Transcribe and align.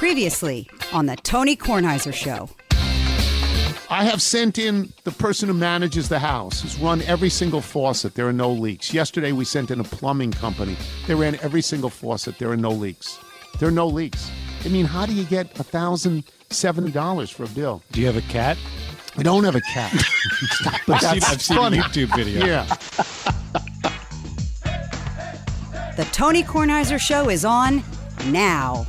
Previously 0.00 0.66
on 0.94 1.04
the 1.04 1.16
Tony 1.16 1.54
Kornheiser 1.54 2.14
Show. 2.14 2.48
I 3.90 4.04
have 4.04 4.22
sent 4.22 4.56
in 4.56 4.94
the 5.04 5.10
person 5.10 5.46
who 5.46 5.52
manages 5.52 6.08
the 6.08 6.18
house, 6.18 6.62
who's 6.62 6.78
run 6.78 7.02
every 7.02 7.28
single 7.28 7.60
faucet. 7.60 8.14
There 8.14 8.26
are 8.26 8.32
no 8.32 8.50
leaks. 8.50 8.94
Yesterday, 8.94 9.32
we 9.32 9.44
sent 9.44 9.70
in 9.70 9.78
a 9.78 9.84
plumbing 9.84 10.32
company. 10.32 10.78
They 11.06 11.14
ran 11.14 11.38
every 11.42 11.60
single 11.60 11.90
faucet. 11.90 12.38
There 12.38 12.50
are 12.50 12.56
no 12.56 12.70
leaks. 12.70 13.18
There 13.58 13.68
are 13.68 13.72
no 13.72 13.86
leaks. 13.86 14.30
I 14.64 14.68
mean, 14.68 14.86
how 14.86 15.04
do 15.04 15.12
you 15.12 15.24
get 15.24 15.52
$1,070 15.52 17.32
for 17.34 17.44
a 17.44 17.48
bill? 17.48 17.82
Do 17.92 18.00
you 18.00 18.06
have 18.06 18.16
a 18.16 18.22
cat? 18.22 18.56
I 19.18 19.22
don't 19.22 19.44
have 19.44 19.54
a 19.54 19.60
cat. 19.60 19.92
but 20.86 21.04
I've 21.04 21.10
seen, 21.10 21.20
that's 21.20 21.30
I've 21.30 21.42
seen 21.42 21.58
a 21.58 21.82
YouTube 21.82 22.16
video. 22.16 22.46
Yeah. 22.46 22.64
The 25.96 26.04
Tony 26.10 26.42
Kornheiser 26.42 26.98
Show 26.98 27.28
is 27.28 27.44
on 27.44 27.84
now. 28.28 28.86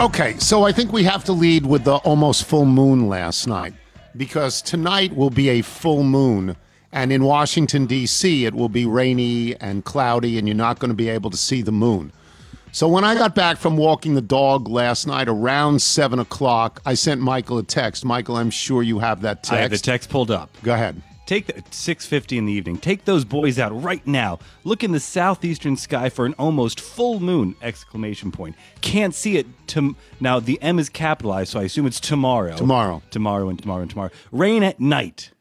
Okay, 0.00 0.38
so 0.38 0.62
I 0.62 0.70
think 0.70 0.92
we 0.92 1.02
have 1.02 1.24
to 1.24 1.32
lead 1.32 1.66
with 1.66 1.82
the 1.82 1.96
almost 1.96 2.44
full 2.44 2.66
moon 2.66 3.08
last 3.08 3.48
night 3.48 3.74
because 4.16 4.62
tonight 4.62 5.12
will 5.16 5.28
be 5.28 5.48
a 5.48 5.62
full 5.62 6.04
moon. 6.04 6.54
And 6.92 7.12
in 7.12 7.24
Washington, 7.24 7.86
D.C., 7.86 8.44
it 8.44 8.54
will 8.54 8.68
be 8.68 8.86
rainy 8.86 9.56
and 9.56 9.84
cloudy, 9.84 10.38
and 10.38 10.46
you're 10.46 10.56
not 10.56 10.78
going 10.78 10.90
to 10.90 10.94
be 10.94 11.08
able 11.08 11.30
to 11.30 11.36
see 11.36 11.62
the 11.62 11.72
moon. 11.72 12.12
So 12.70 12.86
when 12.86 13.02
I 13.02 13.16
got 13.16 13.34
back 13.34 13.58
from 13.58 13.76
walking 13.76 14.14
the 14.14 14.22
dog 14.22 14.68
last 14.68 15.08
night 15.08 15.28
around 15.28 15.82
7 15.82 16.20
o'clock, 16.20 16.80
I 16.86 16.94
sent 16.94 17.20
Michael 17.20 17.58
a 17.58 17.64
text. 17.64 18.04
Michael, 18.04 18.36
I'm 18.36 18.50
sure 18.50 18.84
you 18.84 19.00
have 19.00 19.22
that 19.22 19.42
text. 19.42 19.52
I 19.52 19.62
have 19.62 19.70
the 19.72 19.78
text 19.78 20.10
pulled 20.10 20.30
up. 20.30 20.56
Go 20.62 20.74
ahead. 20.74 21.02
Take 21.28 21.44
the 21.44 21.52
6:50 21.52 22.38
in 22.38 22.46
the 22.46 22.54
evening. 22.54 22.78
Take 22.78 23.04
those 23.04 23.26
boys 23.26 23.58
out 23.58 23.82
right 23.82 24.04
now. 24.06 24.38
Look 24.64 24.82
in 24.82 24.92
the 24.92 24.98
southeastern 24.98 25.76
sky 25.76 26.08
for 26.08 26.24
an 26.24 26.32
almost 26.38 26.80
full 26.80 27.20
moon! 27.20 27.54
Exclamation 27.60 28.32
point. 28.32 28.56
Can't 28.80 29.14
see 29.14 29.36
it. 29.36 29.46
To, 29.68 29.94
now 30.20 30.40
the 30.40 30.58
M 30.62 30.78
is 30.78 30.88
capitalized, 30.88 31.50
so 31.52 31.60
I 31.60 31.64
assume 31.64 31.86
it's 31.86 32.00
tomorrow. 32.00 32.56
Tomorrow. 32.56 33.02
Tomorrow 33.10 33.50
and 33.50 33.60
tomorrow 33.60 33.82
and 33.82 33.90
tomorrow. 33.90 34.10
Rain 34.32 34.62
at 34.62 34.80
night. 34.80 35.32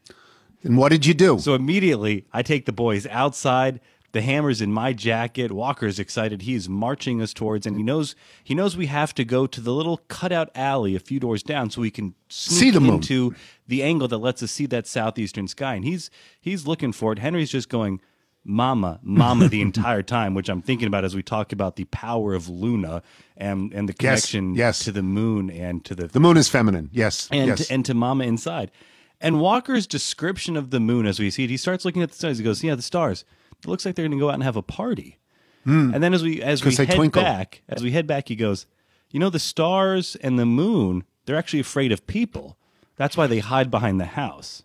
And 0.61 0.77
what 0.77 0.89
did 0.89 1.05
you 1.05 1.13
do? 1.13 1.39
So 1.39 1.55
immediately 1.55 2.25
I 2.33 2.41
take 2.41 2.65
the 2.65 2.73
boys 2.73 3.07
outside. 3.07 3.79
The 4.13 4.21
hammer's 4.21 4.61
in 4.61 4.71
my 4.71 4.93
jacket. 4.93 5.51
Walker's 5.51 5.99
excited. 5.99 6.43
He's 6.43 6.69
marching 6.69 7.21
us 7.21 7.33
towards, 7.33 7.65
and 7.65 7.75
he 7.75 7.83
knows 7.83 8.15
he 8.41 8.55
knows 8.55 8.77
we 8.77 8.85
have 8.85 9.13
to 9.15 9.25
go 9.25 9.45
to 9.47 9.59
the 9.59 9.73
little 9.73 9.97
cutout 10.07 10.49
alley 10.55 10.95
a 10.95 10.99
few 10.99 11.19
doors 11.19 11.43
down 11.43 11.69
so 11.69 11.81
we 11.81 11.91
can 11.91 12.15
sneak 12.29 12.59
See 12.59 12.71
the 12.71 12.79
moon. 12.79 12.95
into 12.95 13.35
the 13.67 13.83
angle 13.83 14.07
that 14.07 14.17
lets 14.19 14.41
us 14.41 14.51
see 14.51 14.65
that 14.67 14.87
southeastern 14.87 15.47
sky. 15.47 15.75
And 15.75 15.83
he's 15.83 16.09
he's 16.39 16.65
looking 16.65 16.93
for 16.93 17.11
it. 17.11 17.19
Henry's 17.19 17.51
just 17.51 17.67
going, 17.67 17.99
"Mama, 18.45 18.99
Mama," 19.03 19.49
the 19.49 19.61
entire 19.69 20.03
time, 20.03 20.33
which 20.33 20.49
I'm 20.49 20.61
thinking 20.61 20.87
about 20.87 21.03
as 21.03 21.13
we 21.13 21.21
talk 21.21 21.51
about 21.51 21.75
the 21.75 21.83
power 21.85 22.33
of 22.33 22.47
Luna 22.47 23.03
and 23.35 23.73
and 23.73 23.89
the 23.89 23.93
connection 23.93 24.55
yes. 24.55 24.79
to 24.85 24.93
the 24.93 25.03
moon 25.03 25.49
and 25.49 25.83
to 25.83 25.93
the 25.93 26.07
the 26.07 26.21
moon 26.21 26.37
is 26.37 26.47
feminine. 26.47 26.89
Yes. 26.93 27.27
and 27.29 27.49
yes. 27.49 27.69
and 27.69 27.83
to 27.85 27.93
Mama 27.93 28.23
inside. 28.23 28.71
And 29.19 29.41
Walker's 29.41 29.87
description 29.87 30.55
of 30.55 30.69
the 30.69 30.79
moon 30.79 31.05
as 31.07 31.19
we 31.19 31.29
see 31.29 31.43
it, 31.43 31.49
he 31.49 31.57
starts 31.57 31.83
looking 31.83 32.03
at 32.03 32.09
the 32.09 32.15
stars. 32.15 32.37
He 32.37 32.43
goes, 32.43 32.63
"Yeah, 32.63 32.75
the 32.75 32.81
stars. 32.81 33.25
It 33.63 33.67
looks 33.67 33.85
like 33.85 33.95
they're 33.95 34.07
going 34.07 34.17
to 34.17 34.23
go 34.23 34.29
out 34.29 34.35
and 34.35 34.43
have 34.43 34.55
a 34.55 34.61
party." 34.61 35.19
Hmm. 35.63 35.93
And 35.93 36.03
then 36.03 36.13
as 36.13 36.23
we 36.23 36.41
as 36.41 36.63
we 36.63 36.73
head 36.73 36.95
twinkle. 36.95 37.21
back, 37.21 37.61
as 37.67 37.83
we 37.83 37.91
head 37.91 38.07
back, 38.07 38.29
he 38.29 38.35
goes, 38.35 38.65
"You 39.11 39.19
know, 39.19 39.29
the 39.29 39.39
stars 39.39 40.15
and 40.17 40.39
the 40.39 40.45
moon, 40.45 41.03
they're 41.25 41.35
actually 41.35 41.59
afraid 41.59 41.91
of 41.91 42.07
people. 42.07 42.57
That's 42.95 43.17
why 43.17 43.27
they 43.27 43.39
hide 43.39 43.69
behind 43.69 43.99
the 43.99 44.05
house." 44.05 44.63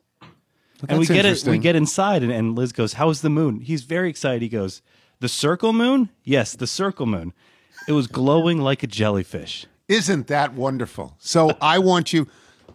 and 0.89 0.99
we 0.99 1.07
get 1.07 1.25
it. 1.25 1.45
We 1.47 1.59
get 1.59 1.77
inside, 1.77 2.23
and, 2.23 2.33
and 2.33 2.57
Liz 2.57 2.73
goes, 2.73 2.95
"How 2.95 3.11
is 3.11 3.21
the 3.21 3.31
moon?" 3.31 3.61
He's 3.61 3.83
very 3.83 4.11
excited. 4.11 4.43
He 4.43 4.49
goes, 4.49 4.83
"The 5.21 5.29
circle 5.29 5.73
moon? 5.73 6.11
Yes, 6.25 6.55
the 6.55 6.67
circle 6.67 7.07
moon. 7.07 7.33
It 7.89 7.93
was 7.93 8.07
glowing 8.07 8.61
like 8.61 8.83
a 8.83 8.87
jellyfish." 8.87 9.67
Isn't 9.89 10.29
that 10.29 10.55
wonderful? 10.55 11.17
So 11.19 11.57
I 11.61 11.79
want 11.79 12.13
you, 12.13 12.29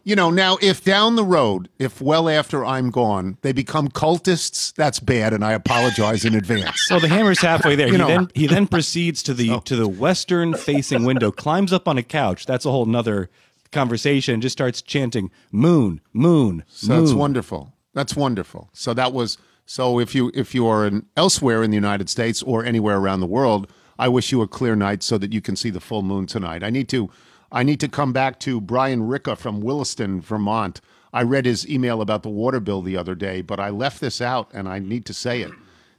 you 0.08 0.16
know, 0.16 0.30
now 0.30 0.58
if 0.62 0.86
down 0.86 1.18
the 1.18 1.24
road, 1.26 1.68
if 1.78 2.00
well 2.00 2.30
after 2.30 2.64
I'm 2.64 2.92
gone, 2.92 3.38
they 3.42 3.52
become 3.52 3.90
cultists, 3.90 4.74
that's 4.74 5.02
bad, 5.02 5.34
and 5.34 5.44
I 5.44 5.52
apologize 5.52 6.24
in 6.24 6.34
advance. 6.34 6.80
So 6.88 6.98
the 6.98 7.10
hammer's 7.10 7.42
halfway 7.42 7.76
there. 7.76 7.90
he 7.92 7.98
know. 7.98 8.08
then 8.08 8.32
he 8.34 8.48
then 8.48 8.68
proceeds 8.76 9.22
to 9.24 9.34
the 9.34 9.60
to 9.66 9.76
the 9.76 9.90
western 9.90 10.54
facing 10.54 11.04
window, 11.04 11.30
climbs 11.30 11.74
up 11.74 11.90
on 11.90 11.98
a 11.98 12.04
couch. 12.04 12.46
That's 12.46 12.66
a 12.66 12.72
whole 12.72 12.86
nother 12.86 13.30
conversation. 13.74 14.36
and 14.36 14.42
Just 14.42 14.54
starts 14.54 14.82
chanting 14.82 15.30
"moon, 15.52 16.00
moon, 16.14 16.64
So 16.70 16.94
moon." 16.94 17.04
that's 17.04 17.14
wonderful. 17.14 17.74
That's 17.94 18.16
wonderful. 18.16 18.70
So 18.72 18.94
that 18.94 19.12
was 19.12 19.38
so 19.66 20.00
if 20.00 20.16
you 20.16 20.32
if 20.34 20.56
you 20.56 20.68
are 20.68 20.88
in, 20.88 21.06
elsewhere 21.18 21.64
in 21.64 21.70
the 21.72 21.76
United 21.76 22.08
States 22.08 22.42
or 22.42 22.64
anywhere 22.64 22.96
around 22.98 23.20
the 23.20 23.28
world, 23.28 23.70
I 24.00 24.08
wish 24.08 24.32
you 24.32 24.42
a 24.42 24.48
clear 24.48 24.78
night 24.78 25.04
so 25.04 25.18
that 25.18 25.34
you 25.34 25.42
can 25.42 25.58
see 25.58 25.70
the 25.70 25.82
full 25.82 26.02
moon 26.02 26.28
tonight. 26.28 26.64
I 26.64 26.70
need 26.70 26.88
to 26.90 27.10
I 27.52 27.64
need 27.64 27.80
to 27.80 27.88
come 27.88 28.12
back 28.12 28.40
to 28.42 28.60
Brian 28.60 29.02
Ricka 29.08 29.38
from 29.38 29.62
Williston, 29.62 30.20
Vermont. 30.20 30.82
I 31.14 31.24
read 31.24 31.46
his 31.46 31.68
email 31.68 32.02
about 32.02 32.24
the 32.24 32.30
water 32.30 32.60
bill 32.60 32.82
the 32.82 32.98
other 32.98 33.16
day, 33.16 33.42
but 33.42 33.60
I 33.60 33.70
left 33.70 34.02
this 34.02 34.22
out 34.22 34.50
and 34.54 34.68
I 34.68 34.80
need 34.80 35.06
to 35.06 35.14
say 35.14 35.42
it. 35.42 35.52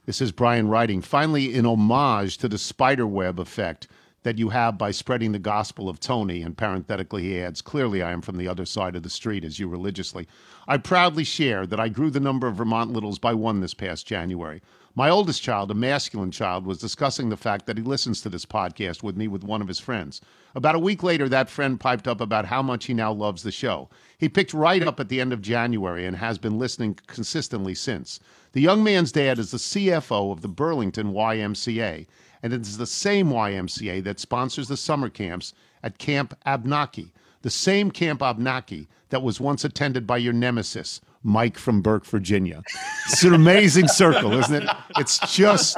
This 0.05 0.21
is 0.21 0.31
Brian 0.31 0.67
writing. 0.67 1.01
Finally, 1.01 1.53
in 1.53 1.65
homage 1.65 2.37
to 2.37 2.47
the 2.47 2.57
spider 2.57 3.07
web 3.07 3.39
effect 3.39 3.87
that 4.23 4.37
you 4.37 4.49
have 4.49 4.77
by 4.77 4.91
spreading 4.91 5.31
the 5.31 5.39
gospel 5.39 5.89
of 5.89 5.99
Tony, 5.99 6.41
and 6.41 6.57
parenthetically 6.57 7.23
he 7.23 7.39
adds, 7.39 7.61
clearly 7.61 8.03
I 8.03 8.11
am 8.11 8.21
from 8.21 8.37
the 8.37 8.47
other 8.47 8.65
side 8.65 8.95
of 8.95 9.03
the 9.03 9.09
street 9.09 9.43
as 9.43 9.59
you 9.59 9.67
religiously. 9.67 10.27
I 10.67 10.77
proudly 10.77 11.23
share 11.23 11.65
that 11.65 11.79
I 11.79 11.89
grew 11.89 12.09
the 12.09 12.19
number 12.19 12.47
of 12.47 12.55
Vermont 12.55 12.91
Littles 12.91 13.17
by 13.17 13.33
one 13.33 13.61
this 13.61 13.73
past 13.73 14.05
January. 14.05 14.61
My 14.99 15.09
oldest 15.09 15.41
child, 15.41 15.71
a 15.71 15.75
masculine 15.75 16.29
child, 16.29 16.65
was 16.65 16.77
discussing 16.77 17.29
the 17.29 17.37
fact 17.37 17.67
that 17.67 17.77
he 17.77 17.83
listens 17.85 18.19
to 18.19 18.27
this 18.27 18.45
podcast 18.45 19.01
with 19.01 19.15
me 19.15 19.29
with 19.29 19.45
one 19.45 19.61
of 19.61 19.69
his 19.69 19.79
friends. 19.79 20.19
About 20.55 20.75
a 20.75 20.79
week 20.79 21.03
later, 21.03 21.29
that 21.29 21.49
friend 21.49 21.79
piped 21.79 22.05
up 22.05 22.19
about 22.19 22.47
how 22.47 22.61
much 22.61 22.87
he 22.87 22.93
now 22.93 23.13
loves 23.13 23.43
the 23.43 23.51
show. 23.53 23.87
He 24.17 24.27
picked 24.27 24.53
right 24.53 24.83
up 24.83 24.99
at 24.99 25.07
the 25.07 25.21
end 25.21 25.31
of 25.31 25.41
January 25.41 26.05
and 26.05 26.17
has 26.17 26.37
been 26.37 26.59
listening 26.59 26.99
consistently 27.07 27.75
since. 27.75 28.19
The 28.51 28.59
young 28.59 28.83
man's 28.83 29.13
dad 29.13 29.39
is 29.39 29.51
the 29.51 29.57
CFO 29.57 30.33
of 30.33 30.41
the 30.41 30.49
Burlington 30.49 31.13
YMCA, 31.13 32.05
and 32.43 32.51
it 32.51 32.59
is 32.59 32.77
the 32.77 32.85
same 32.85 33.29
YMCA 33.29 34.03
that 34.03 34.19
sponsors 34.19 34.67
the 34.67 34.75
summer 34.75 35.07
camps 35.07 35.53
at 35.81 35.97
Camp 35.97 36.37
Abnaki, 36.45 37.11
the 37.41 37.49
same 37.49 37.89
Camp 37.89 38.19
Abnaki 38.19 38.87
that 39.11 39.23
was 39.23 39.39
once 39.39 39.63
attended 39.63 40.05
by 40.05 40.17
your 40.17 40.33
nemesis, 40.33 40.99
Mike 41.23 41.57
from 41.57 41.81
Burke, 41.81 42.05
Virginia. 42.05 42.63
It's 43.07 43.23
an 43.23 43.33
amazing 43.33 43.87
circle, 43.87 44.33
isn't 44.33 44.63
it? 44.63 44.69
It's 44.97 45.19
just 45.35 45.77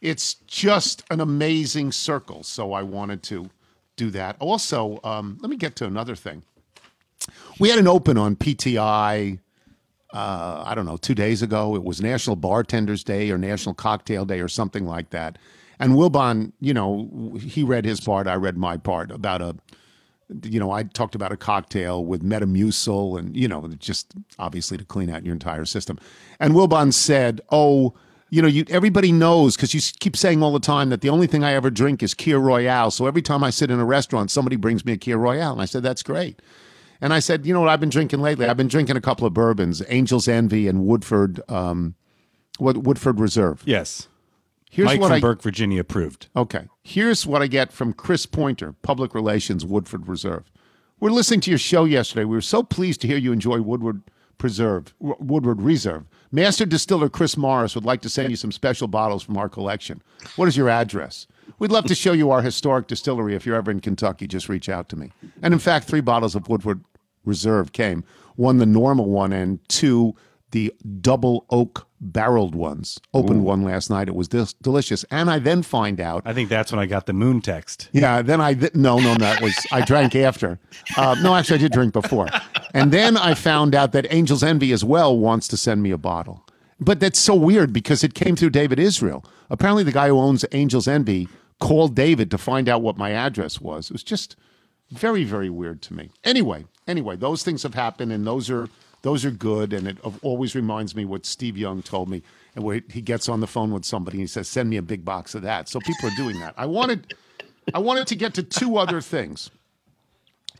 it's 0.00 0.34
just 0.46 1.04
an 1.10 1.20
amazing 1.20 1.92
circle. 1.92 2.42
So 2.42 2.72
I 2.72 2.82
wanted 2.82 3.22
to 3.24 3.48
do 3.96 4.10
that. 4.10 4.36
Also, 4.40 4.98
um, 5.04 5.38
let 5.40 5.50
me 5.50 5.56
get 5.56 5.76
to 5.76 5.86
another 5.86 6.16
thing. 6.16 6.42
We 7.60 7.68
had 7.70 7.78
an 7.78 7.86
open 7.86 8.18
on 8.18 8.34
PTI 8.34 9.38
uh, 10.12 10.62
I 10.66 10.74
don't 10.74 10.84
know, 10.84 10.98
two 10.98 11.14
days 11.14 11.42
ago. 11.42 11.74
It 11.74 11.84
was 11.84 12.00
National 12.02 12.36
Bartenders 12.36 13.02
Day 13.02 13.30
or 13.30 13.38
National 13.38 13.74
Cocktail 13.74 14.24
Day 14.24 14.40
or 14.40 14.48
something 14.48 14.86
like 14.86 15.10
that. 15.10 15.38
And 15.78 15.94
Wilbon, 15.94 16.52
you 16.60 16.74
know, 16.74 17.38
he 17.40 17.62
read 17.64 17.84
his 17.84 18.00
part, 18.00 18.26
I 18.26 18.34
read 18.34 18.56
my 18.56 18.76
part 18.76 19.10
about 19.10 19.40
a, 19.40 19.56
you 20.44 20.60
know, 20.60 20.70
I 20.70 20.82
talked 20.82 21.14
about 21.14 21.32
a 21.32 21.36
cocktail 21.36 22.04
with 22.04 22.22
Metamucil 22.22 23.18
and, 23.18 23.36
you 23.36 23.48
know, 23.48 23.66
just 23.78 24.12
obviously 24.38 24.78
to 24.78 24.84
clean 24.84 25.10
out 25.10 25.24
your 25.24 25.32
entire 25.32 25.64
system. 25.64 25.98
And 26.40 26.54
Wilbon 26.54 26.92
said, 26.92 27.40
oh, 27.50 27.94
you 28.30 28.40
know, 28.40 28.48
you, 28.48 28.64
everybody 28.70 29.12
knows 29.12 29.56
because 29.56 29.74
you 29.74 29.80
keep 30.00 30.16
saying 30.16 30.42
all 30.42 30.52
the 30.52 30.60
time 30.60 30.88
that 30.88 31.02
the 31.02 31.10
only 31.10 31.26
thing 31.26 31.44
I 31.44 31.52
ever 31.52 31.70
drink 31.70 32.02
is 32.02 32.14
Kir 32.14 32.38
Royale. 32.38 32.90
So 32.90 33.06
every 33.06 33.22
time 33.22 33.44
I 33.44 33.50
sit 33.50 33.70
in 33.70 33.78
a 33.78 33.84
restaurant, 33.84 34.30
somebody 34.30 34.56
brings 34.56 34.84
me 34.86 34.92
a 34.92 34.96
Kir 34.96 35.18
Royale. 35.18 35.52
And 35.52 35.60
I 35.60 35.66
said, 35.66 35.82
that's 35.82 36.02
great. 36.02 36.40
And 37.02 37.12
I 37.12 37.18
said, 37.18 37.44
you 37.44 37.52
know 37.52 37.60
what 37.60 37.68
I've 37.68 37.80
been 37.80 37.90
drinking 37.90 38.20
lately? 38.20 38.46
I've 38.46 38.56
been 38.56 38.68
drinking 38.68 38.96
a 38.96 39.00
couple 39.00 39.26
of 39.26 39.34
bourbons, 39.34 39.82
Angel's 39.82 40.28
Envy 40.28 40.68
and 40.68 40.86
Woodford, 40.86 41.42
um, 41.50 41.94
what 42.58 42.78
Woodford 42.78 43.18
Reserve. 43.18 43.62
Yes, 43.66 44.08
Here's 44.72 44.86
Mike 44.86 45.00
what 45.00 45.08
from 45.08 45.16
I 45.16 45.20
Burke, 45.20 45.42
Virginia, 45.42 45.80
approved. 45.82 46.28
okay. 46.34 46.66
Here's 46.82 47.26
what 47.26 47.42
I 47.42 47.46
get 47.46 47.72
from 47.72 47.92
Chris 47.92 48.24
Pointer, 48.24 48.72
Public 48.80 49.14
Relations, 49.14 49.66
Woodford 49.66 50.08
Reserve. 50.08 50.50
We're 50.98 51.10
listening 51.10 51.40
to 51.42 51.50
your 51.50 51.58
show 51.58 51.84
yesterday. 51.84 52.24
We 52.24 52.36
were 52.36 52.40
so 52.40 52.62
pleased 52.62 53.02
to 53.02 53.06
hear 53.06 53.18
you 53.18 53.32
enjoy 53.32 53.60
Woodward 53.60 54.02
Preserve, 54.38 54.94
Woodward 54.98 55.60
Reserve. 55.60 56.06
Master 56.32 56.64
distiller 56.64 57.10
Chris 57.10 57.36
Morris 57.36 57.74
would 57.74 57.84
like 57.84 58.00
to 58.00 58.08
send 58.08 58.30
you 58.30 58.36
some 58.36 58.50
special 58.50 58.88
bottles 58.88 59.22
from 59.22 59.36
our 59.36 59.50
collection. 59.50 60.02
What 60.36 60.48
is 60.48 60.56
your 60.56 60.70
address? 60.70 61.26
We'd 61.58 61.70
love 61.70 61.84
to 61.84 61.94
show 61.94 62.12
you 62.12 62.30
our 62.30 62.40
historic 62.40 62.86
distillery 62.86 63.34
if 63.34 63.44
you're 63.44 63.56
ever 63.56 63.70
in 63.70 63.80
Kentucky. 63.80 64.26
Just 64.26 64.48
reach 64.48 64.70
out 64.70 64.88
to 64.88 64.96
me. 64.96 65.12
And 65.42 65.52
in 65.52 65.60
fact, 65.60 65.86
three 65.86 66.00
bottles 66.00 66.34
of 66.34 66.48
Woodward 66.48 66.82
Reserve 67.26 67.72
came 67.72 68.04
one, 68.36 68.56
the 68.56 68.66
normal 68.66 69.10
one, 69.10 69.32
and 69.34 69.60
two, 69.68 70.14
the 70.50 70.72
double 71.00 71.44
oak 71.50 71.86
barreled 72.04 72.54
ones. 72.54 72.98
Opened 73.14 73.44
one 73.44 73.62
last 73.62 73.88
night. 73.88 74.08
It 74.08 74.14
was 74.14 74.26
dis- 74.28 74.54
delicious. 74.54 75.04
And 75.10 75.30
I 75.30 75.38
then 75.38 75.62
find 75.62 76.00
out 76.00 76.22
I 76.24 76.34
think 76.34 76.48
that's 76.48 76.72
when 76.72 76.80
I 76.80 76.86
got 76.86 77.06
the 77.06 77.12
moon 77.12 77.40
text. 77.40 77.88
yeah, 77.92 78.20
then 78.22 78.40
I 78.40 78.54
th- 78.54 78.74
no 78.74 78.98
no 78.98 79.12
no 79.12 79.18
that 79.20 79.40
was 79.40 79.54
I 79.70 79.82
drank 79.82 80.14
after. 80.16 80.58
Uh, 80.96 81.14
no, 81.22 81.34
actually 81.34 81.56
I 81.56 81.62
did 81.62 81.72
drink 81.72 81.92
before, 81.92 82.28
and 82.74 82.90
then 82.92 83.16
I 83.16 83.34
found 83.34 83.74
out 83.74 83.92
that 83.92 84.10
Angel's 84.12 84.42
Envy 84.42 84.72
as 84.72 84.84
well 84.84 85.16
wants 85.16 85.46
to 85.48 85.56
send 85.56 85.82
me 85.82 85.90
a 85.92 85.98
bottle. 85.98 86.44
But 86.80 86.98
that's 86.98 87.20
so 87.20 87.34
weird 87.36 87.72
because 87.72 88.02
it 88.02 88.14
came 88.14 88.34
through 88.34 88.50
David 88.50 88.80
Israel. 88.80 89.24
Apparently, 89.48 89.84
the 89.84 89.92
guy 89.92 90.08
who 90.08 90.18
owns 90.18 90.42
Angel's 90.44 90.88
Envy 90.88 91.28
called 91.60 91.94
David 91.94 92.28
to 92.32 92.38
find 92.38 92.68
out 92.68 92.82
what 92.82 92.96
my 92.96 93.12
address 93.12 93.60
was. 93.60 93.86
It 93.90 93.92
was 93.92 94.02
just 94.02 94.34
Very, 94.90 95.22
very 95.24 95.48
weird 95.48 95.80
to 95.82 95.94
me. 95.94 96.10
Anyway, 96.24 96.64
anyway, 96.88 97.14
those 97.16 97.44
things 97.44 97.62
have 97.62 97.74
happened, 97.74 98.10
and 98.12 98.26
those 98.26 98.50
are 98.50 98.68
those 99.02 99.24
are 99.24 99.30
good, 99.30 99.72
and 99.72 99.86
it 99.86 99.98
always 100.22 100.54
reminds 100.54 100.94
me 100.94 101.04
what 101.04 101.26
Steve 101.26 101.56
Young 101.56 101.82
told 101.82 102.08
me, 102.08 102.22
and 102.54 102.64
where 102.64 102.80
he 102.88 103.00
gets 103.00 103.28
on 103.28 103.40
the 103.40 103.46
phone 103.46 103.72
with 103.72 103.84
somebody 103.84 104.18
and 104.18 104.22
he 104.22 104.26
says, 104.26 104.48
"Send 104.48 104.70
me 104.70 104.76
a 104.76 104.82
big 104.82 105.04
box 105.04 105.34
of 105.34 105.42
that." 105.42 105.68
So 105.68 105.80
people 105.80 106.08
are 106.08 106.16
doing 106.16 106.38
that. 106.40 106.54
I 106.56 106.66
wanted, 106.66 107.14
I 107.74 107.78
wanted 107.80 108.06
to 108.08 108.14
get 108.14 108.34
to 108.34 108.42
two 108.42 108.76
other 108.76 109.00
things. 109.00 109.50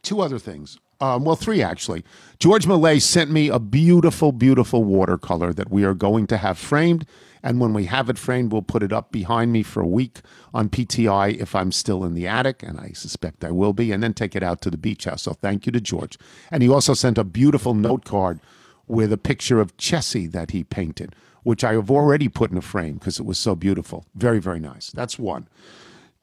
Two 0.03 0.21
other 0.21 0.39
things. 0.39 0.79
Um, 1.01 1.25
well, 1.25 1.37
three 1.37 1.63
actually. 1.63 2.05
George 2.39 2.67
Millay 2.67 3.01
sent 3.01 3.31
me 3.31 3.49
a 3.49 3.59
beautiful, 3.59 4.31
beautiful 4.31 4.85
watercolor 4.85 5.53
that 5.53 5.71
we 5.71 5.85
are 5.85 5.95
going 5.95 6.27
to 6.29 6.37
have 6.37 6.59
framed. 6.59 7.07
And 7.43 7.59
when 7.59 7.73
we 7.73 7.87
have 7.87 8.09
it 8.09 8.19
framed, 8.19 8.53
we'll 8.53 8.63
put 8.63 8.83
it 8.83 8.93
up 8.93 9.11
behind 9.11 9.53
me 9.53 9.63
for 9.63 9.83
a 9.83 9.87
week 9.87 10.21
on 10.55 10.69
PTI 10.69 11.37
if 11.41 11.55
I'm 11.55 11.73
still 11.73 12.05
in 12.05 12.15
the 12.15 12.27
attic, 12.27 12.63
and 12.63 12.79
I 12.79 12.93
suspect 12.93 13.45
I 13.45 13.51
will 13.51 13.73
be, 13.73 13.91
and 13.91 14.03
then 14.03 14.15
take 14.15 14.37
it 14.37 14.43
out 14.43 14.61
to 14.63 14.71
the 14.71 14.77
beach 14.77 15.05
house. 15.05 15.23
So 15.23 15.33
thank 15.33 15.67
you 15.67 15.73
to 15.73 15.81
George. 15.81 16.19
And 16.51 16.63
he 16.63 16.69
also 16.69 16.95
sent 16.95 17.19
a 17.19 17.25
beautiful 17.25 17.75
note 17.75 18.05
card 18.05 18.41
with 18.87 19.13
a 19.13 19.19
picture 19.19 19.61
of 19.61 19.77
Chessie 19.77 20.31
that 20.31 20.53
he 20.53 20.63
painted, 20.63 21.15
which 21.43 21.65
I 21.65 21.73
have 21.73 21.91
already 21.91 22.29
put 22.29 22.51
in 22.51 22.57
a 22.57 22.63
frame 22.63 22.95
because 22.95 23.19
it 23.19 23.27
was 23.27 23.39
so 23.39 23.55
beautiful. 23.57 24.07
Very, 24.15 24.39
very 24.39 24.61
nice. 24.61 24.91
That's 24.91 25.19
one. 25.19 25.49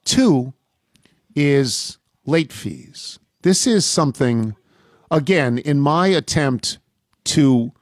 Two 0.06 0.54
is 1.36 1.98
late 2.25 2.54
fees. 2.54 3.19
This 3.42 3.68
is 3.68 3.86
something, 3.86 4.56
again, 5.12 5.57
in 5.57 5.80
my 5.80 6.07
attempt 6.07 6.77
to 7.25 7.74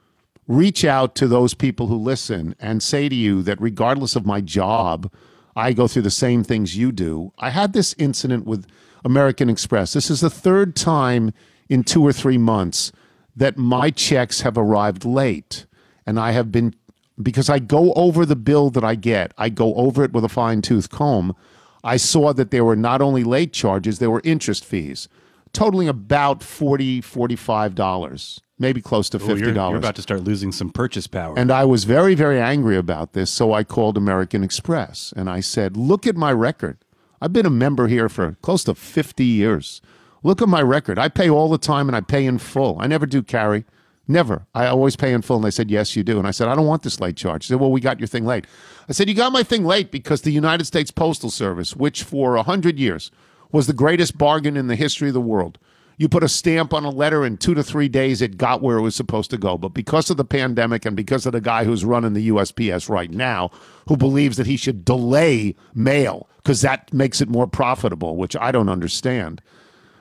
reach 0.48 0.82
out 0.84 1.14
to 1.14 1.28
those 1.28 1.52
people 1.52 1.86
who 1.86 1.96
listen 1.96 2.54
and 2.58 2.82
say 2.82 3.08
to 3.08 3.14
you 3.14 3.42
that 3.42 3.60
regardless 3.60 4.16
of 4.16 4.26
my 4.26 4.40
job, 4.40 5.12
I 5.54 5.74
go 5.74 5.86
through 5.86 6.02
the 6.02 6.10
same 6.10 6.42
things 6.42 6.76
you 6.76 6.90
do. 6.90 7.32
I 7.38 7.50
had 7.50 7.74
this 7.74 7.94
incident 7.98 8.46
with 8.46 8.66
American 9.04 9.50
Express. 9.50 9.92
This 9.92 10.10
is 10.10 10.22
the 10.22 10.30
third 10.30 10.74
time 10.74 11.32
in 11.68 11.84
two 11.84 12.04
or 12.04 12.12
three 12.12 12.38
months 12.38 12.90
that 13.36 13.58
my 13.58 13.90
checks 13.90 14.40
have 14.40 14.56
arrived 14.56 15.04
late. 15.04 15.66
And 16.06 16.18
I 16.18 16.32
have 16.32 16.50
been, 16.50 16.74
because 17.22 17.50
I 17.50 17.58
go 17.58 17.92
over 17.92 18.24
the 18.24 18.34
bill 18.34 18.70
that 18.70 18.82
I 18.82 18.94
get, 18.94 19.32
I 19.36 19.50
go 19.50 19.74
over 19.74 20.02
it 20.02 20.12
with 20.12 20.24
a 20.24 20.30
fine 20.30 20.62
tooth 20.62 20.88
comb. 20.88 21.36
I 21.84 21.98
saw 21.98 22.32
that 22.32 22.50
there 22.50 22.64
were 22.64 22.74
not 22.74 23.02
only 23.02 23.22
late 23.22 23.52
charges, 23.52 23.98
there 23.98 24.10
were 24.10 24.22
interest 24.24 24.64
fees 24.64 25.08
totaling 25.52 25.88
about 25.88 26.40
$40, 26.40 26.98
$45 27.00 28.40
maybe 28.58 28.80
close 28.80 29.08
to 29.10 29.18
fifty 29.18 29.52
dollars. 29.52 29.72
You're, 29.72 29.78
about 29.78 29.96
to 29.96 30.02
start 30.02 30.24
losing 30.24 30.52
some 30.52 30.70
purchase 30.70 31.06
power. 31.06 31.38
And 31.38 31.50
I 31.50 31.64
was 31.64 31.84
very, 31.84 32.14
very 32.14 32.40
angry 32.40 32.76
about 32.76 33.12
this, 33.12 33.30
so 33.30 33.52
I 33.52 33.64
called 33.64 33.96
American 33.96 34.42
Express 34.42 35.12
and 35.16 35.28
I 35.30 35.40
said, 35.40 35.76
"Look 35.76 36.06
at 36.06 36.16
my 36.16 36.32
record. 36.32 36.78
I've 37.20 37.32
been 37.32 37.46
a 37.46 37.50
member 37.50 37.88
here 37.88 38.08
for 38.08 38.36
close 38.42 38.64
to 38.64 38.74
fifty 38.74 39.24
years. 39.24 39.80
Look 40.22 40.42
at 40.42 40.48
my 40.48 40.62
record. 40.62 40.98
I 40.98 41.08
pay 41.08 41.30
all 41.30 41.48
the 41.48 41.58
time 41.58 41.88
and 41.88 41.96
I 41.96 42.00
pay 42.00 42.26
in 42.26 42.38
full. 42.38 42.78
I 42.80 42.86
never 42.86 43.06
do 43.06 43.22
carry." 43.22 43.64
Never. 44.10 44.46
I 44.54 44.66
always 44.66 44.96
pay 44.96 45.12
in 45.12 45.20
full. 45.20 45.36
And 45.36 45.44
they 45.44 45.50
said, 45.50 45.70
Yes, 45.70 45.94
you 45.94 46.02
do. 46.02 46.18
And 46.18 46.26
I 46.26 46.30
said, 46.30 46.48
I 46.48 46.54
don't 46.54 46.66
want 46.66 46.82
this 46.82 46.98
late 46.98 47.14
charge. 47.14 47.46
They 47.46 47.52
said, 47.52 47.60
Well, 47.60 47.70
we 47.70 47.82
got 47.82 48.00
your 48.00 48.06
thing 48.06 48.24
late. 48.24 48.46
I 48.88 48.92
said, 48.92 49.06
You 49.06 49.14
got 49.14 49.32
my 49.32 49.42
thing 49.42 49.66
late 49.66 49.90
because 49.90 50.22
the 50.22 50.32
United 50.32 50.64
States 50.64 50.90
Postal 50.90 51.30
Service, 51.30 51.76
which 51.76 52.02
for 52.02 52.32
a 52.32 52.38
100 52.38 52.78
years 52.78 53.10
was 53.52 53.66
the 53.66 53.74
greatest 53.74 54.16
bargain 54.16 54.56
in 54.56 54.66
the 54.66 54.76
history 54.76 55.08
of 55.08 55.14
the 55.14 55.20
world, 55.20 55.58
you 55.98 56.08
put 56.08 56.22
a 56.22 56.28
stamp 56.28 56.72
on 56.72 56.84
a 56.84 56.90
letter 56.90 57.26
in 57.26 57.36
two 57.36 57.54
to 57.54 57.62
three 57.62 57.88
days 57.88 58.22
it 58.22 58.38
got 58.38 58.62
where 58.62 58.78
it 58.78 58.82
was 58.82 58.94
supposed 58.94 59.30
to 59.30 59.36
go. 59.36 59.58
But 59.58 59.74
because 59.74 60.08
of 60.10 60.16
the 60.16 60.24
pandemic 60.24 60.86
and 60.86 60.96
because 60.96 61.26
of 61.26 61.32
the 61.32 61.40
guy 61.40 61.64
who's 61.64 61.84
running 61.84 62.14
the 62.14 62.28
usps 62.30 62.88
right 62.88 63.10
now 63.10 63.50
who 63.88 63.96
believes 63.96 64.36
that 64.36 64.46
he 64.46 64.56
should 64.56 64.84
delay 64.84 65.56
mail 65.74 66.28
because 66.36 66.62
that 66.62 66.92
makes 66.94 67.20
it 67.20 67.28
more 67.28 67.46
profitable 67.46 68.16
which 68.16 68.36
i 68.36 68.52
don't 68.52 68.68
understand 68.68 69.42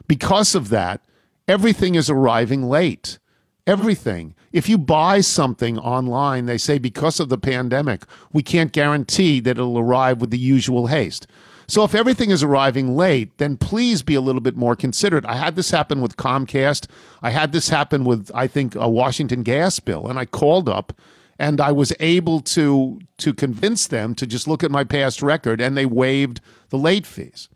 because 0.07 0.55
of 0.55 0.69
that 0.69 1.01
everything 1.47 1.95
is 1.95 2.09
arriving 2.09 2.63
late. 2.63 3.17
Everything. 3.65 4.33
If 4.53 4.69
you 4.69 4.77
buy 4.77 5.21
something 5.21 5.77
online 5.79 6.45
they 6.45 6.57
say 6.57 6.77
because 6.77 7.19
of 7.19 7.29
the 7.29 7.37
pandemic 7.37 8.03
we 8.31 8.43
can't 8.43 8.71
guarantee 8.71 9.39
that 9.41 9.57
it'll 9.57 9.79
arrive 9.79 10.21
with 10.21 10.29
the 10.29 10.37
usual 10.37 10.87
haste 10.87 11.27
so 11.67 11.83
if 11.83 11.93
everything 11.93 12.29
is 12.29 12.43
arriving 12.43 12.95
late, 12.95 13.37
then 13.37 13.57
please 13.57 14.01
be 14.01 14.15
a 14.15 14.21
little 14.21 14.41
bit 14.41 14.55
more 14.55 14.75
considerate. 14.75 15.25
I 15.25 15.35
had 15.35 15.55
this 15.55 15.71
happen 15.71 16.01
with 16.01 16.17
Comcast. 16.17 16.87
I 17.21 17.31
had 17.31 17.51
this 17.51 17.69
happen 17.69 18.05
with 18.05 18.31
I 18.33 18.47
think 18.47 18.75
a 18.75 18.89
Washington 18.89 19.43
gas 19.43 19.79
bill, 19.79 20.07
and 20.07 20.17
I 20.17 20.25
called 20.25 20.69
up 20.69 20.93
and 21.39 21.61
I 21.61 21.71
was 21.71 21.93
able 21.99 22.39
to 22.41 22.99
to 23.17 23.33
convince 23.33 23.87
them 23.87 24.15
to 24.15 24.25
just 24.25 24.47
look 24.47 24.63
at 24.63 24.71
my 24.71 24.83
past 24.83 25.21
record, 25.21 25.61
and 25.61 25.77
they 25.77 25.85
waived 25.85 26.41
the 26.69 26.77
late 26.77 27.05
fees. 27.05 27.49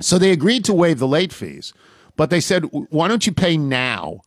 So 0.00 0.18
they 0.18 0.30
agreed 0.30 0.64
to 0.66 0.74
waive 0.74 0.98
the 0.98 1.08
late 1.08 1.32
fees, 1.32 1.72
but 2.16 2.30
they 2.30 2.40
said, 2.40 2.64
"Why 2.90 3.08
don't 3.08 3.26
you 3.26 3.32
pay 3.32 3.56
now?" 3.56 4.20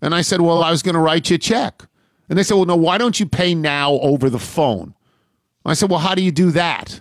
And 0.00 0.14
I 0.14 0.22
said, 0.22 0.40
"Well, 0.40 0.62
I 0.62 0.70
was 0.70 0.82
going 0.82 0.94
to 0.94 1.00
write 1.00 1.30
you 1.30 1.36
a 1.36 1.38
check." 1.38 1.82
And 2.28 2.38
they 2.38 2.42
said, 2.42 2.54
"Well, 2.54 2.64
no, 2.64 2.76
why 2.76 2.98
don't 2.98 3.20
you 3.20 3.26
pay 3.26 3.54
now 3.54 3.92
over 3.94 4.30
the 4.30 4.38
phone?" 4.38 4.94
I 5.64 5.74
said, 5.74 5.90
"Well, 5.90 6.00
how 6.00 6.14
do 6.14 6.22
you 6.22 6.32
do 6.32 6.50
that?" 6.52 7.00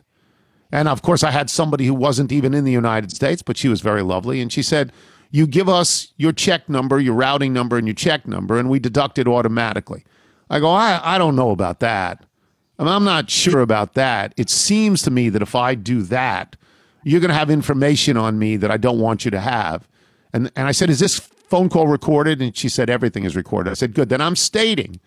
And 0.75 0.89
of 0.89 1.01
course, 1.01 1.23
I 1.23 1.31
had 1.31 1.49
somebody 1.49 1.85
who 1.85 1.93
wasn't 1.93 2.33
even 2.33 2.53
in 2.53 2.65
the 2.65 2.71
United 2.71 3.09
States, 3.09 3.41
but 3.41 3.55
she 3.55 3.69
was 3.69 3.79
very 3.79 4.01
lovely. 4.01 4.41
And 4.41 4.51
she 4.51 4.61
said, 4.61 4.91
You 5.31 5.47
give 5.47 5.69
us 5.69 6.11
your 6.17 6.33
check 6.33 6.67
number, 6.67 6.99
your 6.99 7.13
routing 7.13 7.53
number, 7.53 7.77
and 7.77 7.87
your 7.87 7.93
check 7.93 8.27
number, 8.27 8.59
and 8.59 8.69
we 8.69 8.79
deduct 8.79 9.17
it 9.17 9.25
automatically. 9.25 10.03
I 10.49 10.59
go, 10.59 10.69
I, 10.69 10.99
I 11.01 11.17
don't 11.17 11.37
know 11.37 11.51
about 11.51 11.79
that. 11.79 12.25
I 12.77 12.83
mean, 12.83 12.91
I'm 12.91 13.05
not 13.05 13.29
sure 13.29 13.61
about 13.61 13.93
that. 13.93 14.33
It 14.35 14.49
seems 14.49 15.01
to 15.03 15.11
me 15.11 15.29
that 15.29 15.41
if 15.41 15.55
I 15.55 15.75
do 15.75 16.01
that, 16.03 16.57
you're 17.05 17.21
going 17.21 17.29
to 17.29 17.37
have 17.37 17.49
information 17.49 18.17
on 18.17 18.37
me 18.37 18.57
that 18.57 18.69
I 18.69 18.75
don't 18.75 18.99
want 18.99 19.23
you 19.23 19.31
to 19.31 19.39
have. 19.39 19.87
And, 20.33 20.51
and 20.57 20.67
I 20.67 20.73
said, 20.73 20.89
Is 20.89 20.99
this 20.99 21.19
phone 21.19 21.69
call 21.69 21.87
recorded? 21.87 22.41
And 22.41 22.53
she 22.53 22.67
said, 22.67 22.89
Everything 22.89 23.23
is 23.23 23.37
recorded. 23.37 23.71
I 23.71 23.75
said, 23.75 23.93
Good. 23.93 24.09
Then 24.09 24.19
I'm 24.19 24.35
stating 24.35 24.99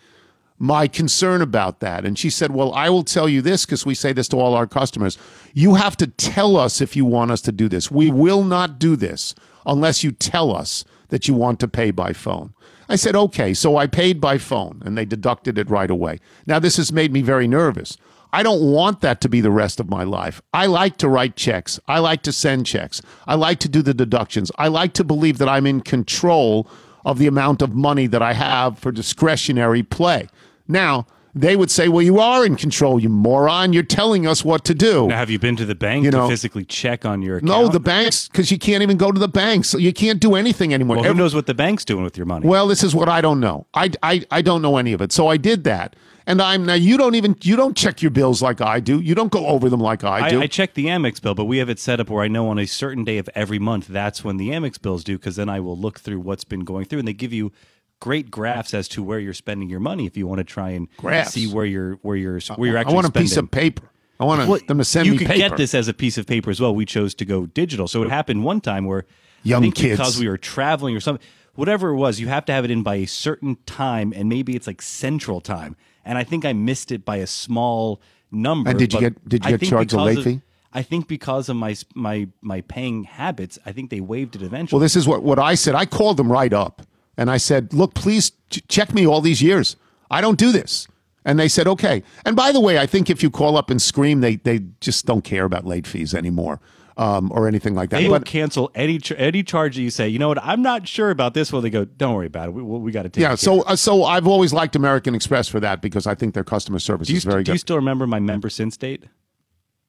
my 0.59 0.89
concern 0.89 1.41
about 1.41 1.81
that. 1.81 2.05
And 2.05 2.19
she 2.19 2.31
said, 2.31 2.53
Well, 2.53 2.73
I 2.75 2.91
will 2.91 3.05
tell 3.05 3.29
you 3.29 3.43
this 3.43 3.65
because 3.65 3.87
we 3.87 3.95
say 3.95 4.13
this 4.13 4.29
to 4.29 4.37
all 4.37 4.55
our 4.55 4.67
customers. 4.67 5.19
You 5.55 5.75
have 5.75 5.97
to 5.99 6.07
tell 6.07 6.57
us 6.57 6.81
if 6.81 6.97
you 6.97 7.05
want 7.05 7.31
us 7.31 7.41
to 7.43 7.53
do 7.53 7.69
this. 7.69 7.91
We 7.91 8.11
will 8.11 8.43
not 8.43 8.79
do 8.79 8.97
this 8.97 9.35
unless 9.67 10.03
you 10.03 10.11
tell 10.11 10.55
us 10.55 10.85
that 11.09 11.29
you 11.29 11.35
want 11.35 11.61
to 11.61 11.69
pay 11.69 11.91
by 11.91 12.13
phone. 12.13 12.55
I 12.89 12.97
said, 12.97 13.15
Okay. 13.15 13.55
So 13.55 13.77
I 13.77 13.87
paid 13.87 14.21
by 14.21 14.39
phone 14.39 14.83
and 14.85 14.99
they 14.99 15.05
deducted 15.05 15.59
it 15.59 15.71
right 15.71 15.91
away. 15.91 16.19
Now, 16.47 16.59
this 16.59 16.77
has 16.77 16.93
made 16.93 17.13
me 17.13 17.23
very 17.23 17.47
nervous. 17.47 17.97
I 18.33 18.43
don't 18.43 18.73
want 18.73 19.01
that 19.01 19.21
to 19.23 19.29
be 19.29 19.41
the 19.41 19.51
rest 19.51 19.81
of 19.81 19.89
my 19.89 20.05
life. 20.05 20.43
I 20.53 20.67
like 20.67 20.99
to 20.99 21.09
write 21.09 21.35
checks. 21.35 21.81
I 21.89 21.99
like 21.99 22.23
to 22.23 22.33
send 22.33 22.67
checks. 22.67 23.01
I 23.27 23.37
like 23.37 23.59
to 23.61 23.69
do 23.69 23.81
the 23.81 23.95
deductions. 23.95 24.53
I 24.59 24.69
like 24.69 24.93
to 24.95 25.05
believe 25.05 25.39
that 25.39 25.49
I'm 25.49 25.67
in 25.67 25.81
control 25.81 26.69
of 27.07 27.19
the 27.19 27.27
amount 27.27 27.63
of 27.63 27.75
money 27.75 28.07
that 28.07 28.21
I 28.21 28.35
have 28.35 28.79
for 28.79 28.93
discretionary 28.93 29.83
play. 29.83 30.29
Now, 30.69 31.07
they 31.35 31.57
would 31.57 31.71
say, 31.71 31.89
"Well, 31.89 32.03
you 32.03 32.19
are 32.21 32.45
in 32.45 32.57
control, 32.57 32.99
you 33.01 33.09
moron. 33.09 33.73
You're 33.73 33.83
telling 33.83 34.27
us 34.27 34.45
what 34.45 34.65
to 34.65 34.75
do." 34.75 35.07
Now, 35.09 35.17
have 35.17 35.31
you 35.31 35.39
been 35.39 35.57
to 35.57 35.65
the 35.65 35.75
bank 35.75 36.05
You 36.05 36.11
to 36.11 36.27
physically 36.27 36.65
check 36.65 37.05
on 37.05 37.23
your 37.23 37.37
account? 37.37 37.49
no, 37.49 37.69
the 37.69 37.81
banks 37.81 38.29
because 38.29 38.51
you 38.51 38.59
can't 38.59 38.83
even 38.83 38.97
go 38.97 39.13
to 39.13 39.21
the 39.21 39.29
banks. 39.29 39.69
So 39.69 39.79
you 39.79 39.93
can't 39.93 40.21
do 40.21 40.35
anything 40.35 40.75
anymore. 40.75 40.97
Well, 40.97 41.05
who 41.05 41.11
Every- 41.11 41.19
knows 41.23 41.35
what 41.35 41.47
the 41.47 41.55
bank's 41.55 41.85
doing 41.85 42.03
with 42.03 42.17
your 42.17 42.27
money? 42.27 42.47
well, 42.47 42.67
this 42.67 42.83
is 42.83 42.95
what 42.95 43.09
I 43.09 43.21
don't 43.21 43.41
know. 43.41 43.67
I, 43.75 43.91
I 44.03 44.25
I 44.31 44.43
don't 44.43 44.63
know 44.63 44.79
any 44.79 44.93
of 44.93 45.01
it. 45.01 45.13
So 45.13 45.29
I 45.29 45.37
did 45.37 45.65
that, 45.65 45.95
and 46.27 46.41
I'm 46.43 46.65
now. 46.67 46.75
You 46.75 46.97
don't 46.97 47.15
even 47.15 47.37
you 47.43 47.55
don't 47.57 47.77
check 47.77 48.03
your 48.03 48.11
bills 48.11 48.43
like 48.43 48.61
I 48.61 48.81
do. 48.81 48.99
You 48.99 49.15
don't 49.15 49.31
go 49.31 49.47
over 49.47 49.69
them 49.69 49.81
like 49.81 50.03
I, 50.05 50.27
I, 50.27 50.31
do. 50.31 50.41
I 50.41 50.47
check 50.49 50.75
the 50.75 50.87
Amex 50.87 51.21
bill, 51.23 51.35
but 51.35 51.45
we 51.45 51.59
have 51.59 51.69
it 51.69 51.79
set 51.79 52.01
up 52.01 52.09
where 52.11 52.25
I 52.25 52.29
know 52.29 52.49
on 52.49 52.59
a 52.59 52.67
certain 52.67 53.05
day 53.05 53.19
of 53.19 53.29
every 53.35 53.59
month 53.61 53.87
that's 53.87 54.25
when 54.25 54.39
the 54.39 54.49
Amex 54.49 54.81
bills 54.81 55.05
due, 55.05 55.19
because 55.19 55.37
then 55.37 55.49
I 55.49 55.61
will 55.61 55.77
look 55.79 56.01
through 56.01 56.21
what's 56.21 56.45
been 56.45 56.65
going 56.65 56.87
through, 56.87 57.01
and 57.01 57.07
they 57.07 57.13
give 57.13 57.33
you 57.35 57.53
great 58.01 58.31
graphs 58.31 58.75
as 58.75 58.89
to 58.89 59.03
where 59.03 59.19
you're 59.19 59.35
spending 59.35 59.69
your 59.69 59.81
money 59.81 60.07
if 60.07 60.17
you 60.17 60.27
want 60.27 60.39
to 60.39 60.45
try 60.45 60.71
and 60.71 60.89
Graphs? 60.97 61.33
see 61.33 61.47
where 61.47 61.65
you're 61.65 61.95
where 62.03 62.17
you're 62.17 62.41
where 62.57 62.69
you're 62.71 62.79
actually. 62.79 62.93
I 62.93 62.95
want 62.95 63.07
a 63.07 63.09
spending. 63.09 63.23
piece 63.29 63.37
of 63.37 63.51
paper. 63.51 63.91
I 64.21 64.25
want 64.25 64.49
Well, 64.49 64.59
them 64.67 64.79
to 64.79 64.85
send 64.85 65.07
you 65.07 65.13
me 65.13 65.19
could 65.19 65.27
paper. 65.29 65.49
get 65.51 65.57
this 65.57 65.75
as 65.75 65.87
a 65.89 65.95
piece 65.95 66.19
of 66.19 66.27
paper 66.27 66.51
as 66.51 66.61
well. 66.61 66.75
We 66.75 66.85
chose 66.85 67.15
to 67.17 67.25
go 67.25 67.47
digital, 67.47 67.87
so 67.87 68.03
it 68.03 68.11
happened 68.11 68.43
one 68.45 68.61
time 68.61 68.85
where 68.85 69.05
Young 69.45 69.71
kids. 69.71 69.99
because 69.99 70.19
we 70.19 70.29
were 70.29 70.37
traveling 70.39 70.97
or 70.97 71.01
something, 71.01 71.25
whatever 71.55 71.91
it 71.91 71.97
was, 71.97 72.19
you 72.19 72.27
have 72.27 72.45
to 72.47 72.53
have 72.53 72.65
it 72.65 72.71
in 72.73 72.83
by 72.83 72.97
a 72.97 73.07
certain 73.07 73.57
time, 73.65 74.13
and 74.17 74.29
maybe 74.29 74.57
it's 74.57 74.67
like 74.67 74.83
Central 74.83 75.41
Time, 75.41 75.77
and 76.05 76.19
I 76.19 76.25
think 76.25 76.45
I 76.45 76.53
missed 76.53 76.91
it 76.91 77.05
by 77.05 77.17
a 77.19 77.29
small 77.29 78.01
number. 78.33 78.71
And 78.71 78.79
did 78.79 78.93
you 78.93 79.01
get- 79.01 79.29
did 79.29 79.45
you 79.45 79.55
I 79.55 79.57
get 79.57 79.69
charged 79.69 79.93
a 79.93 80.03
late 80.03 80.19
of- 80.19 80.25
fee? 80.25 80.41
I 80.73 80.83
think 80.83 81.07
because 81.09 81.49
of 81.49 81.55
my 81.57 81.77
my 81.95 82.29
my 82.43 82.61
paying 82.63 83.05
habits, 83.05 83.57
I 83.65 83.71
think 83.73 83.91
they 83.91 84.01
waived 84.01 84.35
it 84.37 84.43
eventually. 84.43 84.77
Well, 84.77 84.83
this 84.83 84.97
is 84.97 85.07
what, 85.09 85.23
what 85.23 85.39
I 85.39 85.55
said. 85.55 85.75
I 85.77 85.87
called 85.87 86.17
them 86.19 86.31
right 86.31 86.53
up 86.53 86.83
and 87.19 87.31
I 87.31 87.37
said, 87.37 87.75
look, 87.75 87.93
please 87.93 88.33
ch- 88.49 88.63
check 88.69 88.95
me 88.95 89.07
all 89.07 89.21
these 89.21 89.43
years. 89.43 89.77
I 90.11 90.23
don't 90.23 90.39
do 90.39 90.53
this. 90.53 90.89
And 91.25 91.39
they 91.39 91.49
said, 91.49 91.67
okay. 91.67 92.03
And 92.25 92.35
by 92.35 92.53
the 92.53 92.61
way, 92.61 92.79
I 92.79 92.87
think 92.87 93.11
if 93.11 93.23
you 93.23 93.29
call 93.29 93.59
up 93.59 93.69
and 93.69 93.83
scream, 93.83 94.23
they, 94.23 94.37
they 94.37 94.61
just 94.81 95.05
don't 95.05 95.23
care 95.23 95.45
about 95.45 95.67
late 95.67 95.87
fees 95.87 96.15
anymore 96.15 96.61
um, 96.97 97.31
or 97.33 97.47
anything 97.47 97.75
like 97.75 97.91
that. 97.91 98.01
they 98.01 98.09
will 98.09 98.21
cancel 98.21 98.71
any 98.75 98.99
ch- 98.99 99.13
any 99.13 99.43
charge 99.43 99.77
that 99.77 99.83
you 99.83 99.91
say. 99.91 100.09
You 100.09 100.19
know 100.19 100.29
what? 100.29 100.43
I'm 100.43 100.63
not 100.63 100.89
sure 100.89 101.11
about 101.11 101.35
this. 101.35 101.53
Well, 101.53 101.63
they 101.63 101.71
go, 101.71 101.85
don't 101.85 102.15
worry 102.15 102.27
about 102.27 102.49
it. 102.49 102.53
We, 102.53 102.63
we 102.63 102.93
got 102.93 103.03
to 103.05 103.09
take. 103.09 103.23
yeah, 103.23 103.35
so 103.37 103.63
uh, 103.63 103.77
so 103.77 104.05
I've 104.05 104.27
always 104.27 104.53
liked 104.53 104.75
American 104.75 105.15
Express 105.15 105.49
for 105.49 105.61
that 105.61 105.81
because 105.81 106.07
I 106.07 106.15
think 106.15 106.35
their 106.35 106.45
customer 106.45 106.79
service 106.81 107.07
Do 107.09 107.15
you, 107.15 107.19
is 107.19 107.25
very 107.25 107.41
good. 107.41 107.47
do 107.47 107.53
you 107.53 107.59
still 107.59 107.77
remember 107.77 108.07
my 108.07 108.21
member 108.21 108.51
since 108.51 108.77
date? 108.77 109.05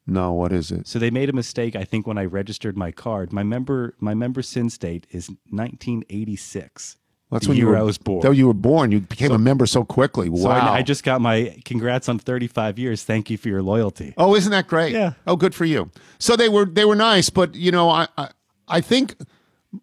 No, 0.06 0.34
what 0.34 0.52
is 0.52 0.72
it? 0.72 0.88
So 0.88 1.00
they 1.00 1.10
made 1.12 1.30
a 1.30 1.34
mistake. 1.34 1.76
I 1.76 1.84
think 1.84 2.06
when 2.06 2.18
I 2.18 2.26
registered 2.26 2.78
my 2.78 2.92
card, 2.92 3.34
my 3.34 3.44
member 3.44 3.96
my 4.00 4.14
member 4.14 4.42
since 4.42 4.78
date 4.78 5.08
is 5.10 5.30
1986. 5.50 6.98
That's 7.32 7.48
when 7.48 7.58
you 7.58 7.68
were, 7.68 7.78
I 7.78 7.84
was 7.84 8.00
born. 8.00 8.22
Though 8.22 8.32
you 8.32 8.48
were 8.48 8.56
born, 8.56 8.92
you 8.92 9.02
became 9.02 9.32
a 9.32 9.38
member 9.38 9.68
so 9.68 9.84
quickly. 9.84 10.30
Wow! 10.30 10.42
So 10.42 10.50
I, 10.50 10.78
I 10.78 10.82
just 10.82 11.04
got 11.04 11.22
my 11.22 11.62
congrats 11.64 12.10
on 12.10 12.18
35 12.18 12.80
years. 12.80 13.04
Thank 13.04 13.30
you 13.30 13.38
for 13.38 13.50
your 13.50 13.62
loyalty. 13.62 14.16
Oh, 14.18 14.36
isn't 14.36 14.52
that 14.52 14.68
great? 14.68 14.94
Yeah. 14.94 15.14
Oh, 15.28 15.36
good 15.36 15.54
for 15.54 15.66
you. 15.66 15.92
So 16.18 16.36
they 16.36 16.50
were 16.50 16.66
they 16.66 16.86
were 16.86 16.96
nice, 16.96 17.30
but 17.30 17.54
you 17.54 17.72
know, 17.72 17.90
I 17.90 18.08
I, 18.18 18.30
I 18.68 18.82
think 18.82 19.16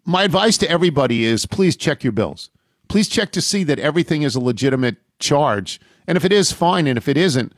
my 0.05 0.23
advice 0.23 0.57
to 0.57 0.69
everybody 0.69 1.23
is 1.23 1.45
please 1.45 1.77
check 1.77 2.03
your 2.03 2.11
bills. 2.11 2.49
Please 2.89 3.07
check 3.07 3.31
to 3.31 3.41
see 3.41 3.63
that 3.63 3.79
everything 3.79 4.23
is 4.23 4.35
a 4.35 4.41
legitimate 4.41 4.97
charge, 5.19 5.79
and 6.05 6.17
if 6.17 6.25
it 6.25 6.33
is, 6.33 6.51
fine, 6.51 6.85
and 6.85 6.97
if 6.97 7.07
it 7.07 7.17
isn't, 7.17 7.53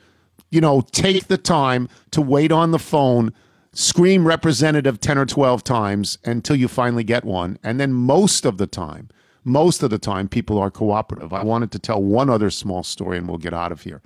you 0.51 0.61
know, 0.61 0.81
take 0.91 1.27
the 1.27 1.37
time 1.37 1.89
to 2.11 2.21
wait 2.21 2.51
on 2.51 2.71
the 2.71 2.79
phone, 2.79 3.33
scream 3.73 4.27
representative 4.27 4.99
10 4.99 5.17
or 5.17 5.25
12 5.25 5.63
times 5.63 6.17
until 6.25 6.55
you 6.55 6.67
finally 6.67 7.03
get 7.03 7.23
one, 7.23 7.57
and 7.63 7.79
then 7.79 7.93
most 7.93 8.45
of 8.45 8.57
the 8.57 8.67
time, 8.67 9.09
most 9.43 9.83
of 9.83 9.89
the 9.89 9.97
time 9.99 10.27
people 10.27 10.57
are 10.59 10.71
cooperative. 10.71 11.33
I 11.33 11.43
wanted 11.43 11.71
to 11.71 11.79
tell 11.79 12.01
one 12.01 12.29
other 12.29 12.49
small 12.49 12.83
story 12.83 13.17
and 13.17 13.27
we'll 13.27 13.37
get 13.37 13.53
out 13.53 13.71
of 13.71 13.81
here. 13.83 14.01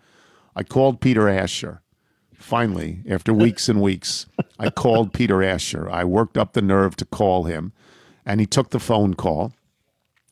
I 0.56 0.64
called 0.64 1.02
Peter 1.02 1.28
Asher 1.28 1.82
finally, 2.44 3.02
after 3.10 3.34
weeks 3.34 3.70
and 3.70 3.82
weeks, 3.82 4.28
I 4.60 4.70
called 4.70 5.14
Peter 5.14 5.42
Asher. 5.42 5.90
I 5.90 6.04
worked 6.04 6.38
up 6.38 6.54
the 6.54 6.62
nerve 6.62 6.96
to 6.98 7.06
call 7.06 7.46
him, 7.46 7.72
and 8.26 8.40
he 8.40 8.46
took 8.46 8.70
the 8.70 8.80
phone 8.80 9.14
call. 9.14 9.54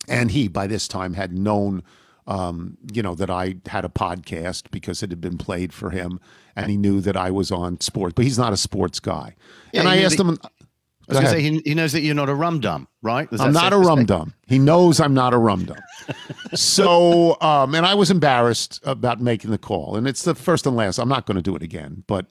And 0.08 0.32
he, 0.32 0.48
by 0.48 0.68
this 0.68 0.88
time, 0.88 1.14
had 1.14 1.32
known, 1.38 1.84
um, 2.28 2.78
you 2.92 3.02
know, 3.02 3.16
that 3.16 3.30
I 3.30 3.56
had 3.68 3.86
a 3.86 3.90
podcast 3.90 4.64
because 4.72 5.02
it 5.04 5.10
had 5.10 5.22
been 5.22 5.38
played 5.38 5.74
for 5.74 5.92
him, 5.92 6.20
and 6.56 6.70
he 6.70 6.78
knew 6.78 7.02
that 7.02 7.16
I 7.16 7.32
was 7.32 7.52
on 7.52 7.80
sports. 7.80 8.14
But 8.16 8.26
he's 8.26 8.38
not 8.38 8.52
a 8.52 8.58
sports 8.58 9.00
guy. 9.00 9.36
Yeah, 9.72 9.82
and 9.82 9.90
I 9.90 10.00
asked 10.00 10.18
that- 10.18 10.26
him. 10.28 10.38
I 11.12 11.16
was 11.16 11.24
going 11.24 11.26
to 11.26 11.32
say 11.32 11.42
he, 11.42 11.70
he 11.70 11.76
knows 11.76 11.92
that 11.94 12.02
you're 12.02 12.16
not 12.16 12.30
a 12.30 12.36
rum 12.36 12.60
dum, 12.60 12.88
right? 13.02 13.28
Is 13.32 13.42
I'm 13.42 13.54
not 13.54 13.74
a 13.74 13.78
rum 13.78 14.06
dum. 14.06 14.34
He 14.48 14.60
knows 14.60 15.00
I'm 15.00 15.14
not 15.14 15.34
a 15.34 15.38
rum 15.38 15.66
dum. 15.66 15.78
so, 16.54 17.40
um, 17.42 17.76
and 17.76 17.86
I 17.86 17.96
was 17.96 18.12
embarrassed 18.12 18.80
about 18.84 19.22
making 19.22 19.52
the 19.52 19.58
call. 19.58 19.96
And 19.96 20.08
it's 20.08 20.24
the 20.24 20.36
first 20.36 20.66
and 20.66 20.76
last. 20.76 20.98
I'm 20.98 21.10
not 21.10 21.26
going 21.26 21.36
to 21.36 21.42
do 21.42 21.56
it 21.56 21.64
again. 21.64 22.04
But, 22.08 22.28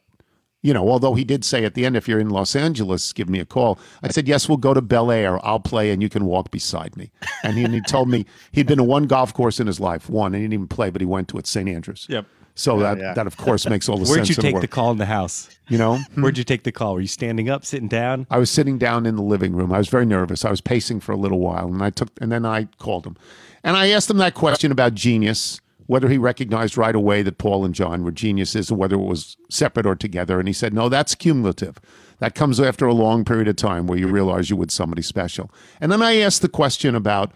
you 0.62 0.74
know, 0.74 0.88
although 0.88 1.14
he 1.14 1.24
did 1.24 1.44
say 1.44 1.64
at 1.64 1.74
the 1.74 1.86
end, 1.86 1.96
if 1.96 2.08
you're 2.08 2.20
in 2.20 2.30
Los 2.30 2.54
Angeles, 2.56 3.12
give 3.12 3.28
me 3.28 3.40
a 3.40 3.46
call. 3.46 3.78
I 4.02 4.08
said, 4.08 4.28
yes, 4.28 4.48
we'll 4.48 4.58
go 4.58 4.74
to 4.74 4.82
Bel 4.82 5.10
Air. 5.10 5.44
I'll 5.44 5.60
play 5.60 5.90
and 5.90 6.02
you 6.02 6.08
can 6.08 6.24
walk 6.24 6.50
beside 6.50 6.96
me. 6.96 7.10
And 7.42 7.56
he, 7.56 7.64
and 7.64 7.74
he 7.74 7.80
told 7.82 8.08
me 8.08 8.26
he'd 8.52 8.66
been 8.66 8.78
to 8.78 8.84
one 8.84 9.06
golf 9.06 9.32
course 9.32 9.60
in 9.60 9.66
his 9.66 9.80
life, 9.80 10.10
one, 10.10 10.34
and 10.34 10.36
he 10.36 10.42
didn't 10.42 10.54
even 10.54 10.68
play, 10.68 10.90
but 10.90 11.00
he 11.00 11.06
went 11.06 11.28
to 11.28 11.38
it, 11.38 11.46
St. 11.46 11.68
Andrews. 11.68 12.06
Yep. 12.08 12.26
So 12.60 12.78
that, 12.80 12.98
yeah. 12.98 13.14
that, 13.14 13.26
of 13.26 13.38
course, 13.38 13.66
makes 13.66 13.88
all 13.88 13.96
the 13.96 14.04
sense. 14.04 14.10
Where'd 14.10 14.26
sense 14.26 14.36
you 14.36 14.40
in 14.40 14.42
the 14.42 14.42
take 14.42 14.52
world. 14.52 14.62
the 14.64 14.68
call 14.68 14.90
in 14.90 14.98
the 14.98 15.06
house? 15.06 15.48
You 15.68 15.78
know? 15.78 15.96
Where'd 16.14 16.36
you 16.36 16.44
take 16.44 16.64
the 16.64 16.72
call? 16.72 16.92
Were 16.92 17.00
you 17.00 17.06
standing 17.06 17.48
up, 17.48 17.64
sitting 17.64 17.88
down? 17.88 18.26
I 18.28 18.36
was 18.36 18.50
sitting 18.50 18.76
down 18.76 19.06
in 19.06 19.16
the 19.16 19.22
living 19.22 19.54
room. 19.56 19.72
I 19.72 19.78
was 19.78 19.88
very 19.88 20.04
nervous. 20.04 20.44
I 20.44 20.50
was 20.50 20.60
pacing 20.60 21.00
for 21.00 21.12
a 21.12 21.16
little 21.16 21.38
while, 21.38 21.68
and 21.68 21.82
I 21.82 21.88
took, 21.88 22.10
and 22.20 22.30
then 22.30 22.44
I 22.44 22.64
called 22.78 23.06
him, 23.06 23.16
and 23.64 23.78
I 23.78 23.88
asked 23.88 24.10
him 24.10 24.18
that 24.18 24.34
question 24.34 24.70
about 24.70 24.92
genius, 24.92 25.58
whether 25.86 26.10
he 26.10 26.18
recognized 26.18 26.76
right 26.76 26.94
away 26.94 27.22
that 27.22 27.38
Paul 27.38 27.64
and 27.64 27.74
John 27.74 28.04
were 28.04 28.10
geniuses, 28.10 28.70
or 28.70 28.74
whether 28.74 28.96
it 28.96 29.06
was 29.06 29.38
separate 29.48 29.86
or 29.86 29.96
together. 29.96 30.38
And 30.38 30.46
he 30.46 30.52
said, 30.52 30.74
"No, 30.74 30.90
that's 30.90 31.14
cumulative. 31.14 31.80
That 32.18 32.34
comes 32.34 32.60
after 32.60 32.84
a 32.84 32.92
long 32.92 33.24
period 33.24 33.48
of 33.48 33.56
time 33.56 33.86
where 33.86 33.98
you 33.98 34.06
realize 34.06 34.50
you're 34.50 34.58
with 34.58 34.70
somebody 34.70 35.00
special." 35.00 35.50
And 35.80 35.90
then 35.90 36.02
I 36.02 36.18
asked 36.18 36.42
the 36.42 36.48
question 36.50 36.94
about 36.94 37.32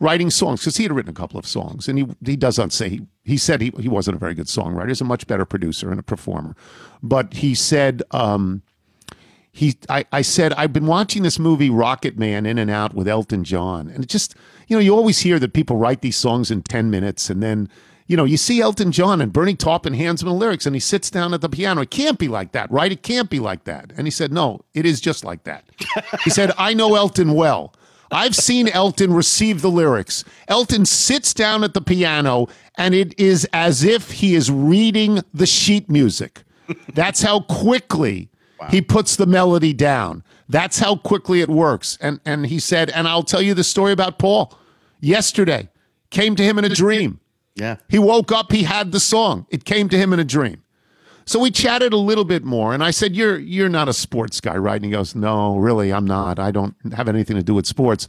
writing 0.00 0.30
songs 0.30 0.60
because 0.60 0.76
he 0.76 0.82
had 0.82 0.92
written 0.92 1.10
a 1.10 1.14
couple 1.14 1.38
of 1.38 1.46
songs, 1.46 1.88
and 1.88 1.98
he 1.98 2.06
he 2.24 2.36
does 2.36 2.58
not 2.58 2.72
say 2.72 2.88
he, 2.88 3.06
he 3.24 3.36
said 3.36 3.60
he, 3.60 3.72
he 3.78 3.88
wasn't 3.88 4.16
a 4.16 4.18
very 4.18 4.34
good 4.34 4.46
songwriter. 4.46 4.88
He's 4.88 5.00
a 5.00 5.04
much 5.04 5.26
better 5.26 5.44
producer 5.44 5.90
and 5.90 6.00
a 6.00 6.02
performer, 6.02 6.56
but 7.02 7.34
he 7.34 7.54
said. 7.54 8.02
Um, 8.10 8.62
he 9.56 9.74
I, 9.88 10.04
I 10.12 10.20
said 10.20 10.52
I've 10.52 10.74
been 10.74 10.84
watching 10.84 11.22
this 11.22 11.38
movie 11.38 11.70
Rocketman 11.70 12.46
in 12.46 12.58
and 12.58 12.70
out 12.70 12.92
with 12.92 13.08
Elton 13.08 13.42
John. 13.42 13.88
And 13.88 14.04
it 14.04 14.10
just 14.10 14.34
you 14.68 14.76
know 14.76 14.80
you 14.80 14.94
always 14.94 15.20
hear 15.20 15.38
that 15.38 15.54
people 15.54 15.78
write 15.78 16.02
these 16.02 16.16
songs 16.16 16.50
in 16.50 16.62
10 16.62 16.90
minutes 16.90 17.30
and 17.30 17.42
then 17.42 17.70
you 18.06 18.18
know 18.18 18.24
you 18.24 18.36
see 18.36 18.60
Elton 18.60 18.92
John 18.92 19.18
and 19.22 19.32
Bernie 19.32 19.56
Taupin 19.56 19.94
hands 19.94 20.20
him 20.20 20.28
the 20.28 20.34
lyrics 20.34 20.66
and 20.66 20.76
he 20.76 20.80
sits 20.80 21.10
down 21.10 21.32
at 21.32 21.40
the 21.40 21.48
piano. 21.48 21.80
It 21.80 21.90
can't 21.90 22.18
be 22.18 22.28
like 22.28 22.52
that 22.52 22.70
right? 22.70 22.92
It 22.92 23.02
can't 23.02 23.30
be 23.30 23.40
like 23.40 23.64
that. 23.64 23.94
And 23.96 24.06
he 24.06 24.10
said 24.10 24.30
no 24.30 24.60
it 24.74 24.84
is 24.84 25.00
just 25.00 25.24
like 25.24 25.44
that. 25.44 25.64
He 26.22 26.28
said 26.28 26.52
I 26.58 26.74
know 26.74 26.94
Elton 26.94 27.32
well 27.32 27.72
I've 28.10 28.36
seen 28.36 28.68
Elton 28.68 29.12
receive 29.12 29.62
the 29.62 29.70
lyrics. 29.70 30.24
Elton 30.48 30.86
sits 30.86 31.34
down 31.34 31.64
at 31.64 31.74
the 31.74 31.80
piano 31.80 32.48
and 32.76 32.94
it 32.94 33.18
is 33.18 33.48
as 33.52 33.84
if 33.84 34.10
he 34.10 34.34
is 34.34 34.50
reading 34.50 35.22
the 35.34 35.46
sheet 35.46 35.90
music. 35.90 36.42
That's 36.94 37.22
how 37.22 37.40
quickly 37.40 38.28
he 38.70 38.80
puts 38.80 39.16
the 39.16 39.26
melody 39.26 39.72
down. 39.72 40.22
That's 40.48 40.78
how 40.78 40.96
quickly 40.96 41.40
it 41.40 41.48
works. 41.48 41.98
And 42.00 42.20
and 42.24 42.46
he 42.46 42.58
said, 42.58 42.90
and 42.90 43.08
I'll 43.08 43.22
tell 43.22 43.42
you 43.42 43.54
the 43.54 43.64
story 43.64 43.92
about 43.92 44.18
Paul. 44.18 44.56
Yesterday 45.00 45.68
came 46.10 46.36
to 46.36 46.42
him 46.42 46.58
in 46.58 46.64
a 46.64 46.68
dream. 46.68 47.20
Yeah. 47.54 47.76
He 47.88 47.98
woke 47.98 48.32
up, 48.32 48.52
he 48.52 48.64
had 48.64 48.92
the 48.92 49.00
song. 49.00 49.46
It 49.50 49.64
came 49.64 49.88
to 49.88 49.96
him 49.96 50.12
in 50.12 50.20
a 50.20 50.24
dream. 50.24 50.62
So 51.26 51.40
we 51.40 51.50
chatted 51.50 51.92
a 51.92 51.96
little 51.96 52.24
bit 52.24 52.44
more, 52.44 52.72
and 52.72 52.84
I 52.84 52.92
said, 52.92 53.16
"You're 53.16 53.38
you're 53.38 53.68
not 53.68 53.88
a 53.88 53.92
sports 53.92 54.40
guy, 54.40 54.56
right?" 54.56 54.76
And 54.76 54.84
he 54.84 54.90
goes, 54.90 55.14
"No, 55.14 55.56
really, 55.56 55.92
I'm 55.92 56.06
not. 56.06 56.38
I 56.38 56.50
don't 56.50 56.74
have 56.94 57.08
anything 57.08 57.36
to 57.36 57.42
do 57.42 57.54
with 57.54 57.66
sports." 57.66 58.06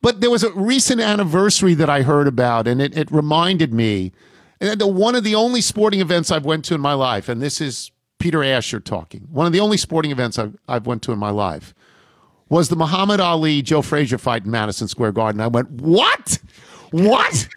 But 0.00 0.20
there 0.20 0.30
was 0.30 0.42
a 0.42 0.52
recent 0.52 1.00
anniversary 1.00 1.74
that 1.74 1.88
I 1.88 2.02
heard 2.02 2.26
about, 2.26 2.66
and 2.66 2.80
it, 2.80 2.96
it 2.96 3.10
reminded 3.10 3.72
me 3.72 4.12
and 4.60 4.80
one 4.82 5.14
of 5.14 5.24
the 5.24 5.34
only 5.34 5.60
sporting 5.60 6.00
events 6.00 6.30
I've 6.30 6.44
went 6.44 6.64
to 6.66 6.74
in 6.74 6.80
my 6.80 6.94
life, 6.94 7.28
and 7.28 7.42
this 7.42 7.60
is 7.60 7.90
Peter 8.18 8.42
Asher 8.42 8.80
talking. 8.80 9.26
One 9.30 9.46
of 9.46 9.52
the 9.52 9.60
only 9.60 9.76
sporting 9.76 10.10
events 10.10 10.38
I've, 10.38 10.56
I've 10.68 10.86
went 10.86 11.02
to 11.02 11.12
in 11.12 11.18
my 11.18 11.30
life 11.30 11.74
was 12.48 12.68
the 12.68 12.76
Muhammad 12.76 13.20
Ali 13.20 13.62
Joe 13.62 13.82
Frazier 13.82 14.18
fight 14.18 14.44
in 14.44 14.50
Madison 14.50 14.88
Square 14.88 15.12
Garden. 15.12 15.40
I 15.40 15.48
went, 15.48 15.70
what? 15.70 16.38
What? 16.94 17.48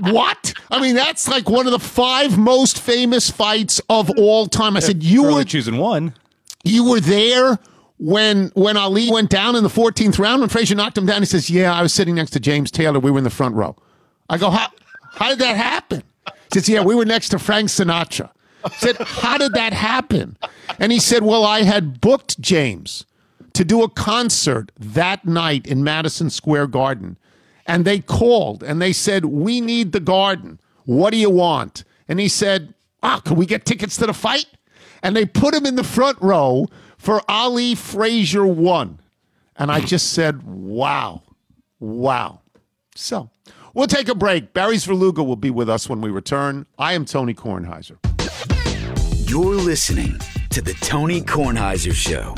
what? 0.00 0.54
I 0.70 0.80
mean, 0.80 0.94
that's 0.94 1.28
like 1.28 1.50
one 1.50 1.66
of 1.66 1.72
the 1.72 1.78
five 1.78 2.38
most 2.38 2.80
famous 2.80 3.28
fights 3.28 3.80
of 3.90 4.10
all 4.16 4.46
time. 4.46 4.76
I 4.76 4.80
said, 4.80 5.02
you 5.02 5.24
You're 5.24 5.34
were 5.34 5.44
choosing 5.44 5.76
one. 5.76 6.14
you 6.64 6.88
were 6.88 7.00
there 7.00 7.58
when 7.98 8.50
when 8.54 8.78
Ali 8.78 9.10
went 9.10 9.28
down 9.28 9.56
in 9.56 9.62
the 9.62 9.68
14th 9.68 10.18
round 10.18 10.40
when 10.40 10.48
Frazier 10.48 10.74
knocked 10.74 10.96
him 10.96 11.04
down. 11.04 11.20
He 11.20 11.26
says, 11.26 11.50
"Yeah, 11.50 11.74
I 11.74 11.82
was 11.82 11.92
sitting 11.92 12.14
next 12.14 12.30
to 12.30 12.40
James 12.40 12.70
Taylor. 12.70 12.98
We 12.98 13.10
were 13.10 13.18
in 13.18 13.24
the 13.24 13.30
front 13.30 13.56
row." 13.56 13.76
I 14.30 14.38
go, 14.38 14.48
"How 14.48 14.68
how 15.12 15.28
did 15.28 15.38
that 15.40 15.56
happen?" 15.56 16.02
He 16.26 16.60
says, 16.60 16.68
"Yeah, 16.68 16.82
we 16.82 16.94
were 16.94 17.04
next 17.04 17.28
to 17.30 17.38
Frank 17.38 17.68
Sinatra." 17.68 18.30
I 18.64 18.70
said, 18.70 18.96
"How 19.00 19.36
did 19.36 19.52
that 19.52 19.74
happen?" 19.74 20.38
And 20.78 20.92
he 20.92 20.98
said, 20.98 21.22
"Well, 21.24 21.44
I 21.44 21.62
had 21.64 22.00
booked 22.00 22.40
James 22.40 23.04
to 23.52 23.64
do 23.64 23.82
a 23.82 23.88
concert 23.90 24.72
that 24.78 25.26
night 25.26 25.66
in 25.66 25.84
Madison 25.84 26.30
Square 26.30 26.68
Garden, 26.68 27.18
and 27.70 27.84
they 27.84 28.00
called 28.00 28.62
and 28.62 28.80
they 28.82 28.92
said, 28.92 29.24
"We 29.24 29.60
need 29.60 29.92
the 29.92 30.00
Garden. 30.00 30.60
What 30.84 31.10
do 31.10 31.16
you 31.16 31.30
want?" 31.30 31.84
And 32.08 32.18
he 32.20 32.28
said, 32.28 32.74
"Ah, 33.02 33.20
can 33.20 33.36
we 33.36 33.46
get 33.46 33.64
tickets 33.64 33.96
to 33.98 34.06
the 34.06 34.14
fight?" 34.14 34.46
and 35.02 35.16
they 35.16 35.26
put 35.26 35.54
him 35.54 35.66
in 35.66 35.76
the 35.76 35.84
front 35.84 36.18
row 36.20 36.66
for 36.98 37.22
Ali 37.28 37.74
Frazier 37.74 38.46
one. 38.46 39.00
And 39.56 39.70
I 39.70 39.80
just 39.80 40.12
said, 40.12 40.42
wow, 40.42 41.22
wow. 41.78 42.40
So 42.94 43.30
we'll 43.74 43.86
take 43.86 44.08
a 44.08 44.14
break. 44.14 44.52
Barry 44.52 44.76
Svrluga 44.76 45.24
will 45.24 45.36
be 45.36 45.50
with 45.50 45.68
us 45.68 45.88
when 45.88 46.00
we 46.00 46.10
return. 46.10 46.66
I 46.78 46.94
am 46.94 47.04
Tony 47.04 47.34
Kornheiser. 47.34 47.98
You're 49.28 49.56
listening 49.56 50.18
to 50.50 50.60
the 50.60 50.74
Tony 50.74 51.20
Kornheiser 51.20 51.94
Show. 51.94 52.34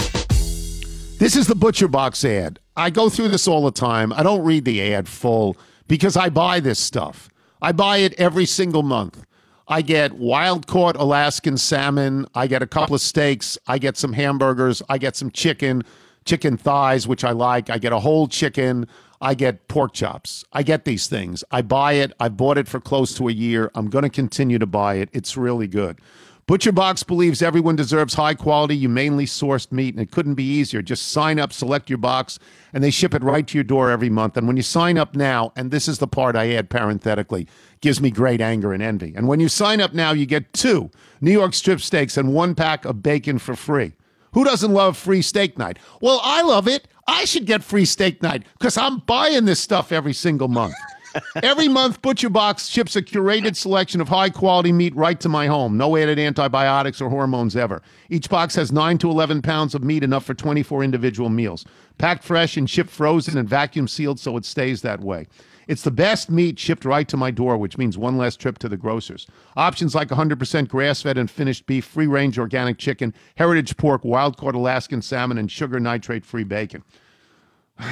This 1.22 1.36
is 1.36 1.46
the 1.46 1.54
Butcher 1.54 1.86
Box 1.86 2.24
ad. 2.24 2.58
I 2.76 2.90
go 2.90 3.08
through 3.08 3.28
this 3.28 3.46
all 3.46 3.62
the 3.62 3.70
time. 3.70 4.12
I 4.12 4.24
don't 4.24 4.44
read 4.44 4.64
the 4.64 4.92
ad 4.92 5.06
full 5.06 5.56
because 5.86 6.16
I 6.16 6.30
buy 6.30 6.58
this 6.58 6.80
stuff. 6.80 7.28
I 7.62 7.70
buy 7.70 7.98
it 7.98 8.12
every 8.18 8.44
single 8.44 8.82
month. 8.82 9.24
I 9.68 9.82
get 9.82 10.14
wild 10.14 10.66
caught 10.66 10.96
Alaskan 10.96 11.58
salmon. 11.58 12.26
I 12.34 12.48
get 12.48 12.60
a 12.60 12.66
couple 12.66 12.96
of 12.96 13.00
steaks. 13.00 13.56
I 13.68 13.78
get 13.78 13.96
some 13.96 14.14
hamburgers. 14.14 14.82
I 14.88 14.98
get 14.98 15.14
some 15.14 15.30
chicken, 15.30 15.84
chicken 16.24 16.56
thighs, 16.56 17.06
which 17.06 17.22
I 17.22 17.30
like. 17.30 17.70
I 17.70 17.78
get 17.78 17.92
a 17.92 18.00
whole 18.00 18.26
chicken. 18.26 18.88
I 19.20 19.34
get 19.34 19.68
pork 19.68 19.92
chops. 19.92 20.44
I 20.52 20.64
get 20.64 20.84
these 20.84 21.06
things. 21.06 21.44
I 21.52 21.62
buy 21.62 21.92
it. 21.92 22.12
I've 22.18 22.36
bought 22.36 22.58
it 22.58 22.66
for 22.66 22.80
close 22.80 23.14
to 23.18 23.28
a 23.28 23.32
year. 23.32 23.70
I'm 23.76 23.90
going 23.90 24.02
to 24.02 24.10
continue 24.10 24.58
to 24.58 24.66
buy 24.66 24.96
it. 24.96 25.08
It's 25.12 25.36
really 25.36 25.68
good. 25.68 26.00
Butcher 26.48 26.72
Box 26.72 27.04
believes 27.04 27.40
everyone 27.40 27.76
deserves 27.76 28.14
high 28.14 28.34
quality, 28.34 28.76
humanely 28.76 29.26
sourced 29.26 29.70
meat, 29.70 29.94
and 29.94 30.02
it 30.02 30.10
couldn't 30.10 30.34
be 30.34 30.44
easier. 30.44 30.82
Just 30.82 31.10
sign 31.10 31.38
up, 31.38 31.52
select 31.52 31.88
your 31.88 31.98
box, 31.98 32.40
and 32.72 32.82
they 32.82 32.90
ship 32.90 33.14
it 33.14 33.22
right 33.22 33.46
to 33.46 33.56
your 33.56 33.64
door 33.64 33.90
every 33.90 34.10
month. 34.10 34.36
And 34.36 34.48
when 34.48 34.56
you 34.56 34.62
sign 34.64 34.98
up 34.98 35.14
now, 35.14 35.52
and 35.54 35.70
this 35.70 35.86
is 35.86 35.98
the 35.98 36.08
part 36.08 36.34
I 36.34 36.52
add 36.54 36.68
parenthetically, 36.68 37.46
gives 37.80 38.00
me 38.00 38.10
great 38.10 38.40
anger 38.40 38.72
and 38.72 38.82
envy. 38.82 39.14
And 39.14 39.28
when 39.28 39.38
you 39.38 39.48
sign 39.48 39.80
up 39.80 39.94
now, 39.94 40.10
you 40.12 40.26
get 40.26 40.52
two 40.52 40.90
New 41.20 41.32
York 41.32 41.54
strip 41.54 41.80
steaks 41.80 42.16
and 42.16 42.34
one 42.34 42.56
pack 42.56 42.84
of 42.84 43.04
bacon 43.04 43.38
for 43.38 43.54
free. 43.54 43.92
Who 44.32 44.44
doesn't 44.44 44.72
love 44.72 44.96
free 44.96 45.22
steak 45.22 45.58
night? 45.58 45.78
Well, 46.00 46.20
I 46.24 46.42
love 46.42 46.66
it. 46.66 46.88
I 47.06 47.24
should 47.24 47.46
get 47.46 47.62
free 47.62 47.84
steak 47.84 48.20
night 48.20 48.44
because 48.58 48.76
I'm 48.76 48.98
buying 48.98 49.44
this 49.44 49.60
stuff 49.60 49.92
every 49.92 50.12
single 50.12 50.48
month. 50.48 50.74
Every 51.42 51.68
month, 51.68 52.02
Butcher 52.02 52.30
Box 52.30 52.66
ships 52.68 52.96
a 52.96 53.02
curated 53.02 53.56
selection 53.56 54.00
of 54.00 54.08
high 54.08 54.30
quality 54.30 54.72
meat 54.72 54.94
right 54.94 55.18
to 55.20 55.28
my 55.28 55.46
home. 55.46 55.76
No 55.76 55.96
added 55.96 56.18
antibiotics 56.18 57.00
or 57.00 57.08
hormones 57.08 57.56
ever. 57.56 57.82
Each 58.10 58.28
box 58.28 58.54
has 58.54 58.72
9 58.72 58.98
to 58.98 59.10
11 59.10 59.42
pounds 59.42 59.74
of 59.74 59.82
meat, 59.82 60.04
enough 60.04 60.24
for 60.24 60.34
24 60.34 60.84
individual 60.84 61.28
meals. 61.28 61.64
Packed 61.98 62.24
fresh 62.24 62.56
and 62.56 62.68
shipped 62.68 62.90
frozen 62.90 63.38
and 63.38 63.48
vacuum 63.48 63.88
sealed 63.88 64.20
so 64.20 64.36
it 64.36 64.44
stays 64.44 64.82
that 64.82 65.00
way. 65.00 65.26
It's 65.68 65.82
the 65.82 65.90
best 65.90 66.30
meat 66.30 66.58
shipped 66.58 66.84
right 66.84 67.06
to 67.08 67.16
my 67.16 67.30
door, 67.30 67.56
which 67.56 67.78
means 67.78 67.96
one 67.96 68.18
less 68.18 68.36
trip 68.36 68.58
to 68.58 68.68
the 68.68 68.76
grocers. 68.76 69.26
Options 69.56 69.94
like 69.94 70.08
100% 70.08 70.68
grass 70.68 71.02
fed 71.02 71.18
and 71.18 71.30
finished 71.30 71.66
beef, 71.66 71.84
free 71.84 72.06
range 72.06 72.38
organic 72.38 72.78
chicken, 72.78 73.14
heritage 73.36 73.76
pork, 73.76 74.04
wild 74.04 74.36
caught 74.36 74.54
Alaskan 74.54 75.02
salmon, 75.02 75.38
and 75.38 75.50
sugar 75.50 75.78
nitrate 75.78 76.24
free 76.24 76.44
bacon. 76.44 76.82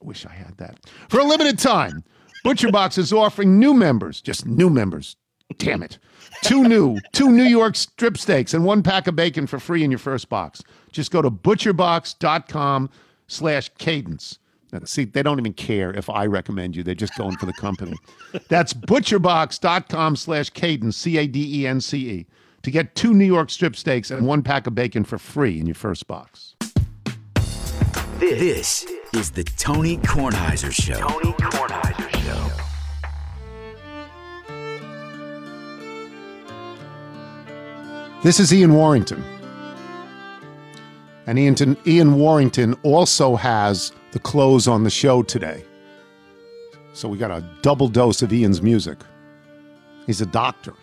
Wish 0.00 0.26
I 0.26 0.32
had 0.32 0.56
that. 0.58 0.78
For 1.08 1.18
a 1.18 1.24
limited 1.24 1.58
time, 1.58 2.04
Butcher 2.44 2.70
Box 2.70 2.98
is 2.98 3.10
offering 3.10 3.58
new 3.58 3.72
members, 3.72 4.20
just 4.20 4.44
new 4.44 4.68
members. 4.68 5.16
Damn 5.56 5.82
it. 5.82 5.98
Two 6.42 6.62
new, 6.62 6.98
two 7.12 7.30
New 7.30 7.44
York 7.44 7.74
strip 7.74 8.18
steaks 8.18 8.52
and 8.52 8.66
one 8.66 8.82
pack 8.82 9.06
of 9.06 9.16
bacon 9.16 9.46
for 9.46 9.58
free 9.58 9.82
in 9.82 9.90
your 9.90 9.98
first 9.98 10.28
box. 10.28 10.62
Just 10.92 11.10
go 11.10 11.22
to 11.22 11.30
butcherbox.com 11.30 12.90
slash 13.28 13.70
cadence. 13.78 14.38
See, 14.84 15.04
they 15.04 15.22
don't 15.22 15.38
even 15.38 15.54
care 15.54 15.92
if 15.94 16.10
I 16.10 16.26
recommend 16.26 16.76
you. 16.76 16.82
They're 16.82 16.94
just 16.94 17.16
going 17.16 17.36
for 17.36 17.46
the 17.46 17.52
company. 17.54 17.96
That's 18.48 18.74
butcherbox.com 18.74 20.16
slash 20.16 20.50
cadence, 20.50 20.98
C 20.98 21.16
A 21.16 21.26
D 21.26 21.62
E 21.62 21.66
N 21.66 21.80
C 21.80 22.10
E, 22.10 22.26
to 22.62 22.70
get 22.70 22.94
two 22.94 23.14
New 23.14 23.24
York 23.24 23.48
strip 23.48 23.74
steaks 23.74 24.10
and 24.10 24.26
one 24.26 24.42
pack 24.42 24.66
of 24.66 24.74
bacon 24.74 25.04
for 25.04 25.16
free 25.16 25.58
in 25.60 25.66
your 25.66 25.76
first 25.76 26.06
box. 26.06 26.56
This 28.18 28.84
is 29.14 29.30
the 29.30 29.44
Tony 29.44 29.96
Kornheiser 29.98 30.72
Show. 30.72 30.94
Tony 30.94 31.32
Kornheiser 31.34 32.10
Show. 32.24 32.50
This 38.22 38.40
is 38.40 38.52
Ian 38.52 38.74
Warrington. 38.74 39.22
And 41.26 41.38
Ian, 41.38 41.76
Ian 41.86 42.16
Warrington 42.16 42.74
also 42.82 43.36
has 43.36 43.92
the 44.10 44.18
close 44.18 44.66
on 44.66 44.82
the 44.82 44.90
show 44.90 45.22
today. 45.22 45.64
So 46.92 47.08
we 47.08 47.16
got 47.16 47.30
a 47.30 47.48
double 47.62 47.86
dose 47.88 48.20
of 48.20 48.32
Ian's 48.32 48.62
music. 48.62 48.98
He's 50.06 50.20
a 50.20 50.26
doctor. 50.26 50.74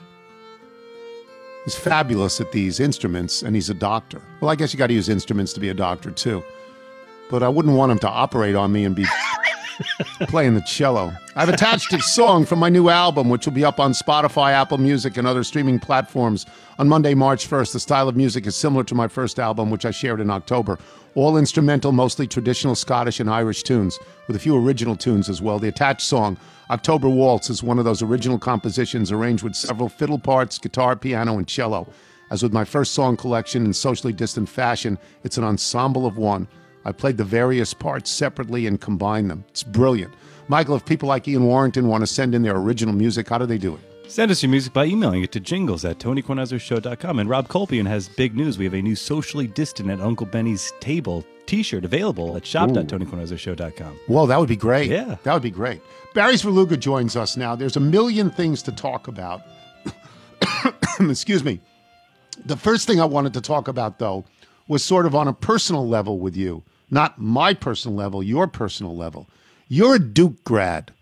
He's 1.65 1.75
fabulous 1.75 2.39
at 2.39 2.51
these 2.53 2.79
instruments, 2.79 3.43
and 3.43 3.55
he's 3.55 3.69
a 3.69 3.73
doctor. 3.73 4.21
Well, 4.39 4.49
I 4.49 4.55
guess 4.55 4.73
you 4.73 4.79
got 4.79 4.87
to 4.87 4.93
use 4.93 5.09
instruments 5.09 5.51
to 5.53 5.59
be 5.59 5.69
a 5.69 5.73
doctor, 5.73 6.11
too. 6.11 6.43
But 7.31 7.43
I 7.43 7.49
wouldn't 7.49 7.77
want 7.77 7.93
him 7.93 7.99
to 7.99 8.09
operate 8.09 8.55
on 8.55 8.73
me 8.73 8.83
and 8.83 8.93
be 8.93 9.05
playing 10.23 10.53
the 10.53 10.61
cello. 10.61 11.13
I've 11.35 11.47
attached 11.47 11.93
a 11.93 12.01
song 12.01 12.45
from 12.45 12.59
my 12.59 12.67
new 12.67 12.89
album, 12.89 13.29
which 13.29 13.45
will 13.45 13.53
be 13.53 13.63
up 13.63 13.79
on 13.79 13.93
Spotify, 13.93 14.51
Apple 14.51 14.77
Music, 14.77 15.15
and 15.15 15.25
other 15.25 15.45
streaming 15.45 15.79
platforms 15.79 16.45
on 16.77 16.89
Monday, 16.89 17.13
March 17.13 17.49
1st. 17.49 17.71
The 17.71 17.79
style 17.79 18.09
of 18.09 18.17
music 18.17 18.45
is 18.45 18.55
similar 18.57 18.83
to 18.83 18.95
my 18.95 19.07
first 19.07 19.39
album, 19.39 19.69
which 19.69 19.85
I 19.85 19.91
shared 19.91 20.19
in 20.19 20.29
October. 20.29 20.77
All 21.15 21.37
instrumental, 21.37 21.93
mostly 21.93 22.27
traditional 22.27 22.75
Scottish 22.75 23.21
and 23.21 23.29
Irish 23.29 23.63
tunes, 23.63 23.97
with 24.27 24.35
a 24.35 24.39
few 24.39 24.57
original 24.57 24.97
tunes 24.97 25.29
as 25.29 25.41
well. 25.41 25.57
The 25.57 25.69
attached 25.69 26.01
song, 26.01 26.37
October 26.69 27.07
Waltz, 27.07 27.49
is 27.49 27.63
one 27.63 27.79
of 27.79 27.85
those 27.85 28.01
original 28.01 28.39
compositions 28.39 29.09
arranged 29.09 29.43
with 29.43 29.55
several 29.55 29.87
fiddle 29.87 30.19
parts, 30.19 30.57
guitar, 30.57 30.97
piano, 30.97 31.37
and 31.37 31.47
cello. 31.47 31.87
As 32.29 32.43
with 32.43 32.51
my 32.51 32.65
first 32.65 32.93
song 32.93 33.15
collection 33.15 33.65
in 33.65 33.73
socially 33.73 34.13
distant 34.13 34.49
fashion, 34.49 34.97
it's 35.23 35.37
an 35.37 35.43
ensemble 35.45 36.05
of 36.05 36.17
one. 36.17 36.47
I 36.85 36.91
played 36.91 37.17
the 37.17 37.23
various 37.23 37.73
parts 37.73 38.09
separately 38.09 38.67
and 38.67 38.79
combined 38.79 39.29
them. 39.29 39.45
It's 39.49 39.63
brilliant. 39.63 40.13
Michael, 40.47 40.75
if 40.75 40.85
people 40.85 41.07
like 41.07 41.27
Ian 41.27 41.45
Warrington 41.45 41.87
want 41.87 42.01
to 42.01 42.07
send 42.07 42.35
in 42.35 42.41
their 42.41 42.57
original 42.57 42.93
music, 42.93 43.29
how 43.29 43.37
do 43.37 43.45
they 43.45 43.57
do 43.57 43.75
it? 43.75 44.11
Send 44.11 44.29
us 44.29 44.43
your 44.43 44.49
music 44.49 44.73
by 44.73 44.85
emailing 44.85 45.23
it 45.23 45.31
to 45.31 45.39
jingles 45.39 45.85
at 45.85 45.97
tonykornheisershow.com. 45.99 47.19
And 47.19 47.29
Rob 47.29 47.47
Colpian 47.47 47.87
has 47.87 48.09
big 48.09 48.35
news. 48.35 48.57
We 48.57 48.65
have 48.65 48.73
a 48.73 48.81
new 48.81 48.95
Socially 48.95 49.47
Distant 49.47 49.89
at 49.89 50.01
Uncle 50.01 50.25
Benny's 50.25 50.73
Table 50.81 51.23
t-shirt 51.45 51.85
available 51.85 52.35
at 52.35 52.45
shop.tonykornheisershow.com. 52.45 53.99
Well, 54.09 54.27
that 54.27 54.39
would 54.39 54.49
be 54.49 54.57
great. 54.57 54.89
Yeah. 54.89 55.15
That 55.23 55.33
would 55.33 55.41
be 55.41 55.51
great. 55.51 55.81
Barry 56.13 56.33
Svrluga 56.33 56.77
joins 56.77 57.15
us 57.15 57.37
now. 57.37 57.55
There's 57.55 57.77
a 57.77 57.81
million 57.81 58.29
things 58.29 58.61
to 58.63 58.71
talk 58.73 59.07
about. 59.07 59.43
Excuse 60.99 61.43
me. 61.43 61.61
The 62.45 62.57
first 62.57 62.87
thing 62.87 62.99
I 62.99 63.05
wanted 63.05 63.33
to 63.35 63.41
talk 63.41 63.67
about, 63.67 63.99
though, 63.99 64.25
was 64.67 64.83
sort 64.83 65.05
of 65.05 65.15
on 65.15 65.27
a 65.27 65.33
personal 65.33 65.87
level 65.87 66.19
with 66.19 66.35
you. 66.35 66.63
Not 66.91 67.19
my 67.19 67.53
personal 67.53 67.97
level, 67.97 68.21
your 68.21 68.47
personal 68.47 68.95
level. 68.95 69.27
You're 69.67 69.95
a 69.95 69.99
Duke 69.99 70.43
grad. 70.43 70.93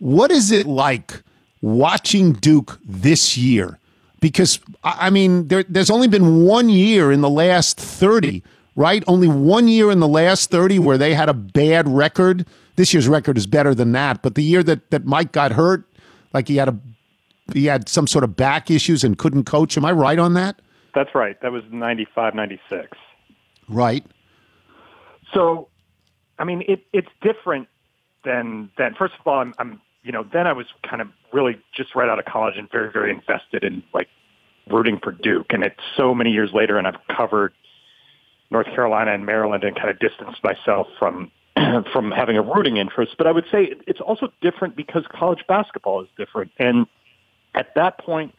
What 0.00 0.30
is 0.30 0.50
it 0.50 0.66
like 0.66 1.22
watching 1.62 2.32
Duke 2.32 2.78
this 2.84 3.38
year? 3.38 3.78
Because, 4.20 4.58
I 4.82 5.10
mean, 5.10 5.46
there, 5.46 5.62
there's 5.68 5.90
only 5.90 6.08
been 6.08 6.44
one 6.44 6.68
year 6.68 7.12
in 7.12 7.20
the 7.20 7.30
last 7.30 7.78
30, 7.78 8.42
right? 8.74 9.04
Only 9.06 9.28
one 9.28 9.68
year 9.68 9.92
in 9.92 10.00
the 10.00 10.08
last 10.08 10.50
30 10.50 10.80
where 10.80 10.98
they 10.98 11.14
had 11.14 11.28
a 11.28 11.34
bad 11.34 11.88
record. 11.88 12.44
This 12.74 12.92
year's 12.92 13.06
record 13.06 13.38
is 13.38 13.46
better 13.46 13.76
than 13.76 13.92
that. 13.92 14.22
But 14.22 14.34
the 14.34 14.42
year 14.42 14.64
that, 14.64 14.90
that 14.90 15.04
Mike 15.04 15.30
got 15.30 15.52
hurt, 15.52 15.84
like 16.32 16.48
he 16.48 16.56
had 16.56 16.68
a 16.68 16.78
he 17.54 17.64
had 17.64 17.88
some 17.88 18.06
sort 18.06 18.24
of 18.24 18.36
back 18.36 18.70
issues 18.70 19.04
and 19.04 19.16
couldn't 19.16 19.44
coach. 19.44 19.76
Am 19.78 19.84
I 19.84 19.92
right 19.92 20.18
on 20.18 20.34
that? 20.34 20.60
That's 20.94 21.14
right. 21.14 21.40
That 21.40 21.52
was 21.52 21.62
95, 21.70 22.34
96. 22.34 22.98
Right. 23.68 24.04
So, 25.34 25.68
I 26.38 26.44
mean, 26.44 26.62
it, 26.68 26.84
it's 26.92 27.08
different 27.22 27.68
than 28.24 28.70
than. 28.78 28.94
First 28.94 29.14
of 29.18 29.26
all, 29.26 29.40
I'm, 29.40 29.54
I'm 29.58 29.80
you 30.02 30.12
know 30.12 30.24
then 30.32 30.46
I 30.46 30.52
was 30.52 30.66
kind 30.88 31.02
of 31.02 31.08
really 31.32 31.58
just 31.74 31.94
right 31.94 32.08
out 32.08 32.18
of 32.18 32.24
college 32.24 32.54
and 32.56 32.70
very 32.70 32.90
very 32.92 33.10
invested 33.10 33.64
in 33.64 33.82
like 33.92 34.08
rooting 34.70 34.98
for 35.02 35.12
Duke, 35.12 35.46
and 35.50 35.62
it's 35.62 35.80
so 35.96 36.14
many 36.14 36.30
years 36.30 36.50
later, 36.52 36.78
and 36.78 36.86
I've 36.86 37.00
covered 37.14 37.52
North 38.50 38.66
Carolina 38.66 39.12
and 39.12 39.26
Maryland 39.26 39.64
and 39.64 39.76
kind 39.76 39.90
of 39.90 39.98
distanced 39.98 40.42
myself 40.42 40.86
from 40.98 41.30
from 41.92 42.10
having 42.10 42.36
a 42.36 42.42
rooting 42.42 42.76
interest. 42.76 43.16
But 43.18 43.26
I 43.26 43.32
would 43.32 43.46
say 43.50 43.74
it's 43.86 44.00
also 44.00 44.32
different 44.40 44.76
because 44.76 45.04
college 45.10 45.44
basketball 45.48 46.02
is 46.02 46.08
different, 46.16 46.52
and 46.58 46.86
at 47.54 47.74
that 47.74 47.98
point, 47.98 48.34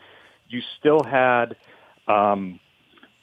you 0.47 0.62
still 0.80 1.04
had 1.04 1.56
um, 2.08 2.60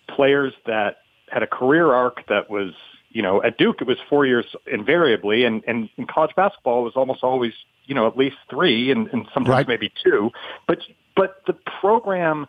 players 0.09 0.52
that 0.66 0.98
had 1.29 1.42
a 1.42 1.46
career 1.46 1.92
arc 1.92 2.26
that 2.29 2.48
was 2.48 2.72
you 3.16 3.22
know, 3.22 3.42
at 3.42 3.57
Duke 3.57 3.81
it 3.81 3.87
was 3.87 3.96
four 4.11 4.26
years 4.26 4.44
invariably, 4.66 5.44
and, 5.46 5.62
and 5.66 5.88
in 5.96 6.07
college 6.07 6.35
basketball 6.37 6.81
it 6.81 6.85
was 6.85 6.96
almost 6.96 7.22
always, 7.22 7.55
you 7.87 7.94
know, 7.94 8.07
at 8.07 8.14
least 8.14 8.37
three, 8.50 8.90
and, 8.90 9.09
and 9.09 9.26
sometimes 9.33 9.48
Right. 9.57 9.66
maybe 9.68 9.90
two. 10.05 10.31
But 10.68 10.81
but 11.14 11.40
the 11.46 11.55
program 11.81 12.46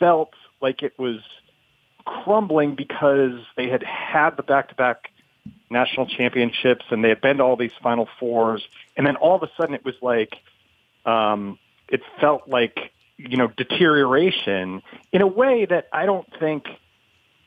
felt 0.00 0.32
like 0.60 0.82
it 0.82 0.98
was 0.98 1.20
crumbling 2.04 2.74
because 2.74 3.38
they 3.56 3.68
had 3.68 3.84
had 3.84 4.30
the 4.36 4.42
back-to-back 4.42 5.10
national 5.70 6.06
championships 6.06 6.84
and 6.90 7.04
they 7.04 7.08
had 7.08 7.20
been 7.20 7.36
to 7.36 7.44
all 7.44 7.56
these 7.56 7.76
Final 7.80 8.08
Fours, 8.18 8.66
and 8.96 9.06
then 9.06 9.14
all 9.14 9.36
of 9.36 9.44
a 9.44 9.50
sudden 9.56 9.76
it 9.76 9.84
was 9.84 9.94
like 10.02 10.34
um, 11.06 11.56
it 11.88 12.00
felt 12.20 12.48
like 12.48 12.90
you 13.16 13.36
know 13.36 13.46
deterioration 13.46 14.82
in 15.12 15.22
a 15.22 15.26
way 15.42 15.66
that 15.66 15.86
I 15.92 16.04
don't 16.04 16.26
think 16.40 16.64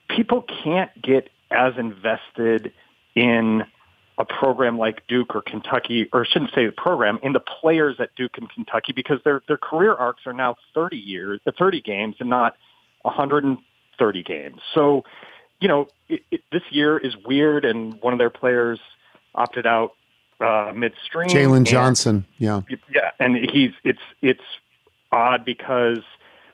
people 0.08 0.46
can't 0.64 0.92
get 1.02 1.30
as 1.52 1.74
invested 1.78 2.74
in 3.16 3.64
a 4.18 4.26
program 4.26 4.78
like 4.78 5.06
Duke 5.08 5.36
or 5.36 5.42
Kentucky, 5.42 6.10
or 6.12 6.26
I 6.26 6.28
shouldn't 6.28 6.52
say 6.54 6.66
the 6.66 6.72
program, 6.72 7.20
in 7.22 7.34
the 7.34 7.40
players 7.40 7.98
at 8.00 8.16
Duke 8.16 8.38
and 8.38 8.50
Kentucky 8.50 8.94
because 8.94 9.20
their 9.24 9.42
their 9.48 9.58
career 9.58 9.94
arcs 9.94 10.22
are 10.26 10.34
now 10.34 10.56
30 10.74 10.98
years, 10.98 11.40
uh, 11.46 11.52
30 11.58 11.82
games, 11.82 12.16
and 12.20 12.30
not 12.30 12.56
130 13.04 14.24
games. 14.24 14.62
So, 14.74 15.04
you 15.60 15.68
know, 15.68 15.88
it, 16.10 16.22
it, 16.32 16.42
this 16.52 16.64
year 16.72 16.98
is 16.98 17.16
weird, 17.26 17.64
and 17.64 18.02
one 18.02 18.14
of 18.14 18.20
their 18.20 18.32
players 18.32 18.80
opted 19.36 19.68
out 19.68 19.94
uh, 20.40 20.72
midstream. 20.76 21.30
Jalen 21.30 21.66
Johnson. 21.66 22.26
Yeah. 22.38 22.62
yeah, 22.94 23.12
and 23.20 23.36
he's 23.36 23.72
it's 23.84 24.02
it's 24.22 24.44
odd 25.12 25.46
because 25.46 26.00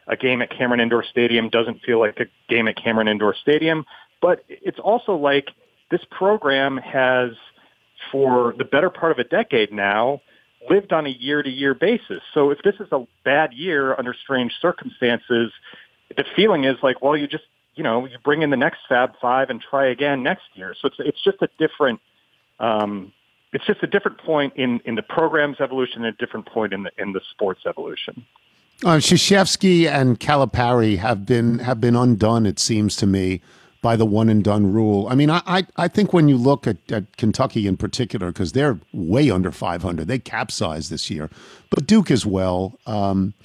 a 0.07 0.17
game 0.17 0.41
at 0.41 0.49
Cameron 0.49 0.79
Indoor 0.79 1.03
Stadium 1.03 1.49
doesn't 1.49 1.81
feel 1.81 1.99
like 1.99 2.19
a 2.19 2.25
game 2.49 2.67
at 2.67 2.75
Cameron 2.75 3.07
Indoor 3.07 3.35
Stadium, 3.35 3.85
but 4.23 4.45
it's 4.47 4.79
also 4.79 5.15
like 5.15 5.49
this 5.91 5.99
program 6.09 6.77
has 6.77 7.31
for 8.09 8.55
the 8.57 8.63
better 8.63 8.89
part 8.89 9.11
of 9.11 9.19
a 9.19 9.25
decade 9.25 9.71
now 9.71 10.21
lived 10.69 10.93
on 10.93 11.05
a 11.05 11.09
year-to-year 11.09 11.73
basis. 11.73 12.21
So 12.33 12.49
if 12.49 12.59
this 12.63 12.75
is 12.79 12.87
a 12.93 13.05
bad 13.25 13.51
year 13.51 13.93
under 13.93 14.15
strange 14.23 14.53
circumstances, 14.61 15.51
the 16.15 16.23
feeling 16.37 16.63
is 16.63 16.77
like, 16.81 17.01
well, 17.01 17.17
you 17.17 17.27
just 17.27 17.43
you 17.75 17.83
know 17.83 18.05
you 18.05 18.17
bring 18.23 18.43
in 18.43 18.49
the 18.49 18.57
next 18.57 18.79
Fab 18.87 19.11
Five 19.21 19.49
and 19.49 19.61
try 19.61 19.87
again 19.87 20.23
next 20.23 20.45
year. 20.53 20.73
So 20.81 20.87
it's 20.87 20.95
it's 20.99 21.23
just 21.23 21.41
a 21.41 21.49
different. 21.59 21.99
Um, 22.59 23.11
it's 23.51 23.65
just 23.65 23.83
a 23.83 23.87
different 23.87 24.17
point 24.19 24.53
in, 24.55 24.79
in 24.85 24.95
the 24.95 25.03
program's 25.03 25.57
evolution 25.59 26.03
and 26.03 26.05
a 26.05 26.25
different 26.25 26.47
point 26.47 26.71
in 26.71 26.83
the 26.83 26.91
in 26.97 27.11
the 27.11 27.21
sports 27.31 27.61
evolution. 27.67 28.25
Uh, 28.83 28.97
Krzyzewski 28.97 29.87
and 29.87 30.19
Calipari 30.19 30.97
have 30.97 31.25
been 31.25 31.59
have 31.59 31.81
been 31.81 31.95
undone. 31.95 32.45
It 32.45 32.59
seems 32.59 32.95
to 32.97 33.05
me 33.05 33.41
by 33.83 33.95
the 33.95 34.05
one 34.05 34.29
and 34.29 34.43
done 34.43 34.73
rule. 34.73 35.07
I 35.09 35.13
mean, 35.13 35.29
I, 35.29 35.43
I, 35.45 35.67
I 35.77 35.87
think 35.87 36.13
when 36.13 36.27
you 36.27 36.37
look 36.37 36.65
at, 36.65 36.77
at 36.91 37.17
Kentucky 37.17 37.67
in 37.67 37.77
particular, 37.77 38.27
because 38.27 38.53
they're 38.53 38.79
way 38.93 39.29
under 39.29 39.51
500, 39.51 40.07
they 40.07 40.17
capsized 40.17 40.89
this 40.89 41.11
year, 41.11 41.29
but 41.69 41.85
Duke 41.85 42.09
as 42.09 42.25
well. 42.25 42.79
Um, 42.87 43.35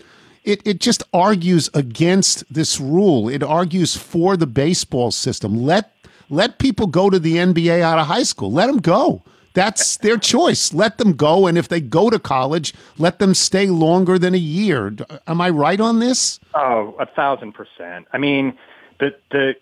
it, 0.45 0.67
it 0.67 0.81
just 0.81 1.03
argues 1.13 1.69
against 1.75 2.51
this 2.53 2.81
rule. 2.81 3.29
It 3.29 3.43
argues 3.43 3.97
for 3.97 4.37
the 4.37 4.47
baseball 4.47 5.11
system. 5.11 5.63
Let 5.63 5.93
let 6.31 6.59
people 6.59 6.87
go 6.87 7.09
to 7.09 7.19
the 7.19 7.37
NBA 7.37 7.81
out 7.81 7.99
of 7.99 8.07
high 8.07 8.23
school. 8.23 8.53
Let 8.53 8.67
them 8.67 8.79
go. 8.79 9.23
That's 9.55 9.97
their 9.97 10.19
choice. 10.19 10.75
Let 10.75 10.99
them 10.99 11.15
go. 11.15 11.47
And 11.47 11.57
if 11.57 11.69
they 11.69 11.81
go 11.81 12.11
to 12.11 12.19
college, 12.19 12.75
let 12.99 13.19
them 13.19 13.35
stay 13.35 13.67
longer 13.67 14.19
than 14.19 14.35
a 14.35 14.39
year. 14.39 14.95
Am 15.27 15.41
I 15.41 15.49
right 15.49 15.81
on 15.81 16.01
this? 16.01 16.39
Oh, 16.55 16.95
a 17.01 17.07
thousand 17.07 17.53
percent. 17.53 18.07
I 18.13 18.19
mean, 18.19 18.57
the 19.01 19.15
the 19.31 19.55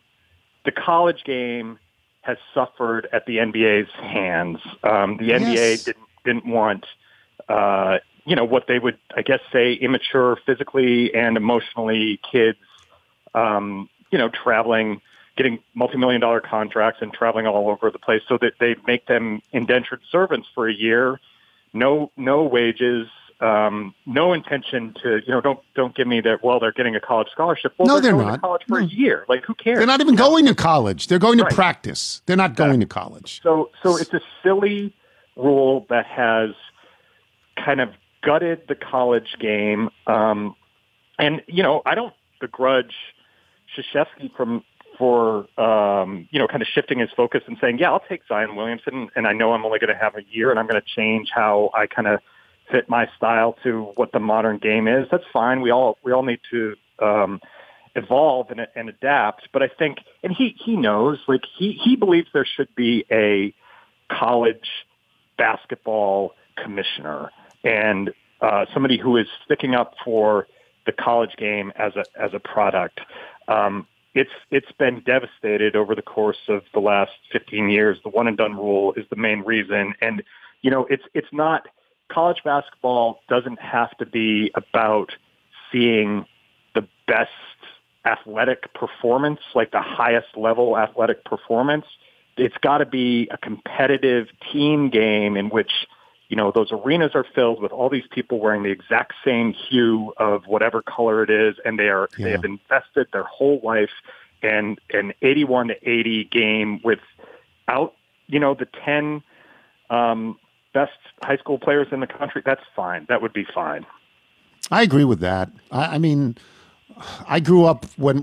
the 0.66 0.72
college 0.72 1.24
game 1.24 1.79
has 2.22 2.37
suffered 2.52 3.09
at 3.12 3.24
the 3.26 3.38
NBA's 3.38 3.90
hands. 3.92 4.59
Um, 4.83 5.16
the 5.16 5.31
NBA 5.31 5.76
Yes. 5.76 5.85
didn't 5.85 6.07
didn't 6.24 6.46
want, 6.46 6.85
uh, 7.48 7.98
you 8.24 8.35
know, 8.35 8.44
what 8.44 8.66
they 8.66 8.81
would, 8.81 8.98
I 9.16 9.22
guess, 9.22 9.38
say 9.52 9.74
immature 9.74 10.37
physically 10.44 11.14
and 11.14 11.37
emotionally 11.37 12.18
kids, 12.31 12.59
um, 13.33 13.88
you 14.11 14.18
know, 14.18 14.29
traveling, 14.29 15.00
getting 15.37 15.61
multi-million 15.74 16.20
dollar 16.20 16.40
contracts 16.40 17.00
and 17.00 17.12
traveling 17.14 17.46
all 17.46 17.70
over 17.70 17.92
the 17.92 18.00
place, 18.00 18.22
so 18.29 18.37
that 18.38 18.55
they 18.59 18.74
make 18.88 19.07
them 19.07 19.40
indentured 19.52 20.00
servants 20.11 20.48
for 20.52 20.68
a 20.68 20.74
year, 20.74 21.20
no 21.72 22.11
no 22.16 22.42
wages. 22.42 23.07
Um, 23.40 23.94
no 24.07 24.33
intention 24.33 24.94
to, 25.03 25.20
you 25.27 25.33
know, 25.33 25.40
don't 25.42 25.59
don't 25.75 25.94
give 25.94 26.07
me 26.07 26.20
that. 26.22 26.42
Well, 26.42 26.59
they're 26.59 26.72
getting 26.72 26.96
a 26.96 27.01
college 27.01 27.29
scholarship. 27.31 27.75
Well, 27.79 27.87
No, 27.87 28.01
they're 28.01 28.12
going 28.12 28.27
not. 28.29 28.35
To 28.37 28.40
college 28.40 28.62
for 28.66 28.79
a 28.79 28.85
year. 28.85 29.27
Like, 29.29 29.44
who 29.44 29.55
cares? 29.55 29.77
They're 29.79 29.87
not 29.87 30.01
even 30.01 30.14
going 30.14 30.46
to 30.46 30.55
college. 30.55 31.09
They're 31.09 31.18
going 31.18 31.37
to 31.38 31.44
Right. 31.44 31.53
practice. 31.55 32.22
They're 32.27 32.37
not 32.37 32.57
going 32.57 32.81
to 32.81 32.87
college. 32.87 33.40
So, 33.42 33.70
so 33.83 33.96
it's 33.99 34.12
a 34.14 34.20
silly 34.42 34.94
rule 35.37 35.85
that 35.90 36.07
has 36.07 36.51
kind 37.62 37.81
of 37.83 37.90
gutted 38.22 38.62
the 38.68 38.75
college 38.75 39.37
game. 39.38 39.90
Um, 40.07 40.57
and 41.18 41.42
you 41.46 41.62
know, 41.62 41.83
I 41.85 41.94
don't 41.94 42.14
begrudge 42.40 42.94
Krzyzewski 43.77 44.35
from 44.37 44.64
for 44.99 45.46
um, 45.61 46.27
you 46.31 46.38
know 46.38 46.46
kind 46.49 46.62
of 46.62 46.68
shifting 46.68 46.99
his 47.01 47.11
focus 47.14 47.42
and 47.46 47.59
saying, 47.61 47.79
yeah, 47.79 47.90
I'll 47.90 48.01
take 48.09 48.22
Zion 48.29 48.57
Williamson, 48.57 49.11
and 49.14 49.27
I 49.27 49.33
know 49.35 49.53
I'm 49.53 49.64
only 49.64 49.79
going 49.79 49.92
to 49.92 49.99
have 50.01 50.14
a 50.16 50.22
year, 50.31 50.51
and 50.51 50.59
I'm 50.59 50.66
going 50.66 50.81
to 50.81 50.87
change 50.87 51.29
how 51.35 51.70
I 51.75 51.87
kind 51.87 52.09
of 52.09 52.20
fit 52.70 52.88
my 52.88 53.09
style 53.16 53.57
to 53.62 53.92
what 53.94 54.12
the 54.12 54.20
modern 54.20 54.59
game 54.59 54.88
is. 54.88 55.07
That's 55.11 55.24
fine. 55.33 55.61
We 55.61 55.70
all 55.70 55.98
we 56.02 56.12
all 56.12 56.22
need 56.22 56.40
to. 56.50 56.74
Um, 56.98 57.40
evolve 57.96 58.50
and, 58.50 58.66
and 58.76 58.90
adapt. 58.90 59.48
But 59.52 59.62
I 59.62 59.68
think, 59.68 59.98
and 60.22 60.31
he 60.31 60.55
he 60.62 60.76
knows, 60.76 61.18
like 61.26 61.40
he 61.59 61.72
he 61.72 61.96
believes 61.96 62.29
there 62.33 62.46
should 62.46 62.72
be 62.76 63.05
a 63.11 63.55
college 64.14 64.68
basketball 65.37 66.33
commissioner 66.62 67.31
and 67.64 68.12
uh, 68.40 68.66
somebody 68.72 68.98
who 68.98 69.16
is 69.16 69.26
sticking 69.44 69.74
up 69.74 69.94
for 70.05 70.46
the 70.85 70.92
college 70.92 71.37
game 71.37 71.72
as 71.76 71.96
a 71.96 72.05
as 72.20 72.33
a 72.35 72.38
product. 72.38 73.00
Um, 73.48 73.87
it's 74.14 74.31
it's 74.50 74.70
been 74.79 75.00
devastated 75.00 75.76
over 75.76 75.94
the 75.94 76.02
course 76.02 76.48
of 76.48 76.62
the 76.72 76.81
last 76.81 77.12
15 77.33 77.68
years. 77.70 77.98
The 78.02 78.11
one 78.11 78.29
and 78.29 78.37
done 78.37 78.55
rule 78.55 78.92
is 78.94 79.05
the 79.11 79.16
main 79.16 79.40
reason, 79.40 79.94
and 80.00 80.22
you 80.62 80.70
know 80.70 80.87
it's 80.88 81.05
it's 81.14 81.33
not 81.33 81.66
college 82.09 82.42
basketball 82.45 83.21
doesn't 83.29 83.61
have 83.61 83.97
to 83.99 84.07
be 84.07 84.51
about 84.55 85.12
seeing 85.73 86.27
the 86.75 86.87
best 87.07 87.31
athletic 88.05 88.73
performance, 88.75 89.40
like 89.55 89.73
the 89.73 89.83
highest 89.83 90.37
level 90.37 90.79
athletic 90.79 91.25
performance. 91.25 91.85
It's 92.37 92.57
got 92.59 92.79
to 92.79 92.87
be 92.87 93.29
a 93.31 93.38
competitive 93.38 94.29
team 94.53 94.90
game 94.90 95.37
in 95.37 95.49
which, 95.49 95.73
you 96.29 96.37
know, 96.37 96.53
those 96.53 96.71
arenas 96.71 97.12
are 97.14 97.27
filled 97.35 97.61
with 97.61 97.73
all 97.73 97.88
these 97.88 98.07
people 98.11 98.38
wearing 98.38 98.62
the 98.62 98.71
exact 98.71 99.14
same 99.25 99.53
hue 99.53 100.12
of 100.19 100.47
whatever 100.47 100.83
color 100.83 101.23
it 101.23 101.31
is, 101.31 101.57
and 101.64 101.79
they 101.79 101.88
are 101.88 102.09
they 102.19 102.31
have 102.31 102.45
invested 102.45 103.09
their 103.12 103.25
whole 103.25 103.61
life 103.64 103.90
in 104.42 104.77
an 104.92 105.12
81 105.23 105.69
to 105.69 105.90
80 105.90 106.25
game 106.25 106.81
without, 106.85 107.95
you 108.27 108.38
know, 108.38 108.55
the 108.55 108.69
10 108.85 109.23
um, 109.88 110.38
best 110.77 110.93
high 111.23 111.39
school 111.39 111.59
players 111.59 111.87
in 111.91 112.01
the 112.01 112.07
country. 112.07 112.43
That's 112.45 112.61
fine. 112.75 113.07
That 113.09 113.23
would 113.23 113.33
be 113.33 113.47
fine. 113.55 113.87
I 114.71 114.83
agree 114.83 115.05
with 115.05 115.21
that. 115.21 115.51
I, 115.71 115.95
I 115.95 115.99
mean, 115.99 116.37
I 117.27 117.41
grew 117.41 117.65
up 117.65 117.87
when 117.97 118.19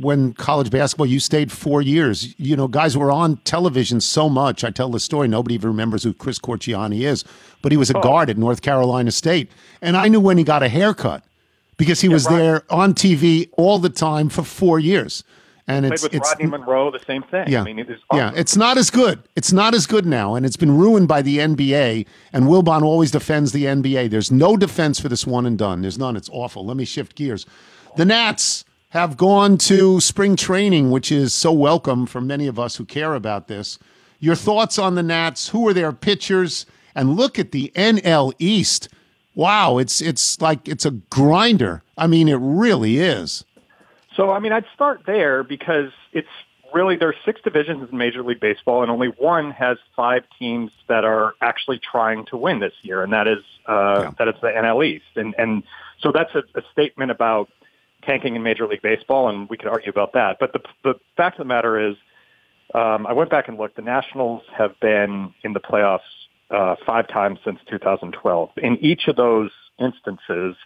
when 0.00 0.32
college 0.32 0.70
basketball. 0.70 1.06
You 1.06 1.20
stayed 1.20 1.52
four 1.52 1.82
years. 1.82 2.34
You 2.38 2.56
know, 2.56 2.66
guys 2.66 2.96
were 2.96 3.10
on 3.10 3.36
television 3.38 4.00
so 4.00 4.30
much. 4.30 4.64
I 4.64 4.70
tell 4.70 4.90
the 4.90 5.00
story. 5.00 5.28
Nobody 5.28 5.54
even 5.56 5.68
remembers 5.68 6.02
who 6.02 6.14
Chris 6.14 6.38
Corchiani 6.38 7.02
is, 7.02 7.24
but 7.60 7.72
he 7.72 7.76
was 7.76 7.90
a 7.90 7.98
oh. 7.98 8.00
guard 8.00 8.30
at 8.30 8.38
North 8.38 8.62
Carolina 8.62 9.10
State, 9.10 9.50
and 9.82 9.94
I 9.96 10.08
knew 10.08 10.20
when 10.20 10.38
he 10.38 10.44
got 10.44 10.62
a 10.62 10.68
haircut 10.68 11.24
because 11.76 12.00
he 12.00 12.08
was 12.08 12.24
Rod- 12.24 12.36
there 12.36 12.62
on 12.70 12.94
TV 12.94 13.50
all 13.58 13.78
the 13.78 13.90
time 13.90 14.30
for 14.30 14.42
four 14.42 14.78
years. 14.78 15.24
And 15.68 15.84
it's 15.84 16.02
with 16.02 16.14
it's 16.14 16.30
Rodney 16.30 16.46
Monroe, 16.46 16.90
the 16.90 17.04
same 17.06 17.22
thing. 17.22 17.46
yeah, 17.46 17.60
I 17.60 17.64
mean, 17.64 17.78
it 17.78 17.90
is 17.90 18.00
yeah. 18.14 18.32
It's 18.34 18.56
not 18.56 18.78
as 18.78 18.88
good. 18.88 19.22
It's 19.36 19.52
not 19.52 19.74
as 19.74 19.86
good 19.86 20.06
now, 20.06 20.34
and 20.34 20.46
it's 20.46 20.56
been 20.56 20.76
ruined 20.76 21.08
by 21.08 21.20
the 21.20 21.38
NBA. 21.38 22.06
And 22.32 22.46
Wilbon 22.46 22.82
always 22.82 23.10
defends 23.10 23.52
the 23.52 23.66
NBA. 23.66 24.08
There's 24.08 24.32
no 24.32 24.56
defense 24.56 24.98
for 24.98 25.10
this 25.10 25.26
one 25.26 25.44
and 25.44 25.58
done. 25.58 25.82
There's 25.82 25.98
none. 25.98 26.16
It's 26.16 26.30
awful. 26.32 26.64
Let 26.64 26.78
me 26.78 26.86
shift 26.86 27.14
gears. 27.14 27.44
The 27.96 28.06
Nats 28.06 28.64
have 28.90 29.18
gone 29.18 29.58
to 29.58 30.00
spring 30.00 30.36
training, 30.36 30.90
which 30.90 31.12
is 31.12 31.34
so 31.34 31.52
welcome 31.52 32.06
for 32.06 32.22
many 32.22 32.46
of 32.46 32.58
us 32.58 32.76
who 32.76 32.86
care 32.86 33.14
about 33.14 33.46
this. 33.48 33.78
Your 34.20 34.34
thoughts 34.34 34.78
on 34.78 34.94
the 34.94 35.02
Nats? 35.02 35.50
Who 35.50 35.68
are 35.68 35.74
their 35.74 35.92
pitchers? 35.92 36.64
And 36.94 37.14
look 37.14 37.38
at 37.38 37.52
the 37.52 37.70
NL 37.74 38.32
East. 38.38 38.88
Wow, 39.34 39.78
it's 39.78 40.00
it's 40.00 40.40
like 40.40 40.66
it's 40.66 40.86
a 40.86 40.90
grinder. 40.90 41.82
I 41.96 42.06
mean, 42.06 42.26
it 42.28 42.38
really 42.40 42.98
is. 42.98 43.44
So, 44.18 44.32
I 44.32 44.40
mean, 44.40 44.52
I'd 44.52 44.66
start 44.74 45.02
there 45.06 45.44
because 45.44 45.92
it's 46.12 46.28
really 46.74 46.96
there's 46.96 47.14
six 47.24 47.40
divisions 47.40 47.88
in 47.90 47.96
Major 47.96 48.22
League 48.24 48.40
Baseball, 48.40 48.82
and 48.82 48.90
only 48.90 49.08
one 49.08 49.52
has 49.52 49.78
five 49.94 50.24
teams 50.40 50.72
that 50.88 51.04
are 51.04 51.34
actually 51.40 51.78
trying 51.78 52.26
to 52.26 52.36
win 52.36 52.58
this 52.58 52.72
year, 52.82 53.02
and 53.04 53.12
that 53.12 53.28
is 53.28 53.44
uh, 53.68 54.00
Yeah. 54.02 54.10
that 54.18 54.28
is 54.28 54.34
the 54.42 54.48
NL 54.48 54.84
East, 54.84 55.12
and 55.14 55.34
and 55.38 55.62
so 56.00 56.10
that's 56.12 56.34
a, 56.34 56.42
a 56.58 56.62
statement 56.72 57.12
about 57.12 57.48
tanking 58.02 58.34
in 58.34 58.42
Major 58.42 58.66
League 58.66 58.82
Baseball, 58.82 59.28
and 59.28 59.48
we 59.48 59.56
could 59.56 59.68
argue 59.68 59.90
about 59.90 60.12
that. 60.14 60.38
But 60.40 60.52
the 60.52 60.60
the 60.82 60.94
fact 61.16 61.38
of 61.38 61.46
the 61.46 61.48
matter 61.48 61.78
is, 61.88 61.96
um, 62.74 63.06
I 63.06 63.12
went 63.12 63.30
back 63.30 63.46
and 63.46 63.56
looked. 63.56 63.76
The 63.76 63.82
Nationals 63.82 64.42
have 64.56 64.78
been 64.80 65.32
in 65.44 65.52
the 65.52 65.60
playoffs 65.60 66.00
uh, 66.50 66.74
five 66.84 67.06
times 67.06 67.38
since 67.44 67.60
2012. 67.70 68.50
In 68.58 68.78
each 68.78 69.06
of 69.06 69.14
those 69.14 69.50
instances, 69.78 70.56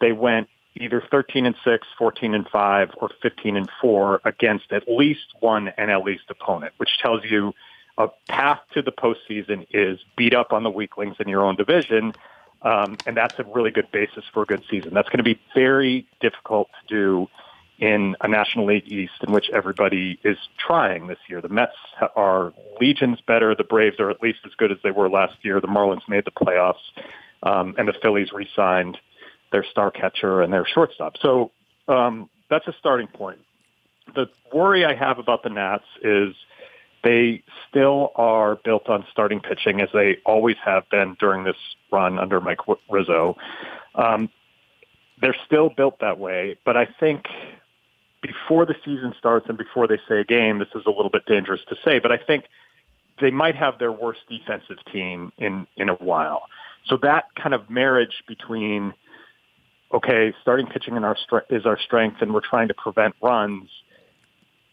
they 0.00 0.12
went 0.12 0.48
either 0.80 1.02
13 1.10 1.46
and 1.46 1.54
6, 1.64 1.86
14 1.98 2.34
and 2.34 2.48
5, 2.48 2.90
or 2.98 3.10
15 3.22 3.56
and 3.56 3.70
4 3.80 4.20
against 4.24 4.72
at 4.72 4.84
least 4.88 5.26
one 5.40 5.72
NL 5.78 6.12
East 6.12 6.24
opponent, 6.28 6.72
which 6.76 6.98
tells 6.98 7.24
you 7.24 7.52
a 7.98 8.08
path 8.28 8.60
to 8.74 8.82
the 8.82 8.92
postseason 8.92 9.66
is 9.70 9.98
beat 10.16 10.34
up 10.34 10.52
on 10.52 10.62
the 10.62 10.70
weaklings 10.70 11.16
in 11.18 11.28
your 11.28 11.44
own 11.44 11.56
division. 11.56 12.12
Um, 12.62 12.96
and 13.06 13.16
that's 13.16 13.38
a 13.38 13.44
really 13.44 13.70
good 13.70 13.90
basis 13.90 14.24
for 14.32 14.42
a 14.42 14.46
good 14.46 14.64
season. 14.70 14.92
That's 14.92 15.08
going 15.08 15.18
to 15.18 15.24
be 15.24 15.40
very 15.54 16.06
difficult 16.20 16.68
to 16.80 16.94
do 16.94 17.28
in 17.78 18.16
a 18.20 18.28
National 18.28 18.66
League 18.66 18.90
East 18.90 19.12
in 19.26 19.32
which 19.32 19.50
everybody 19.50 20.18
is 20.24 20.38
trying 20.58 21.06
this 21.06 21.18
year. 21.28 21.40
The 21.40 21.48
Mets 21.48 21.76
are 22.14 22.52
legions 22.80 23.18
better. 23.26 23.54
The 23.54 23.64
Braves 23.64 24.00
are 24.00 24.10
at 24.10 24.22
least 24.22 24.40
as 24.46 24.52
good 24.56 24.72
as 24.72 24.78
they 24.82 24.90
were 24.90 25.08
last 25.08 25.36
year. 25.42 25.60
The 25.60 25.68
Marlins 25.68 26.08
made 26.08 26.24
the 26.24 26.30
playoffs, 26.30 26.74
um, 27.42 27.74
and 27.76 27.86
the 27.86 27.94
Phillies 28.00 28.32
re-signed 28.32 28.98
their 29.56 29.64
star 29.70 29.90
catcher 29.90 30.42
and 30.42 30.52
their 30.52 30.66
shortstop. 30.66 31.16
So 31.22 31.50
um, 31.88 32.28
that's 32.50 32.66
a 32.66 32.74
starting 32.78 33.06
point. 33.06 33.38
The 34.14 34.26
worry 34.52 34.84
I 34.84 34.94
have 34.94 35.18
about 35.18 35.42
the 35.42 35.48
Nats 35.48 35.86
is 36.02 36.34
they 37.02 37.42
still 37.70 38.12
are 38.16 38.56
built 38.56 38.90
on 38.90 39.06
starting 39.10 39.40
pitching 39.40 39.80
as 39.80 39.88
they 39.94 40.18
always 40.26 40.56
have 40.62 40.84
been 40.90 41.16
during 41.18 41.44
this 41.44 41.56
run 41.90 42.18
under 42.18 42.38
Mike 42.38 42.60
Rizzo. 42.90 43.36
Um, 43.94 44.28
they're 45.22 45.36
still 45.46 45.70
built 45.70 46.00
that 46.00 46.18
way, 46.18 46.58
but 46.66 46.76
I 46.76 46.86
think 47.00 47.24
before 48.20 48.66
the 48.66 48.74
season 48.84 49.14
starts 49.18 49.46
and 49.48 49.56
before 49.56 49.88
they 49.88 49.98
say 50.06 50.20
a 50.20 50.24
game, 50.24 50.58
this 50.58 50.68
is 50.74 50.82
a 50.84 50.90
little 50.90 51.08
bit 51.08 51.24
dangerous 51.24 51.62
to 51.70 51.76
say, 51.82 51.98
but 51.98 52.12
I 52.12 52.18
think 52.18 52.44
they 53.22 53.30
might 53.30 53.56
have 53.56 53.78
their 53.78 53.92
worst 53.92 54.20
defensive 54.28 54.76
team 54.92 55.32
in, 55.38 55.66
in 55.78 55.88
a 55.88 55.94
while. 55.94 56.42
So 56.86 56.98
that 57.02 57.26
kind 57.40 57.54
of 57.54 57.70
marriage 57.70 58.22
between, 58.28 58.92
okay, 59.96 60.34
starting 60.42 60.66
pitching 60.66 60.94
in 60.94 61.04
our 61.04 61.16
stre- 61.16 61.50
is 61.50 61.64
our 61.64 61.78
strength 61.78 62.20
and 62.20 62.34
we're 62.34 62.40
trying 62.40 62.68
to 62.68 62.74
prevent 62.74 63.14
runs, 63.22 63.68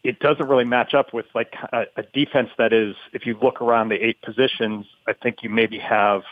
it 0.02 0.18
doesn't 0.18 0.48
really 0.48 0.64
match 0.66 0.92
up 0.92 1.14
with 1.14 1.24
like 1.34 1.54
a, 1.72 1.84
a 1.96 2.02
defense 2.12 2.50
that 2.58 2.74
is, 2.74 2.94
if 3.14 3.24
you 3.24 3.36
look 3.42 3.62
around 3.62 3.88
the 3.88 3.94
eight 3.94 4.20
positions, 4.20 4.84
I 5.08 5.14
think 5.14 5.36
you 5.42 5.48
maybe 5.48 5.78
have 5.78 6.22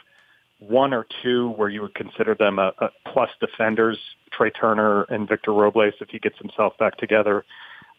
one 0.59 0.93
or 0.93 1.07
two 1.23 1.49
where 1.51 1.71
you 1.71 1.81
would 1.81 1.95
consider 1.95 2.35
them 2.35 2.59
a, 2.59 2.73
a 2.79 2.91
plus 3.11 3.31
defenders, 3.41 3.99
Trea 4.31 4.51
Turner 4.51 5.05
and 5.05 5.27
Victor 5.27 5.53
Robles 5.53 5.95
if 6.01 6.11
he 6.11 6.19
gets 6.19 6.39
himself 6.39 6.77
back 6.79 6.99
together. 6.99 7.47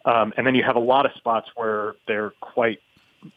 Um, 0.04 0.32
and 0.36 0.46
then 0.46 0.54
you 0.54 0.62
have 0.62 0.76
a 0.76 0.80
lot 0.80 1.06
of 1.06 1.12
spots 1.16 1.48
where 1.56 1.96
they're 2.06 2.30
quite 2.40 2.78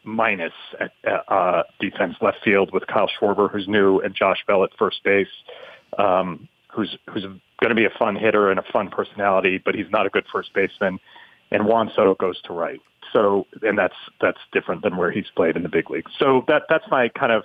minus 0.04 0.54
at 0.80 0.92
uh, 1.28 1.64
defense 1.80 2.16
left 2.22 2.38
field 2.44 2.72
with 2.72 2.86
Kyle 2.86 3.10
Schwarber, 3.20 3.50
who's 3.50 3.68
new, 3.68 4.00
and 4.00 4.14
Josh 4.14 4.44
Bell 4.46 4.64
at 4.64 4.70
first 4.78 5.04
base, 5.04 5.28
um, 5.98 6.48
who's 6.78 6.96
who's 7.12 7.24
going 7.24 7.70
to 7.70 7.76
be 7.76 7.86
a 7.86 7.90
fun 7.98 8.16
hitter 8.16 8.52
and 8.52 8.60
a 8.60 8.64
fun 8.72 8.90
personality, 8.90 9.60
but 9.64 9.74
he's 9.74 9.90
not 9.90 10.06
a 10.06 10.10
good 10.10 10.26
first 10.32 10.54
baseman. 10.54 11.00
And 11.50 11.66
Juan 11.66 11.92
Soto 11.96 12.14
goes 12.14 12.40
to 12.44 12.54
right. 12.54 12.80
So, 13.14 13.48
and 13.64 13.78
that's 13.78 13.96
that's 14.22 14.38
different 14.54 14.84
than 14.84 14.96
where 14.96 15.12
he's 15.12 15.26
played 15.36 15.56
in 15.56 15.64
the 15.64 15.70
big 15.70 15.90
league. 15.90 16.08
So 16.20 16.46
that 16.48 16.64
that's 16.70 16.86
my 16.92 17.10
kind 17.10 17.32
of 17.32 17.44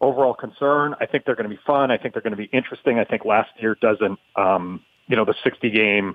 overall 0.00 0.34
concern. 0.34 0.94
I 1.00 1.06
think 1.06 1.24
they're 1.24 1.36
going 1.36 1.50
to 1.50 1.54
be 1.54 1.60
fun. 1.66 1.90
I 1.90 1.98
think 1.98 2.14
they're 2.14 2.22
going 2.22 2.36
to 2.36 2.36
be 2.36 2.48
interesting. 2.52 2.98
I 2.98 3.04
think 3.04 3.24
last 3.24 3.50
year 3.58 3.76
doesn't, 3.80 4.18
um, 4.36 4.80
you 5.06 5.16
know, 5.16 5.24
the 5.24 5.34
60 5.44 5.70
game 5.70 6.14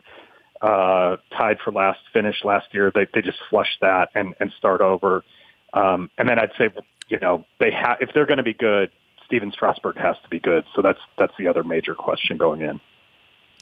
uh, 0.61 1.17
tied 1.37 1.57
for 1.63 1.71
last 1.71 1.99
finish 2.11 2.37
last 2.43 2.67
year. 2.73 2.91
They 2.93 3.07
they 3.13 3.21
just 3.21 3.39
flush 3.51 3.77
that 3.81 4.09
and 4.15 4.33
and 4.39 4.51
start 4.57 4.81
over. 4.81 5.23
Um, 5.73 6.09
and 6.17 6.27
then 6.27 6.39
I'd 6.39 6.51
say, 6.57 6.69
you 7.07 7.19
know, 7.19 7.45
they 7.59 7.71
have 7.71 7.97
if 8.01 8.09
they're 8.15 8.25
going 8.25 8.37
to 8.37 8.43
be 8.43 8.53
good, 8.55 8.89
Stephen 9.31 9.49
Strasburg 9.53 9.97
has 9.97 10.17
to 10.23 10.29
be 10.29 10.41
good. 10.41 10.65
So 10.75 10.81
that's 10.81 10.99
that's 11.17 11.31
the 11.39 11.47
other 11.47 11.63
major 11.63 11.95
question 11.95 12.35
going 12.35 12.61
in. 12.61 12.81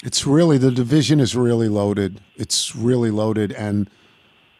It's 0.04 0.26
really 0.26 0.58
the 0.58 0.72
division 0.72 1.20
is 1.20 1.36
really 1.36 1.68
loaded. 1.68 2.22
It's 2.36 2.76
really 2.76 3.12
loaded, 3.12 3.52
and 3.52 3.88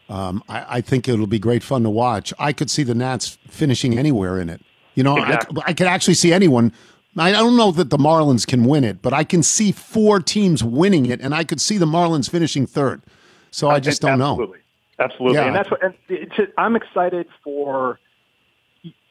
um, 0.08 0.44
I, 0.48 0.76
I, 0.76 0.80
think 0.80 1.08
it'll 1.08 1.26
be 1.26 1.40
great 1.40 1.64
fun 1.64 1.82
to 1.82 1.90
watch. 1.90 2.32
I 2.38 2.52
could 2.52 2.70
see 2.70 2.84
the 2.84 2.94
Nats 2.94 3.38
finishing 3.48 3.98
anywhere 3.98 4.38
in 4.38 4.48
it. 4.48 4.60
You 4.94 5.02
know, 5.02 5.16
exactly. 5.16 5.62
I, 5.66 5.70
I 5.70 5.72
could 5.72 5.88
actually 5.88 6.14
see 6.14 6.32
anyone. 6.32 6.72
I 7.16 7.32
don't 7.32 7.56
know 7.56 7.72
that 7.72 7.90
the 7.90 7.96
Marlins 7.96 8.46
can 8.46 8.64
win 8.64 8.84
it, 8.84 9.02
but 9.02 9.12
I 9.12 9.24
can 9.24 9.42
see 9.42 9.72
four 9.72 10.20
teams 10.20 10.62
winning 10.62 11.06
it, 11.06 11.20
and 11.20 11.34
I 11.34 11.42
could 11.42 11.60
see 11.60 11.76
the 11.76 11.86
Marlins 11.86 12.30
finishing 12.30 12.66
third. 12.66 13.02
So 13.50 13.68
I 13.68 13.80
just 13.80 14.00
don't 14.00 14.20
absolutely. 14.22 14.58
know. 14.58 15.04
Absolutely, 15.04 15.38
yeah. 15.38 15.46
and 15.46 15.56
that's 15.56 15.70
what. 15.72 15.82
And 15.82 16.52
I'm 16.56 16.76
excited 16.76 17.26
for. 17.42 17.98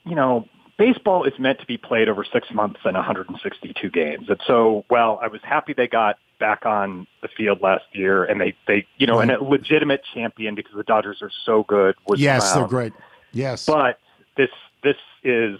You 0.05 0.15
know, 0.15 0.45
baseball 0.79 1.25
is 1.25 1.33
meant 1.37 1.59
to 1.59 1.65
be 1.67 1.77
played 1.77 2.09
over 2.09 2.23
six 2.23 2.49
months 2.51 2.79
and 2.85 2.95
162 2.95 3.89
games. 3.89 4.29
And 4.29 4.39
so, 4.47 4.85
well, 4.89 5.19
I 5.21 5.27
was 5.27 5.41
happy 5.43 5.73
they 5.73 5.87
got 5.87 6.17
back 6.39 6.65
on 6.65 7.05
the 7.21 7.27
field 7.27 7.61
last 7.61 7.83
year, 7.91 8.23
and 8.23 8.39
they, 8.39 8.55
they, 8.65 8.87
you 8.97 9.05
know, 9.05 9.19
and 9.19 9.29
a 9.29 9.43
legitimate 9.43 10.01
champion 10.13 10.55
because 10.55 10.73
the 10.73 10.83
Dodgers 10.83 11.21
are 11.21 11.31
so 11.45 11.63
good. 11.63 11.95
Was 12.07 12.19
yes, 12.19 12.53
they're 12.53 12.65
great. 12.65 12.93
Yes, 13.33 13.65
but 13.65 13.99
this, 14.37 14.49
this 14.81 14.95
is, 15.23 15.59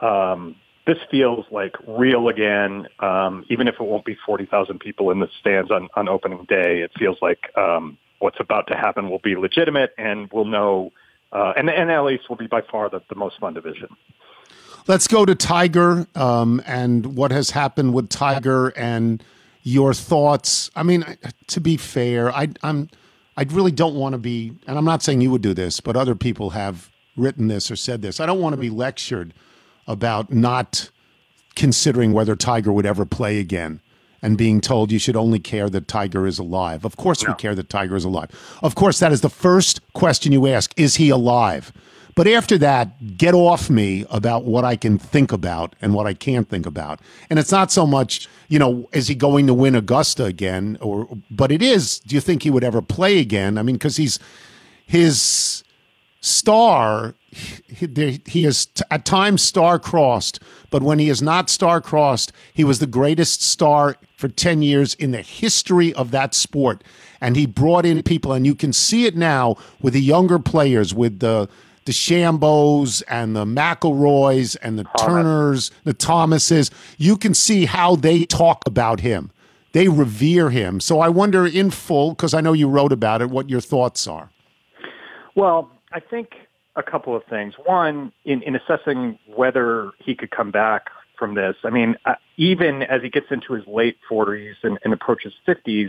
um, 0.00 0.54
this 0.86 0.98
feels 1.10 1.44
like 1.50 1.74
real 1.86 2.28
again. 2.28 2.86
Um, 3.00 3.44
even 3.50 3.66
if 3.66 3.74
it 3.74 3.82
won't 3.82 4.06
be 4.06 4.16
40,000 4.24 4.78
people 4.78 5.10
in 5.10 5.18
the 5.18 5.28
stands 5.40 5.70
on, 5.72 5.88
on 5.96 6.08
opening 6.08 6.46
day, 6.48 6.80
it 6.80 6.92
feels 6.96 7.18
like 7.20 7.50
um, 7.58 7.98
what's 8.20 8.38
about 8.38 8.68
to 8.68 8.76
happen 8.76 9.10
will 9.10 9.18
be 9.18 9.34
legitimate, 9.34 9.90
and 9.98 10.30
we'll 10.32 10.46
know. 10.46 10.92
Uh, 11.30 11.52
and 11.56 11.68
the 11.68 11.72
NL 11.72 12.10
East 12.10 12.30
will 12.30 12.36
be 12.36 12.46
by 12.46 12.62
far 12.62 12.88
the, 12.88 13.02
the 13.10 13.16
most 13.16 13.38
fun 13.38 13.52
division. 13.52 13.88
Let's 14.86 15.06
go 15.06 15.26
to 15.26 15.34
Tiger 15.34 16.06
um, 16.14 16.62
and 16.66 17.16
what 17.16 17.30
has 17.30 17.50
happened 17.50 17.92
with 17.94 18.08
Tiger 18.08 18.68
and 18.68 19.22
your 19.62 19.92
thoughts. 19.92 20.70
I 20.74 20.82
mean, 20.82 21.04
to 21.48 21.60
be 21.60 21.76
fair, 21.76 22.32
I, 22.32 22.48
I'm 22.62 22.88
I 23.38 23.44
really 23.50 23.70
don't 23.70 23.94
want 23.94 24.14
to 24.14 24.18
be, 24.18 24.52
and 24.66 24.76
I'm 24.76 24.84
not 24.84 25.00
saying 25.00 25.20
you 25.20 25.30
would 25.30 25.42
do 25.42 25.54
this, 25.54 25.78
but 25.78 25.94
other 25.94 26.16
people 26.16 26.50
have 26.50 26.90
written 27.16 27.46
this 27.46 27.70
or 27.70 27.76
said 27.76 28.02
this. 28.02 28.18
I 28.18 28.26
don't 28.26 28.40
want 28.40 28.54
to 28.54 28.60
be 28.60 28.68
lectured 28.68 29.32
about 29.86 30.32
not 30.32 30.90
considering 31.54 32.12
whether 32.12 32.34
Tiger 32.34 32.72
would 32.72 32.84
ever 32.84 33.04
play 33.04 33.38
again 33.38 33.80
and 34.22 34.36
being 34.36 34.60
told 34.60 34.90
you 34.90 34.98
should 34.98 35.14
only 35.14 35.38
care 35.38 35.70
that 35.70 35.86
Tiger 35.86 36.26
is 36.26 36.40
alive. 36.40 36.84
Of 36.84 36.96
course, 36.96 37.22
no. 37.22 37.30
we 37.30 37.36
care 37.36 37.54
that 37.54 37.68
Tiger 37.68 37.94
is 37.94 38.04
alive. 38.04 38.30
Of 38.60 38.74
course, 38.74 38.98
that 38.98 39.12
is 39.12 39.20
the 39.20 39.30
first 39.30 39.80
question 39.92 40.32
you 40.32 40.48
ask 40.48 40.72
is 40.76 40.96
he 40.96 41.08
alive? 41.08 41.72
But 42.18 42.26
after 42.26 42.58
that, 42.58 43.16
get 43.16 43.32
off 43.32 43.70
me 43.70 44.04
about 44.10 44.42
what 44.42 44.64
I 44.64 44.74
can 44.74 44.98
think 44.98 45.30
about 45.30 45.76
and 45.80 45.94
what 45.94 46.08
I 46.08 46.14
can't 46.14 46.48
think 46.48 46.66
about. 46.66 46.98
And 47.30 47.38
it's 47.38 47.52
not 47.52 47.70
so 47.70 47.86
much, 47.86 48.28
you 48.48 48.58
know, 48.58 48.88
is 48.92 49.06
he 49.06 49.14
going 49.14 49.46
to 49.46 49.54
win 49.54 49.76
Augusta 49.76 50.24
again? 50.24 50.78
Or, 50.80 51.06
but 51.30 51.52
it 51.52 51.62
is. 51.62 52.00
Do 52.00 52.16
you 52.16 52.20
think 52.20 52.42
he 52.42 52.50
would 52.50 52.64
ever 52.64 52.82
play 52.82 53.20
again? 53.20 53.56
I 53.56 53.62
mean, 53.62 53.76
because 53.76 53.98
he's 53.98 54.18
his 54.84 55.62
star. 56.20 57.14
He, 57.30 58.20
he 58.26 58.44
is 58.44 58.66
at 58.90 59.04
times 59.04 59.40
star 59.40 59.78
crossed, 59.78 60.40
but 60.70 60.82
when 60.82 60.98
he 60.98 61.08
is 61.08 61.22
not 61.22 61.48
star 61.48 61.80
crossed, 61.80 62.32
he 62.52 62.64
was 62.64 62.80
the 62.80 62.88
greatest 62.88 63.42
star 63.42 63.96
for 64.16 64.26
10 64.26 64.62
years 64.62 64.94
in 64.94 65.12
the 65.12 65.22
history 65.22 65.94
of 65.94 66.10
that 66.10 66.34
sport. 66.34 66.82
And 67.20 67.36
he 67.36 67.46
brought 67.46 67.86
in 67.86 68.02
people, 68.02 68.32
and 68.32 68.44
you 68.44 68.56
can 68.56 68.72
see 68.72 69.06
it 69.06 69.16
now 69.16 69.54
with 69.80 69.94
the 69.94 70.02
younger 70.02 70.40
players, 70.40 70.92
with 70.92 71.20
the 71.20 71.48
the 71.88 71.94
Shambos 71.94 73.02
and 73.08 73.34
the 73.34 73.46
McIlroys 73.46 74.58
and 74.60 74.78
the 74.78 74.84
Turners, 74.98 75.70
the 75.84 75.94
Thomases, 75.94 76.70
you 76.98 77.16
can 77.16 77.32
see 77.32 77.64
how 77.64 77.96
they 77.96 78.26
talk 78.26 78.66
about 78.66 79.00
him. 79.00 79.30
They 79.72 79.88
revere 79.88 80.50
him. 80.50 80.80
So 80.80 81.00
I 81.00 81.08
wonder, 81.08 81.46
in 81.46 81.70
full, 81.70 82.10
because 82.10 82.34
I 82.34 82.42
know 82.42 82.52
you 82.52 82.68
wrote 82.68 82.92
about 82.92 83.22
it, 83.22 83.30
what 83.30 83.48
your 83.48 83.62
thoughts 83.62 84.06
are. 84.06 84.30
Well, 85.34 85.70
I 85.90 86.00
think 86.00 86.32
a 86.76 86.82
couple 86.82 87.16
of 87.16 87.24
things. 87.24 87.54
One, 87.64 88.12
in, 88.26 88.42
in 88.42 88.54
assessing 88.54 89.18
whether 89.34 89.92
he 89.98 90.14
could 90.14 90.30
come 90.30 90.50
back 90.50 90.90
from 91.18 91.36
this, 91.36 91.56
I 91.64 91.70
mean, 91.70 91.96
uh, 92.04 92.16
even 92.36 92.82
as 92.82 93.00
he 93.00 93.08
gets 93.08 93.28
into 93.30 93.54
his 93.54 93.64
late 93.66 93.96
40s 94.10 94.56
and, 94.62 94.78
and 94.84 94.92
approaches 94.92 95.32
50s, 95.46 95.88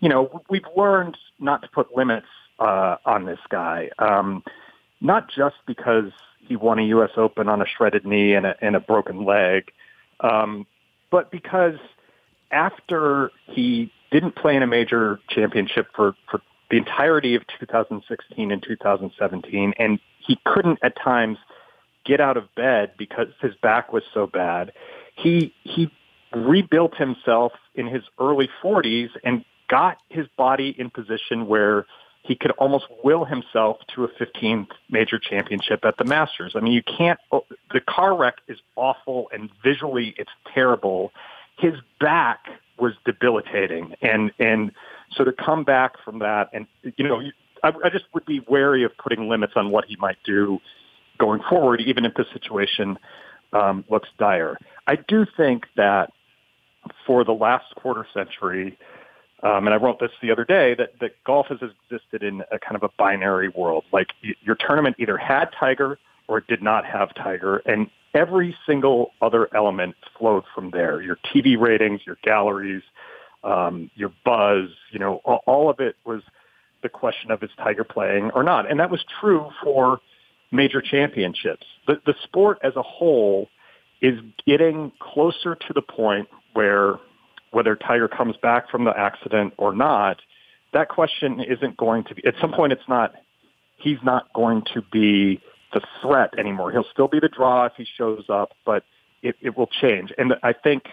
you 0.00 0.10
know, 0.10 0.42
we've 0.50 0.60
learned 0.76 1.16
not 1.38 1.62
to 1.62 1.68
put 1.68 1.96
limits 1.96 2.26
uh, 2.58 2.96
on 3.06 3.24
this 3.24 3.40
guy. 3.48 3.88
Um, 3.98 4.44
not 5.02 5.28
just 5.28 5.56
because 5.66 6.12
he 6.38 6.56
won 6.56 6.78
a 6.78 6.82
U.S. 6.82 7.10
Open 7.16 7.48
on 7.48 7.60
a 7.60 7.66
shredded 7.66 8.06
knee 8.06 8.34
and 8.34 8.46
a, 8.46 8.54
and 8.62 8.76
a 8.76 8.80
broken 8.80 9.24
leg, 9.24 9.70
um, 10.20 10.66
but 11.10 11.30
because 11.30 11.76
after 12.50 13.30
he 13.46 13.92
didn't 14.10 14.36
play 14.36 14.56
in 14.56 14.62
a 14.62 14.66
major 14.66 15.18
championship 15.28 15.88
for, 15.94 16.14
for 16.30 16.40
the 16.70 16.76
entirety 16.76 17.34
of 17.34 17.42
2016 17.58 18.50
and 18.50 18.62
2017, 18.62 19.74
and 19.78 19.98
he 20.18 20.38
couldn't 20.44 20.78
at 20.82 20.94
times 21.02 21.38
get 22.04 22.20
out 22.20 22.36
of 22.36 22.54
bed 22.54 22.92
because 22.98 23.28
his 23.40 23.52
back 23.62 23.92
was 23.92 24.02
so 24.14 24.26
bad. 24.26 24.72
He 25.16 25.54
he 25.64 25.90
rebuilt 26.34 26.96
himself 26.96 27.52
in 27.74 27.86
his 27.86 28.02
early 28.18 28.48
40s 28.64 29.10
and 29.22 29.44
got 29.68 29.98
his 30.08 30.26
body 30.36 30.74
in 30.78 30.90
position 30.90 31.46
where 31.46 31.86
he 32.22 32.36
could 32.36 32.52
almost 32.52 32.86
will 33.02 33.24
himself 33.24 33.78
to 33.94 34.04
a 34.04 34.08
15th 34.08 34.68
major 34.88 35.18
championship 35.18 35.84
at 35.84 35.96
the 35.98 36.04
Masters. 36.04 36.52
I 36.54 36.60
mean, 36.60 36.72
you 36.72 36.82
can't, 36.82 37.18
oh, 37.32 37.44
the 37.72 37.80
car 37.80 38.16
wreck 38.16 38.36
is 38.46 38.58
awful 38.76 39.28
and 39.32 39.50
visually 39.62 40.14
it's 40.16 40.30
terrible. 40.54 41.12
His 41.58 41.74
back 42.00 42.46
was 42.78 42.92
debilitating. 43.04 43.94
And, 44.02 44.30
and 44.38 44.72
so 45.16 45.24
to 45.24 45.32
come 45.32 45.64
back 45.64 45.94
from 46.04 46.20
that 46.20 46.48
and, 46.52 46.66
you 46.96 47.06
know, 47.06 47.22
I, 47.64 47.72
I 47.84 47.90
just 47.90 48.04
would 48.14 48.24
be 48.24 48.40
wary 48.46 48.84
of 48.84 48.96
putting 48.96 49.28
limits 49.28 49.54
on 49.56 49.70
what 49.70 49.86
he 49.86 49.96
might 49.96 50.18
do 50.24 50.60
going 51.18 51.42
forward, 51.48 51.80
even 51.80 52.04
if 52.04 52.14
the 52.14 52.24
situation 52.32 52.98
um, 53.52 53.84
looks 53.90 54.08
dire. 54.18 54.58
I 54.86 54.96
do 54.96 55.26
think 55.36 55.66
that 55.76 56.12
for 57.06 57.24
the 57.24 57.32
last 57.32 57.74
quarter 57.76 58.06
century, 58.14 58.78
um, 59.42 59.66
and 59.66 59.74
I 59.74 59.76
wrote 59.76 59.98
this 59.98 60.10
the 60.22 60.30
other 60.30 60.44
day 60.44 60.74
that, 60.74 60.98
that 61.00 61.12
golf 61.24 61.46
has 61.48 61.58
existed 61.62 62.22
in 62.22 62.42
a 62.52 62.58
kind 62.58 62.76
of 62.76 62.82
a 62.82 62.90
binary 62.96 63.48
world. 63.48 63.84
Like 63.92 64.08
your 64.42 64.56
tournament 64.56 64.96
either 64.98 65.16
had 65.16 65.50
Tiger 65.58 65.98
or 66.28 66.38
it 66.38 66.46
did 66.46 66.62
not 66.62 66.84
have 66.84 67.14
Tiger, 67.14 67.58
and 67.66 67.90
every 68.14 68.56
single 68.66 69.10
other 69.20 69.48
element 69.54 69.96
flowed 70.18 70.44
from 70.54 70.70
there. 70.70 71.02
Your 71.02 71.16
TV 71.34 71.58
ratings, 71.58 72.00
your 72.06 72.16
galleries, 72.22 72.82
um, 73.42 73.90
your 73.96 74.12
buzz, 74.24 74.68
you 74.92 74.98
know, 75.00 75.20
all, 75.24 75.42
all 75.46 75.70
of 75.70 75.80
it 75.80 75.96
was 76.04 76.22
the 76.82 76.88
question 76.88 77.30
of 77.30 77.42
is 77.42 77.50
Tiger 77.58 77.84
playing 77.84 78.30
or 78.34 78.42
not, 78.42 78.70
and 78.70 78.78
that 78.78 78.90
was 78.90 79.04
true 79.20 79.50
for 79.62 80.00
major 80.52 80.80
championships. 80.80 81.66
The, 81.86 82.00
the 82.06 82.14
sport 82.22 82.58
as 82.62 82.76
a 82.76 82.82
whole 82.82 83.48
is 84.00 84.18
getting 84.46 84.92
closer 85.00 85.54
to 85.54 85.72
the 85.74 85.82
point 85.82 86.28
where 86.52 86.94
whether 87.52 87.76
Tiger 87.76 88.08
comes 88.08 88.36
back 88.42 88.68
from 88.68 88.84
the 88.84 88.98
accident 88.98 89.54
or 89.56 89.74
not, 89.74 90.18
that 90.72 90.88
question 90.88 91.40
isn't 91.40 91.76
going 91.76 92.04
to 92.04 92.14
be, 92.14 92.26
at 92.26 92.34
some 92.40 92.52
point 92.52 92.72
it's 92.72 92.88
not, 92.88 93.14
he's 93.76 93.98
not 94.02 94.32
going 94.32 94.62
to 94.74 94.82
be 94.92 95.40
the 95.72 95.80
threat 96.00 96.30
anymore. 96.38 96.72
He'll 96.72 96.86
still 96.92 97.08
be 97.08 97.20
the 97.20 97.28
draw 97.28 97.66
if 97.66 97.72
he 97.76 97.86
shows 97.96 98.24
up, 98.28 98.52
but 98.66 98.84
it, 99.22 99.36
it 99.40 99.56
will 99.56 99.68
change. 99.80 100.12
And 100.18 100.34
I 100.42 100.52
think 100.52 100.84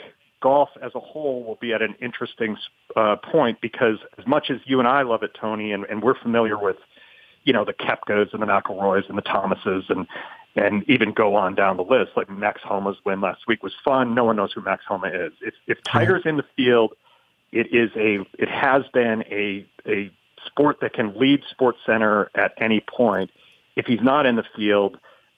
golf 0.42 0.70
as 0.82 0.92
a 0.96 1.00
whole 1.00 1.44
will 1.44 1.58
be 1.60 1.74
at 1.74 1.82
an 1.82 1.96
interesting 2.02 2.58
uh, 2.96 3.16
point 3.32 3.60
because 3.62 3.98
as 4.18 4.28
much 4.28 4.50
as 4.50 4.58
you 4.66 4.80
and 4.80 4.88
I 4.88 5.02
love 5.02 5.24
it, 5.24 5.32
Tony, 5.40 5.72
and, 5.72 5.86
and 5.86 6.02
we're 6.02 6.20
familiar 6.20 6.58
with, 6.58 6.78
you 7.44 7.54
know, 7.54 7.66
the 7.66 7.74
Koepkas 7.74 8.34
and 8.34 8.42
the 8.42 8.46
McIlroys 8.46 9.08
and 9.10 9.18
the 9.18 9.22
Thomases 9.22 9.86
and 9.90 10.08
and 10.56 10.84
even 10.90 11.14
go 11.14 11.36
on 11.36 11.56
down 11.56 11.78
the 11.78 11.84
list. 11.84 12.12
Like 12.16 12.30
Max 12.30 12.62
Homa's 12.64 12.98
win 13.06 13.22
last 13.22 13.42
week 13.48 13.64
was 13.64 13.74
fun. 13.84 14.16
No 14.16 14.24
one 14.26 14.36
knows 14.36 14.52
who 14.54 14.62
Max 14.62 14.84
Homa 14.88 15.08
is. 15.08 15.34
If, 15.42 15.54
if 15.68 15.84
Tiger's 15.84 16.24
in 16.26 16.38
the 16.38 16.46
field, 16.56 16.94
it 17.52 17.68
is 17.74 17.90
a 17.96 18.20
it 18.38 18.50
has 18.50 18.84
been 18.94 19.24
a 19.24 19.66
a 19.88 20.12
sport 20.46 20.78
that 20.82 20.94
can 20.94 21.18
lead 21.18 21.42
Sports 21.50 21.80
Center 21.86 22.30
at 22.36 22.54
any 22.58 22.80
point. 22.82 23.32
If 23.76 23.86
he's 23.86 24.02
not 24.02 24.26
in 24.26 24.36
the 24.36 24.44
field, 24.56 24.98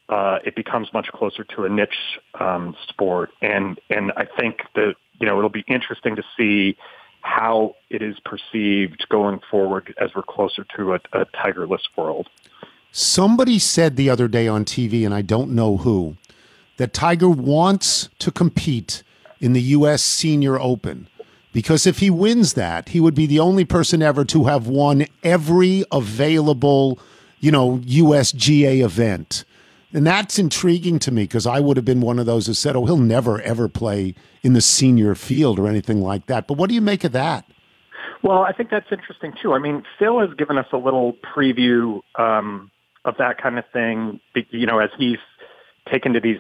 uh, 0.10 0.39
it 0.43 0.56
becomes 0.56 0.91
much 0.93 1.08
closer 1.08 1.43
to 1.43 1.63
a 1.65 1.69
niche 1.69 2.19
um, 2.39 2.76
sport, 2.89 3.32
and 3.41 3.80
and 3.89 4.12
I 4.17 4.26
think 4.26 4.62
that 4.76 4.95
you 5.19 5.28
know 5.28 5.38
it'll 5.38 5.50
be 5.50 5.65
interesting 5.67 6.15
to 6.17 6.24
see 6.38 6.78
how 7.21 7.76
it 7.89 8.02
is 8.02 8.15
perceived 8.26 9.06
going 9.10 9.39
forward 9.50 9.93
as 10.00 10.10
we're 10.15 10.24
closer 10.24 10.65
to 10.76 10.93
a, 10.93 11.00
a 11.13 11.26
tigerless 11.28 11.84
world. 11.95 12.28
Somebody 12.91 13.58
said 13.58 13.95
the 13.95 14.10
other 14.10 14.27
day 14.27 14.47
on 14.47 14.65
TV, 14.65 15.06
and 15.06 15.13
I 15.13 15.21
don't 15.21 15.51
know 15.51 15.77
who, 15.77 16.17
that 16.77 16.93
Tiger 16.93 17.30
wants 17.30 18.10
to 18.19 18.32
compete 18.32 19.04
in 19.39 19.54
the 19.54 19.62
U.S. 19.62 20.04
Senior 20.04 20.60
Open 20.60 21.08
because 21.54 21.88
if 21.88 21.99
he 21.99 22.10
wins 22.10 22.54
that, 22.54 22.89
he 22.89 22.99
would 22.99 23.15
be 23.15 23.25
the 23.25 23.39
only 23.39 23.65
person 23.65 24.01
ever 24.01 24.25
to 24.25 24.45
have 24.45 24.67
won 24.67 25.06
every 25.23 25.84
available, 25.91 26.99
you 27.39 27.51
know, 27.51 27.77
USGA 27.77 28.84
event. 28.84 29.45
And 29.93 30.08
that's 30.08 30.39
intriguing 30.39 30.99
to 30.99 31.12
me 31.12 31.23
because 31.23 31.45
I 31.45 31.60
would 31.60 31.77
have 31.77 31.86
been 31.86 32.01
one 32.01 32.19
of 32.19 32.25
those 32.25 32.47
who 32.47 32.54
said, 32.54 32.75
oh, 32.75 32.86
he'll 32.86 32.97
never, 32.97 33.41
ever 33.41 33.67
play 33.67 34.15
in 34.41 34.54
the 34.54 34.62
senior 34.62 35.15
field 35.15 35.60
or 35.60 35.67
anything 35.67 36.01
like 36.01 36.27
that. 36.27 36.47
But 36.47 36.58
what 36.58 36.69
do 36.69 36.75
you 36.75 36.82
make 36.82 37.04
of 37.04 37.12
that? 37.12 37.45
Well, 38.23 38.43
I 38.43 38.54
think 38.54 38.69
that's 38.69 38.91
interesting 38.91 39.34
too. 39.41 39.54
I 39.54 39.60
mean, 39.60 39.84
Phil 39.99 40.19
has 40.19 40.30
given 40.38 40.58
us 40.58 40.67
a 40.71 40.77
little 40.77 41.13
preview 41.36 42.01
um, 42.17 42.71
of 43.05 43.15
that 43.17 43.41
kind 43.41 43.57
of 43.57 43.65
thing, 43.73 44.19
you 44.51 44.65
know, 44.65 44.79
as 44.79 44.89
he's 44.97 45.19
taken 45.91 46.13
to 46.13 46.19
these 46.19 46.39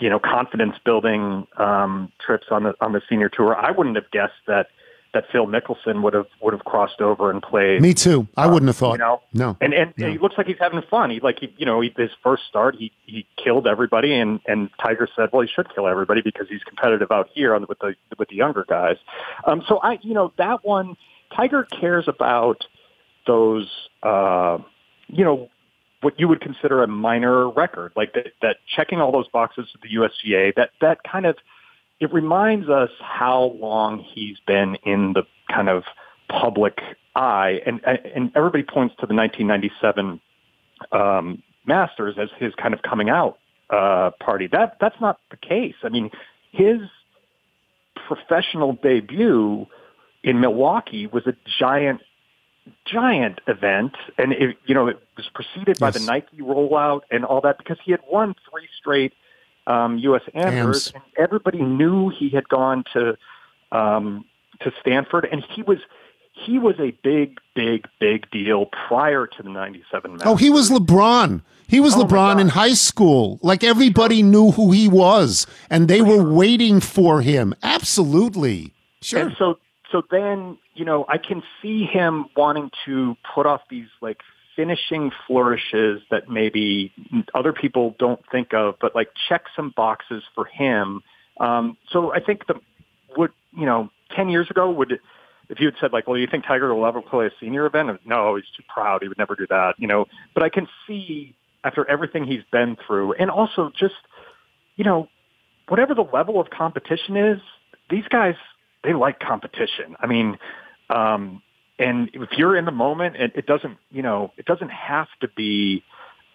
you 0.00 0.10
know, 0.10 0.18
confidence 0.18 0.74
building 0.84 1.46
um, 1.56 2.12
trips 2.24 2.46
on 2.50 2.64
the 2.64 2.74
on 2.80 2.92
the 2.92 3.00
senior 3.08 3.28
tour. 3.28 3.56
I 3.56 3.70
wouldn't 3.70 3.96
have 3.96 4.10
guessed 4.10 4.32
that 4.46 4.66
that 5.14 5.24
Phil 5.30 5.46
Mickelson 5.46 6.02
would 6.02 6.12
have 6.12 6.26
would 6.42 6.52
have 6.52 6.64
crossed 6.64 7.00
over 7.00 7.30
and 7.30 7.40
played. 7.40 7.80
Me 7.80 7.94
too. 7.94 8.26
I 8.36 8.46
wouldn't 8.46 8.68
have 8.68 8.76
thought. 8.76 8.94
You 8.94 8.98
know, 8.98 9.22
no. 9.32 9.56
And 9.60 9.72
and, 9.72 9.94
no. 9.96 10.10
he 10.10 10.18
looks 10.18 10.34
like 10.36 10.46
he's 10.46 10.58
having 10.58 10.82
fun. 10.90 11.10
He 11.10 11.20
like 11.20 11.38
he, 11.40 11.54
you 11.56 11.64
know, 11.64 11.80
he, 11.80 11.92
his 11.96 12.10
first 12.22 12.42
start, 12.48 12.74
he 12.76 12.92
he 13.06 13.24
killed 13.42 13.66
everybody, 13.66 14.12
and 14.14 14.40
and 14.46 14.68
Tiger 14.82 15.08
said, 15.16 15.30
well, 15.32 15.42
he 15.42 15.48
should 15.48 15.72
kill 15.74 15.86
everybody 15.86 16.20
because 16.20 16.48
he's 16.48 16.62
competitive 16.64 17.10
out 17.12 17.28
here 17.32 17.54
on 17.54 17.64
with 17.68 17.78
the 17.78 17.94
with 18.18 18.28
the 18.28 18.36
younger 18.36 18.66
guys. 18.68 18.96
Um, 19.46 19.62
so 19.68 19.78
I, 19.78 19.98
you 20.02 20.14
know, 20.14 20.32
that 20.38 20.64
one, 20.64 20.96
Tiger 21.34 21.64
cares 21.64 22.08
about 22.08 22.64
those. 23.26 23.70
Uh, 24.02 24.58
you 25.14 25.24
know, 25.24 25.48
what 26.00 26.18
you 26.20 26.28
would 26.28 26.40
consider 26.40 26.82
a 26.82 26.86
minor 26.86 27.48
record, 27.48 27.92
like 27.96 28.12
that, 28.12 28.32
that 28.42 28.56
checking 28.76 29.00
all 29.00 29.10
those 29.10 29.28
boxes 29.28 29.66
of 29.74 29.80
the 29.80 29.88
USGA, 29.96 30.54
that, 30.54 30.70
that 30.80 30.98
kind 31.10 31.24
of, 31.24 31.36
it 32.00 32.12
reminds 32.12 32.68
us 32.68 32.90
how 33.00 33.56
long 33.58 34.04
he's 34.14 34.36
been 34.46 34.76
in 34.84 35.14
the 35.14 35.22
kind 35.50 35.68
of 35.68 35.84
public 36.28 36.78
eye. 37.14 37.60
And, 37.64 37.80
and 37.86 38.30
everybody 38.36 38.64
points 38.64 38.94
to 39.00 39.06
the 39.06 39.14
1997 39.14 40.20
um, 40.92 41.42
Masters 41.66 42.16
as 42.20 42.28
his 42.38 42.52
kind 42.56 42.74
of 42.74 42.82
coming 42.82 43.08
out 43.08 43.38
uh, 43.70 44.10
party. 44.20 44.48
That, 44.52 44.76
that's 44.80 45.00
not 45.00 45.18
the 45.30 45.38
case. 45.38 45.76
I 45.82 45.88
mean, 45.88 46.10
his 46.52 46.80
professional 48.06 48.74
debut 48.74 49.66
in 50.22 50.40
Milwaukee 50.40 51.06
was 51.06 51.26
a 51.26 51.34
giant 51.58 52.02
giant 52.84 53.40
event, 53.46 53.94
and 54.18 54.32
it, 54.32 54.56
you 54.66 54.74
know 54.74 54.88
it 54.88 54.98
was 55.16 55.28
preceded 55.34 55.68
yes. 55.68 55.78
by 55.78 55.90
the 55.90 56.00
Nike 56.00 56.38
rollout 56.38 57.02
and 57.10 57.24
all 57.24 57.40
that 57.42 57.58
because 57.58 57.78
he 57.84 57.90
had 57.90 58.00
won 58.10 58.34
three 58.50 58.68
straight 58.78 59.12
um, 59.66 59.98
U.S. 59.98 60.22
amateurs, 60.34 60.92
and 60.94 61.02
everybody 61.16 61.62
knew 61.62 62.10
he 62.10 62.28
had 62.30 62.48
gone 62.48 62.84
to 62.92 63.16
um, 63.72 64.24
to 64.60 64.72
Stanford, 64.80 65.28
and 65.30 65.44
he 65.54 65.62
was 65.62 65.78
he 66.32 66.58
was 66.58 66.74
a 66.80 66.90
big, 67.02 67.38
big, 67.54 67.86
big 68.00 68.28
deal 68.30 68.66
prior 68.66 69.26
to 69.26 69.42
the 69.42 69.50
'97 69.50 70.12
Masters. 70.12 70.26
Oh, 70.26 70.36
he 70.36 70.50
was 70.50 70.70
LeBron. 70.70 71.42
He 71.66 71.80
was 71.80 71.94
oh 71.94 72.04
LeBron 72.04 72.40
in 72.40 72.48
high 72.48 72.74
school. 72.74 73.38
Like 73.42 73.64
everybody 73.64 74.22
knew 74.22 74.50
who 74.50 74.72
he 74.72 74.88
was, 74.88 75.46
and 75.70 75.88
they 75.88 76.02
were 76.02 76.22
waiting 76.22 76.80
for 76.80 77.22
him. 77.22 77.54
Absolutely, 77.62 78.74
sure. 79.00 79.20
And 79.20 79.36
so, 79.38 79.58
so 79.94 80.02
then 80.10 80.58
you 80.74 80.84
know, 80.84 81.04
I 81.08 81.18
can 81.18 81.44
see 81.62 81.84
him 81.84 82.26
wanting 82.36 82.72
to 82.84 83.16
put 83.32 83.46
off 83.46 83.60
these 83.70 83.86
like 84.00 84.18
finishing 84.56 85.12
flourishes 85.26 86.02
that 86.10 86.28
maybe 86.28 86.92
other 87.32 87.52
people 87.52 87.94
don't 87.96 88.20
think 88.32 88.52
of, 88.52 88.74
but 88.80 88.92
like 88.92 89.10
check 89.28 89.44
some 89.54 89.72
boxes 89.76 90.24
for 90.34 90.46
him. 90.46 91.02
Um, 91.38 91.76
so 91.90 92.12
I 92.12 92.18
think 92.18 92.48
the 92.48 92.60
would 93.16 93.30
you 93.56 93.66
know 93.66 93.88
ten 94.16 94.28
years 94.28 94.50
ago 94.50 94.68
would 94.68 94.98
if 95.48 95.60
you 95.60 95.66
had 95.66 95.74
said 95.80 95.92
like, 95.92 96.08
well, 96.08 96.18
you 96.18 96.26
think 96.26 96.44
Tiger 96.44 96.74
will 96.74 96.86
ever 96.86 97.00
play 97.00 97.26
a 97.26 97.30
senior 97.38 97.64
event? 97.64 98.00
No, 98.04 98.34
he's 98.34 98.44
too 98.56 98.64
proud. 98.68 99.02
He 99.02 99.08
would 99.08 99.18
never 99.18 99.36
do 99.36 99.46
that. 99.48 99.74
You 99.78 99.86
know, 99.86 100.06
but 100.34 100.42
I 100.42 100.48
can 100.48 100.66
see 100.88 101.36
after 101.62 101.88
everything 101.88 102.24
he's 102.24 102.42
been 102.50 102.76
through, 102.84 103.12
and 103.12 103.30
also 103.30 103.70
just 103.78 103.94
you 104.74 104.82
know 104.82 105.08
whatever 105.68 105.94
the 105.94 106.08
level 106.12 106.40
of 106.40 106.50
competition 106.50 107.16
is, 107.16 107.38
these 107.90 108.04
guys 108.10 108.34
they 108.84 108.92
like 108.92 109.18
competition. 109.18 109.96
I 109.98 110.06
mean, 110.06 110.38
um, 110.90 111.42
and 111.78 112.10
if 112.12 112.30
you're 112.36 112.56
in 112.56 112.66
the 112.66 112.72
moment, 112.72 113.16
it, 113.16 113.32
it 113.34 113.46
doesn't, 113.46 113.78
you 113.90 114.02
know, 114.02 114.32
it 114.36 114.44
doesn't 114.44 114.70
have 114.70 115.08
to 115.20 115.28
be 115.28 115.82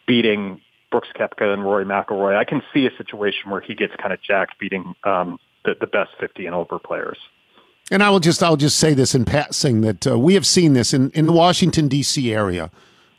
beating 0.06 0.60
Brooks 0.92 1.08
Koepka 1.16 1.54
and 1.54 1.64
Rory 1.64 1.86
McIlroy. 1.86 2.36
I 2.36 2.44
can 2.44 2.62
see 2.74 2.86
a 2.86 2.98
situation 2.98 3.50
where 3.50 3.62
he 3.62 3.76
gets 3.76 3.94
kind 3.96 4.12
of 4.12 4.22
jacked 4.22 4.60
beating 4.60 4.96
um, 5.04 5.40
the, 5.64 5.76
the 5.80 5.88
best 5.88 6.12
50 6.20 6.46
and 6.46 6.56
over 6.56 6.80
players. 6.80 7.18
And 7.92 8.04
I 8.04 8.10
will 8.10 8.20
just 8.20 8.44
I'll 8.44 8.58
just 8.58 8.78
say 8.78 8.94
this 8.94 9.16
in 9.16 9.26
passing 9.26 9.82
that 9.82 10.06
uh, 10.06 10.20
we 10.20 10.34
have 10.36 10.46
seen 10.46 10.74
this 10.74 10.94
in, 10.94 11.10
in 11.12 11.26
the 11.26 11.32
Washington 11.32 11.88
D.C. 11.88 12.34
area. 12.34 12.70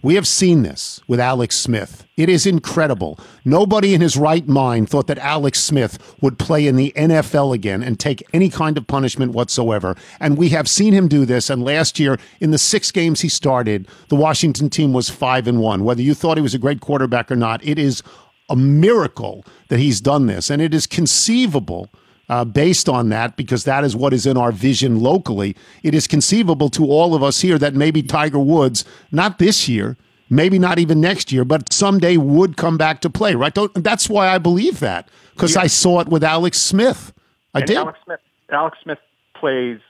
We 0.03 0.15
have 0.15 0.27
seen 0.27 0.63
this 0.63 1.03
with 1.07 1.21
Alex 1.21 1.57
Smith. 1.57 2.07
It 2.17 2.31
is 2.31 2.47
incredible. 2.47 3.19
Nobody 3.45 3.93
in 3.93 4.01
his 4.01 4.17
right 4.17 4.49
mind 4.49 4.89
thought 4.89 5.09
that 5.09 5.19
Alex 5.19 5.61
Smith 5.61 5.99
would 6.23 6.39
play 6.39 6.67
in 6.67 6.77
the 6.77 6.95
NFL 6.97 7.55
again 7.55 7.83
and 7.83 8.01
take 8.01 8.23
any 8.33 8.49
kind 8.49 8.79
of 8.79 8.87
punishment 8.87 9.33
whatsoever. 9.33 9.95
And 10.19 10.39
we 10.39 10.49
have 10.51 10.69
seen 10.69 10.95
him 10.95 11.07
do 11.07 11.27
this. 11.27 11.51
And 11.51 11.63
last 11.63 11.99
year, 11.99 12.19
in 12.41 12.51
the 12.51 12.57
six 12.57 12.91
games 12.91 13.21
he 13.21 13.29
started, 13.29 13.89
the 14.09 14.17
Washington 14.17 14.71
team 14.71 14.95
was 14.95 15.11
five 15.11 15.47
and 15.47 15.61
one. 15.61 15.85
Whether 15.85 16.01
you 16.01 16.15
thought 16.15 16.39
he 16.39 16.43
was 16.43 16.55
a 16.55 16.59
great 16.59 16.81
quarterback 16.81 17.31
or 17.31 17.37
not, 17.37 17.63
it 17.63 17.79
is 17.79 18.03
a 18.49 18.57
miracle 18.57 19.45
that 19.69 19.79
he's 19.79 20.01
done 20.01 20.27
this. 20.27 20.49
And 20.49 20.63
it 20.63 20.73
is 20.73 20.87
conceivable 20.87 21.91
uh, 22.31 22.45
based 22.45 22.89
on 22.89 23.09
that 23.09 23.37
because 23.37 23.65
that 23.65 23.83
is 23.83 23.97
what 23.97 24.15
is 24.15 24.25
in 24.25 24.37
our 24.37 24.53
vision 24.53 25.01
locally. 25.01 25.57
It 25.83 25.95
is 25.95 26.07
conceivable 26.07 26.71
to 26.71 26.85
all 26.87 27.15
of 27.15 27.25
us 27.25 27.41
here 27.41 27.59
that 27.59 27.75
maybe 27.75 28.03
Tiger 28.05 28.39
Woods, 28.39 28.85
not 29.11 29.41
this 29.41 29.69
year, 29.69 29.97
maybe 30.31 30.57
not 30.57 30.79
even 30.79 31.01
next 31.01 31.33
year, 31.33 31.45
but 31.45 31.73
someday 31.73 32.17
would 32.17 32.57
come 32.57 32.79
back 32.79 33.01
to 33.01 33.11
play, 33.11 33.35
right? 33.35 33.53
Don't, 33.53 33.75
that's 33.83 34.09
why 34.09 34.29
I 34.29 34.39
believe 34.39 34.79
that 34.79 35.11
because 35.35 35.57
yeah. 35.57 35.63
I 35.63 35.67
saw 35.67 35.99
it 36.01 36.09
with 36.09 36.23
Alex 36.23 36.59
Smith. 36.59 37.13
I 37.53 37.59
and 37.59 37.67
did. 37.67 37.77
Alex 37.77 37.99
Smith, 38.05 38.21
Alex 38.51 38.79
Smith 38.81 38.99
plays 39.35 39.81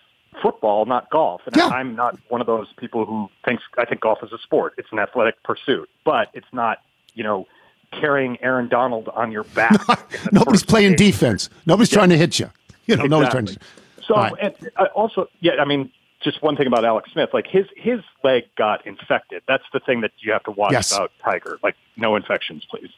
football, 0.42 0.86
not 0.86 1.10
golf. 1.10 1.42
And 1.44 1.54
yeah. 1.54 1.66
I'm 1.66 1.94
not 1.94 2.18
one 2.28 2.40
of 2.40 2.46
those 2.46 2.68
people 2.78 3.04
who 3.04 3.28
thinks 3.44 3.62
I 3.76 3.84
think 3.84 4.00
golf 4.00 4.20
is 4.22 4.32
a 4.32 4.38
sport. 4.38 4.72
It's 4.78 4.88
an 4.92 4.98
athletic 4.98 5.42
pursuit, 5.42 5.90
but 6.06 6.28
it's 6.32 6.46
not, 6.54 6.78
you 7.12 7.22
know, 7.22 7.46
carrying 7.92 8.40
Aaron 8.42 8.68
Donald 8.68 9.08
on 9.08 9.32
your 9.32 9.44
back. 9.44 9.80
nobody's 10.32 10.62
playing 10.62 10.96
game. 10.96 11.10
defense. 11.10 11.50
Nobody's 11.66 11.92
yeah. 11.92 11.98
trying 11.98 12.10
to 12.10 12.16
hit 12.16 12.38
you. 12.38 12.50
You 12.86 12.96
know, 12.96 13.04
exactly. 13.04 13.08
nobody's 13.08 13.32
trying 13.32 13.46
to. 13.46 13.58
So, 14.06 14.14
right. 14.16 14.32
and 14.40 14.70
uh, 14.76 14.86
also, 14.94 15.28
yeah, 15.40 15.52
I 15.60 15.64
mean, 15.64 15.90
just 16.22 16.42
one 16.42 16.56
thing 16.56 16.66
about 16.66 16.84
Alex 16.84 17.10
Smith, 17.12 17.30
like 17.32 17.46
his 17.46 17.66
his 17.76 18.00
leg 18.22 18.44
got 18.56 18.86
infected. 18.86 19.42
That's 19.46 19.64
the 19.72 19.80
thing 19.80 20.00
that 20.00 20.12
you 20.18 20.32
have 20.32 20.42
to 20.44 20.50
watch 20.50 20.72
yes. 20.72 20.92
about 20.92 21.12
Tiger. 21.22 21.58
Like, 21.62 21.76
no 21.96 22.16
infections, 22.16 22.66
please. 22.68 22.90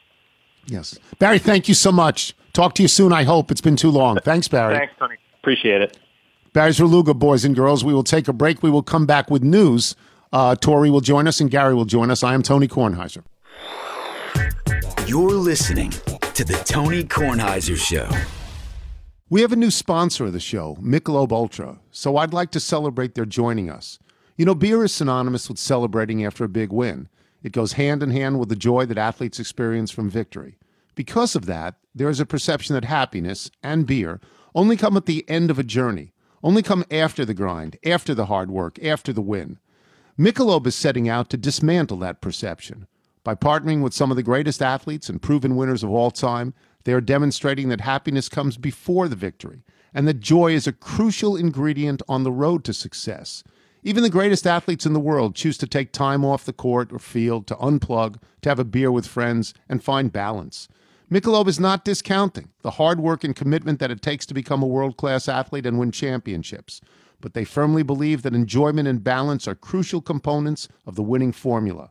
Yes, 0.67 0.99
Barry. 1.19 1.39
Thank 1.39 1.69
you 1.69 1.75
so 1.75 1.93
much. 1.93 2.35
Talk 2.53 2.75
to 2.77 2.83
you 2.83 2.89
soon. 2.89 3.13
I 3.13 3.25
hope 3.25 3.51
it's 3.51 3.61
been 3.61 3.77
too 3.77 3.91
long. 3.91 4.19
Thanks, 4.19 4.49
Barry. 4.49 4.77
Thanks, 4.77 4.95
Tony. 4.99 5.17
Appreciate 5.41 5.83
it. 5.83 5.99
Barry 6.53 6.71
Svrluga, 6.71 7.19
boys 7.19 7.45
and 7.45 7.57
girls. 7.57 7.85
We 7.85 7.95
will 7.95 8.05
take 8.05 8.29
a 8.29 8.33
break. 8.33 8.63
We 8.63 8.71
will 8.71 8.83
come 8.83 9.07
back 9.07 9.31
with 9.31 9.43
news. 9.43 9.97
Uh, 10.33 10.55
Tori 10.55 10.91
will 10.91 11.01
join 11.01 11.27
us 11.27 11.41
and 11.41 11.51
Gary 11.51 11.75
will 11.75 11.85
join 11.85 12.11
us. 12.11 12.23
I 12.23 12.35
am 12.35 12.43
Tony 12.43 12.69
Kornheiser. 12.69 13.23
You're 15.13 15.33
listening 15.33 15.91
to 15.91 16.43
the 16.43 16.59
Tony 16.65 17.05
Kornheiser 17.05 17.77
Show. 17.77 18.09
We 19.29 19.43
have 19.43 19.53
a 19.53 19.57
new 19.57 19.71
sponsor 19.71 20.25
of 20.25 20.33
the 20.33 20.41
show, 20.41 20.79
Michelob 20.81 21.33
Ultra, 21.33 21.81
so 21.91 22.17
I'd 22.17 22.33
like 22.33 22.51
to 22.53 22.61
celebrate 22.61 23.15
their 23.15 23.27
joining 23.27 23.69
us. 23.69 23.99
You 24.39 24.47
know, 24.47 24.55
beer 24.55 24.83
is 24.83 24.91
synonymous 24.91 25.51
with 25.51 25.59
celebrating 25.59 26.25
after 26.25 26.45
a 26.45 26.49
big 26.49 26.73
win. 26.73 27.11
It 27.43 27.53
goes 27.53 27.75
hand 27.75 28.03
in 28.03 28.11
hand 28.11 28.41
with 28.41 28.49
the 28.49 28.57
joy 28.57 28.87
that 28.87 28.97
athletes 28.97 29.39
experience 29.39 29.91
from 29.91 30.09
victory. 30.09 30.57
Because 30.95 31.37
of 31.37 31.45
that, 31.45 31.75
there 31.95 32.09
is 32.09 32.19
a 32.19 32.25
perception 32.25 32.73
that 32.73 32.87
happiness 32.87 33.51
and 33.63 33.87
beer 33.87 34.19
only 34.55 34.79
come 34.79 34.97
at 34.97 35.05
the 35.05 35.29
end 35.29 35.51
of 35.51 35.59
a 35.59 35.63
journey, 35.63 36.15
only 36.43 36.63
come 36.63 36.87
after 36.91 37.27
the 37.27 37.35
grind, 37.35 37.77
after 37.85 38.15
the 38.15 38.27
hard 38.27 38.51
work, 38.51 38.83
after 38.83 39.13
the 39.13 39.21
win. 39.21 39.59
Michelob 40.19 40.67
is 40.67 40.75
setting 40.75 41.07
out 41.07 41.29
to 41.29 41.37
dismantle 41.37 41.99
that 41.99 42.23
perception. 42.23 42.87
By 43.25 43.37
partnering 43.37 43.83
with 43.83 43.95
some 43.95 44.11
of 44.11 44.17
the 44.17 44.23
greatest 44.23 44.61
athletes 44.61 45.09
and 45.09 45.23
proven 45.23 45.55
winners 45.55 45.85
of 45.85 45.91
all 45.91 46.11
time, 46.11 46.55
they 46.85 46.93
are 46.93 47.01
demonstrating 47.01 47.69
that 47.69 47.83
happiness 47.83 48.29
comes 48.29 48.57
before 48.57 49.07
the 49.07 49.17
victory 49.17 49.63
and 49.95 50.09
that 50.09 50.21
joy 50.21 50.53
is 50.53 50.67
a 50.67 50.73
crucial 50.73 51.37
ingredient 51.37 52.03
on 52.09 52.25
the 52.25 52.33
road 52.33 52.65
to 52.65 52.73
success. 52.73 53.45
Even 53.85 54.03
the 54.03 54.11
greatest 54.11 54.47
athletes 54.47 54.87
in 54.87 54.93
the 54.93 55.01
world 55.01 55.35
choose 55.35 55.59
to 55.59 55.67
take 55.67 55.93
time 55.93 56.25
off 56.25 56.45
the 56.45 56.53
court 56.53 56.93
or 56.93 56.99
field 56.99 57.47
to 57.47 57.57
unplug, 57.57 58.17
to 58.41 58.49
have 58.49 58.59
a 58.59 58.65
beer 58.65 58.91
with 58.91 59.07
friends, 59.07 59.55
and 59.69 59.85
find 59.85 60.13
balance. 60.13 60.69
Michelob 61.11 61.47
is 61.47 61.61
not 61.61 61.85
discounting 61.85 62.49
the 62.63 62.73
hard 62.73 63.01
work 63.01 63.23
and 63.23 63.37
commitment 63.37 63.81
that 63.81 63.91
it 63.91 64.01
takes 64.01 64.25
to 64.27 64.35
become 64.35 64.63
a 64.63 64.69
world 64.69 64.97
class 64.97 65.29
athlete 65.29 65.67
and 65.67 65.79
win 65.79 65.93
championships, 65.93 66.81
but 67.21 67.35
they 67.35 67.45
firmly 67.45 67.83
believe 67.83 68.23
that 68.23 68.35
enjoyment 68.35 68.89
and 68.89 69.05
balance 69.05 69.47
are 69.47 69.55
crucial 69.55 70.01
components 70.01 70.69
of 70.87 70.95
the 70.95 71.03
winning 71.03 71.33
formula. 71.33 71.91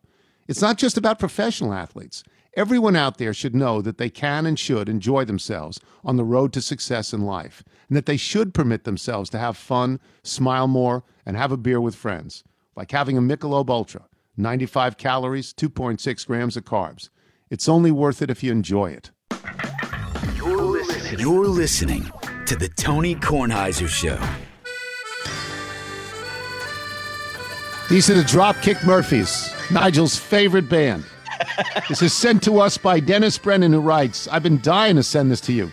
It's 0.51 0.61
not 0.61 0.77
just 0.77 0.97
about 0.97 1.17
professional 1.17 1.73
athletes. 1.73 2.25
Everyone 2.57 2.97
out 2.97 3.17
there 3.17 3.33
should 3.33 3.55
know 3.55 3.81
that 3.81 3.97
they 3.97 4.09
can 4.09 4.45
and 4.45 4.59
should 4.59 4.89
enjoy 4.89 5.23
themselves 5.23 5.79
on 6.03 6.17
the 6.17 6.25
road 6.25 6.51
to 6.51 6.61
success 6.61 7.13
in 7.13 7.21
life, 7.21 7.63
and 7.87 7.95
that 7.95 8.05
they 8.05 8.17
should 8.17 8.53
permit 8.53 8.83
themselves 8.83 9.29
to 9.29 9.39
have 9.39 9.55
fun, 9.55 10.01
smile 10.23 10.67
more, 10.67 11.05
and 11.25 11.37
have 11.37 11.53
a 11.53 11.57
beer 11.57 11.79
with 11.79 11.95
friends, 11.95 12.43
like 12.75 12.91
having 12.91 13.17
a 13.17 13.21
Michelob 13.21 13.69
Ultra, 13.69 14.09
95 14.35 14.97
calories, 14.97 15.53
2.6 15.53 16.27
grams 16.27 16.57
of 16.57 16.65
carbs. 16.65 17.07
It's 17.49 17.69
only 17.69 17.91
worth 17.91 18.21
it 18.21 18.29
if 18.29 18.43
you 18.43 18.51
enjoy 18.51 18.91
it. 18.91 19.09
You're 20.35 20.65
listening, 20.65 21.17
You're 21.17 21.47
listening 21.47 22.11
to 22.45 22.57
the 22.57 22.67
Tony 22.67 23.15
Kornheiser 23.15 23.87
Show. 23.87 24.19
These 27.91 28.09
are 28.09 28.13
the 28.13 28.21
Dropkick 28.21 28.85
Murphys, 28.85 29.53
Nigel's 29.69 30.17
favorite 30.17 30.69
band. 30.69 31.03
this 31.89 32.01
is 32.01 32.13
sent 32.13 32.41
to 32.43 32.61
us 32.61 32.77
by 32.77 33.01
Dennis 33.01 33.37
Brennan, 33.37 33.73
who 33.73 33.81
writes 33.81 34.29
I've 34.29 34.43
been 34.43 34.61
dying 34.61 34.95
to 34.95 35.03
send 35.03 35.29
this 35.29 35.41
to 35.41 35.51
you. 35.51 35.69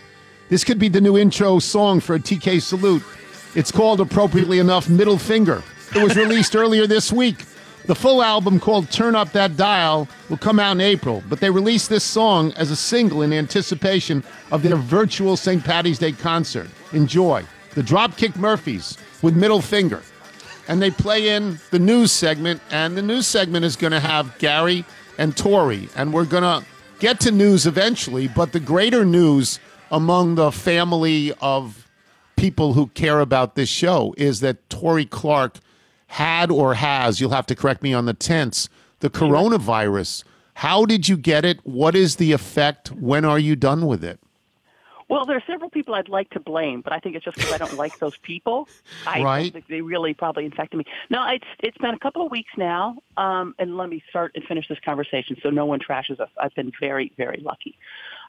This 0.48 0.64
could 0.64 0.80
be 0.80 0.88
the 0.88 1.00
new 1.00 1.16
intro 1.16 1.60
song 1.60 2.00
for 2.00 2.16
a 2.16 2.18
TK 2.18 2.60
salute. 2.60 3.04
It's 3.54 3.70
called, 3.70 4.00
appropriately 4.00 4.58
enough, 4.58 4.88
Middle 4.88 5.16
Finger. 5.16 5.62
It 5.94 6.02
was 6.02 6.16
released 6.16 6.56
earlier 6.56 6.88
this 6.88 7.12
week. 7.12 7.44
The 7.84 7.94
full 7.94 8.20
album, 8.20 8.58
called 8.58 8.90
Turn 8.90 9.14
Up 9.14 9.30
That 9.30 9.56
Dial, 9.56 10.08
will 10.28 10.38
come 10.38 10.58
out 10.58 10.72
in 10.72 10.80
April, 10.80 11.22
but 11.28 11.38
they 11.38 11.50
released 11.50 11.88
this 11.88 12.02
song 12.02 12.52
as 12.56 12.72
a 12.72 12.76
single 12.76 13.22
in 13.22 13.32
anticipation 13.32 14.24
of 14.50 14.64
their 14.64 14.74
virtual 14.74 15.36
St. 15.36 15.64
Patty's 15.64 16.00
Day 16.00 16.10
concert. 16.10 16.68
Enjoy. 16.92 17.44
The 17.76 17.82
Dropkick 17.82 18.34
Murphys 18.34 18.98
with 19.22 19.36
Middle 19.36 19.62
Finger. 19.62 20.02
And 20.68 20.82
they 20.82 20.90
play 20.90 21.30
in 21.30 21.58
the 21.70 21.78
news 21.78 22.12
segment, 22.12 22.60
and 22.70 22.96
the 22.96 23.02
news 23.02 23.26
segment 23.26 23.64
is 23.64 23.74
going 23.74 23.92
to 23.92 24.00
have 24.00 24.36
Gary 24.38 24.84
and 25.16 25.36
Tori, 25.36 25.88
and 25.96 26.12
we're 26.12 26.26
going 26.26 26.42
to 26.42 26.64
get 27.00 27.20
to 27.20 27.32
news 27.32 27.66
eventually, 27.66 28.28
but 28.28 28.52
the 28.52 28.60
greater 28.60 29.04
news 29.04 29.58
among 29.90 30.34
the 30.34 30.52
family 30.52 31.32
of 31.40 31.88
people 32.36 32.74
who 32.74 32.88
care 32.88 33.20
about 33.20 33.54
this 33.54 33.68
show 33.68 34.14
is 34.16 34.40
that 34.40 34.68
Tori 34.68 35.06
Clark 35.06 35.58
had 36.08 36.50
or 36.50 36.74
has, 36.74 37.20
you'll 37.20 37.30
have 37.30 37.46
to 37.46 37.54
correct 37.54 37.82
me 37.82 37.92
on 37.92 38.06
the 38.06 38.14
tense, 38.14 38.68
the 39.00 39.10
coronavirus. 39.10 40.24
How 40.54 40.84
did 40.84 41.08
you 41.08 41.16
get 41.16 41.44
it? 41.44 41.60
What 41.64 41.94
is 41.94 42.16
the 42.16 42.32
effect? 42.32 42.92
When 42.92 43.24
are 43.24 43.38
you 43.38 43.56
done 43.56 43.86
with 43.86 44.04
it? 44.04 44.20
Well, 45.08 45.24
there 45.24 45.36
are 45.36 45.42
several 45.46 45.70
people 45.70 45.94
I'd 45.94 46.08
like 46.10 46.28
to 46.30 46.40
blame, 46.40 46.82
but 46.82 46.92
I 46.92 46.98
think 47.00 47.16
it's 47.16 47.24
just 47.24 47.36
because 47.38 47.52
I 47.52 47.58
don't 47.58 47.74
like 47.76 47.98
those 47.98 48.16
people. 48.22 48.68
I 49.06 49.22
Right. 49.22 49.52
think 49.52 49.66
they 49.68 49.80
really 49.80 50.12
probably 50.12 50.44
infected 50.44 50.76
me. 50.78 50.84
No, 51.08 51.26
it's 51.28 51.46
it's 51.60 51.78
been 51.78 51.94
a 51.94 51.98
couple 51.98 52.24
of 52.24 52.30
weeks 52.30 52.50
now, 52.58 52.98
um, 53.16 53.54
and 53.58 53.76
let 53.78 53.88
me 53.88 54.02
start 54.10 54.32
and 54.34 54.44
finish 54.44 54.68
this 54.68 54.78
conversation 54.80 55.36
so 55.42 55.48
no 55.50 55.64
one 55.64 55.80
trashes 55.80 56.20
us. 56.20 56.28
I've 56.38 56.54
been 56.54 56.72
very, 56.78 57.12
very 57.16 57.40
lucky. 57.40 57.76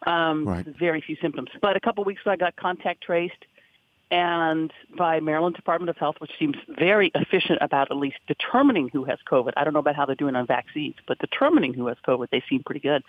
Um, 0.08 0.46
Right. 0.48 0.66
Very 0.66 1.02
few 1.02 1.18
symptoms, 1.22 1.50
but 1.62 1.76
a 1.76 1.80
couple 1.82 2.02
of 2.02 2.08
weeks 2.08 2.22
ago 2.22 2.32
I 2.32 2.38
got 2.38 2.56
contact 2.56 3.02
traced, 3.04 3.46
and 4.10 4.72
by 4.98 5.20
Maryland 5.20 5.56
Department 5.56 5.90
of 5.90 5.98
Health, 5.98 6.16
which 6.20 6.32
seems 6.40 6.56
very 6.68 7.12
efficient 7.14 7.60
about 7.62 7.92
at 7.92 7.98
least 7.98 8.18
determining 8.28 8.88
who 8.90 9.04
has 9.04 9.20
COVID. 9.30 9.52
I 9.58 9.64
don't 9.66 9.74
know 9.74 9.80
about 9.80 9.96
how 9.96 10.06
they're 10.06 10.16
doing 10.16 10.36
on 10.36 10.46
vaccines, 10.48 10.96
but 11.08 11.20
determining 11.20 11.74
who 11.74 11.88
has 11.88 11.98
COVID, 12.08 12.30
they 12.30 12.42
seem 12.50 12.64
pretty 12.64 12.80
good. 12.80 13.04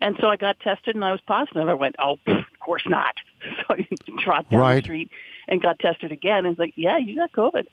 And 0.00 0.16
so 0.20 0.28
I 0.28 0.36
got 0.36 0.58
tested 0.60 0.94
and 0.94 1.04
I 1.04 1.12
was 1.12 1.20
positive. 1.26 1.68
I 1.68 1.74
went, 1.74 1.96
oh, 1.98 2.16
pff, 2.26 2.38
of 2.38 2.60
course 2.60 2.82
not. 2.86 3.14
So 3.68 3.74
I 3.74 3.86
trot 4.22 4.50
down 4.50 4.60
Right. 4.60 4.76
the 4.76 4.82
street 4.82 5.10
and 5.48 5.62
got 5.62 5.78
tested 5.78 6.12
again. 6.12 6.38
And 6.44 6.48
it's 6.48 6.58
like, 6.58 6.74
yeah, 6.76 6.98
you 6.98 7.16
got 7.16 7.32
COVID. 7.32 7.64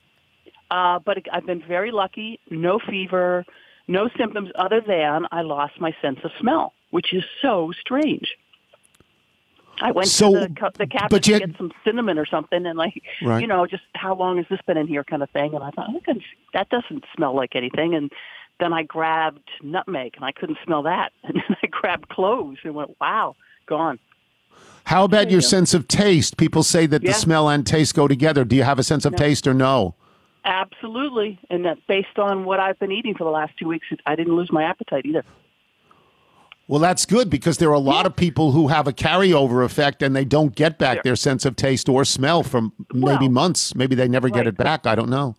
Uh, 0.70 0.98
but 0.98 1.18
I've 1.32 1.44
been 1.46 1.62
very 1.62 1.90
lucky. 1.90 2.40
No 2.50 2.78
fever, 2.78 3.44
no 3.86 4.08
symptoms 4.16 4.50
other 4.54 4.80
than 4.80 5.26
I 5.30 5.42
lost 5.42 5.78
my 5.80 5.94
sense 6.00 6.20
of 6.24 6.30
smell, 6.40 6.72
which 6.90 7.12
is 7.12 7.22
so 7.42 7.72
strange. 7.78 8.34
I 9.80 9.92
went 9.92 10.08
So, 10.08 10.32
to 10.32 10.40
the, 10.40 10.70
the 10.76 10.86
cabinet 10.86 11.10
but 11.10 11.22
to 11.24 11.32
you 11.32 11.38
get 11.38 11.48
had- 11.50 11.56
some 11.56 11.72
cinnamon 11.84 12.18
or 12.18 12.26
something, 12.26 12.66
and 12.66 12.76
like, 12.76 13.02
Right. 13.22 13.40
you 13.40 13.46
know, 13.46 13.66
just 13.66 13.84
how 13.94 14.14
long 14.14 14.38
has 14.38 14.46
this 14.50 14.60
been 14.66 14.76
in 14.76 14.86
here, 14.88 15.04
kind 15.04 15.22
of 15.22 15.30
thing. 15.30 15.54
And 15.54 15.62
I 15.62 15.70
thought, 15.70 15.90
can, 16.04 16.20
that 16.52 16.68
doesn't 16.70 17.04
smell 17.14 17.34
like 17.34 17.54
anything. 17.54 17.94
And 17.94 18.10
then 18.60 18.72
I 18.72 18.82
grabbed 18.82 19.48
nutmeg, 19.62 20.14
and 20.16 20.24
I 20.24 20.32
couldn't 20.32 20.58
smell 20.64 20.82
that. 20.82 21.12
And 21.24 21.34
then 21.36 21.56
I 21.62 21.66
grabbed 21.68 22.08
cloves, 22.08 22.58
and 22.64 22.74
went, 22.74 22.96
wow, 23.00 23.36
gone. 23.66 23.98
How 24.84 25.04
about 25.04 25.30
your 25.30 25.40
Yeah. 25.40 25.46
sense 25.48 25.74
of 25.74 25.86
taste? 25.88 26.36
People 26.38 26.62
say 26.62 26.86
that 26.86 27.02
Yeah. 27.02 27.12
the 27.12 27.14
smell 27.18 27.48
and 27.48 27.66
taste 27.66 27.94
go 27.94 28.08
together. 28.08 28.44
Do 28.44 28.56
you 28.56 28.62
have 28.64 28.78
a 28.78 28.82
sense 28.82 29.04
of 29.04 29.14
taste 29.16 29.46
or 29.46 29.54
no? 29.54 29.94
Absolutely, 30.44 31.38
and 31.50 31.64
that 31.66 31.78
based 31.86 32.18
on 32.18 32.44
what 32.44 32.58
I've 32.58 32.78
been 32.78 32.90
eating 32.92 33.14
for 33.14 33.24
the 33.24 33.30
last 33.30 33.52
two 33.58 33.68
weeks, 33.68 33.86
I 34.06 34.16
didn't 34.16 34.34
lose 34.34 34.50
my 34.50 34.62
appetite 34.64 35.04
either. 35.04 35.24
Well, 36.66 36.80
that's 36.80 37.06
good 37.06 37.30
because 37.30 37.56
there 37.58 37.70
are 37.70 37.74
a 37.74 37.78
lot 37.78 38.04
of 38.06 38.14
people 38.14 38.52
who 38.52 38.68
have 38.68 38.86
a 38.86 38.92
carryover 38.92 39.64
effect 39.64 40.02
and 40.02 40.14
they 40.14 40.24
don't 40.24 40.54
get 40.54 40.78
back 40.78 40.96
Sure. 40.96 41.02
their 41.02 41.16
sense 41.16 41.46
of 41.46 41.56
taste 41.56 41.88
or 41.88 42.04
smell 42.04 42.42
for 42.42 42.62
maybe 42.92 43.24
Well, 43.26 43.28
months. 43.30 43.74
Maybe 43.74 43.94
they 43.94 44.06
never 44.08 44.28
get 44.28 44.46
it 44.46 44.56
back. 44.56 44.86
I 44.86 44.94
don't 44.94 45.08
know. 45.10 45.34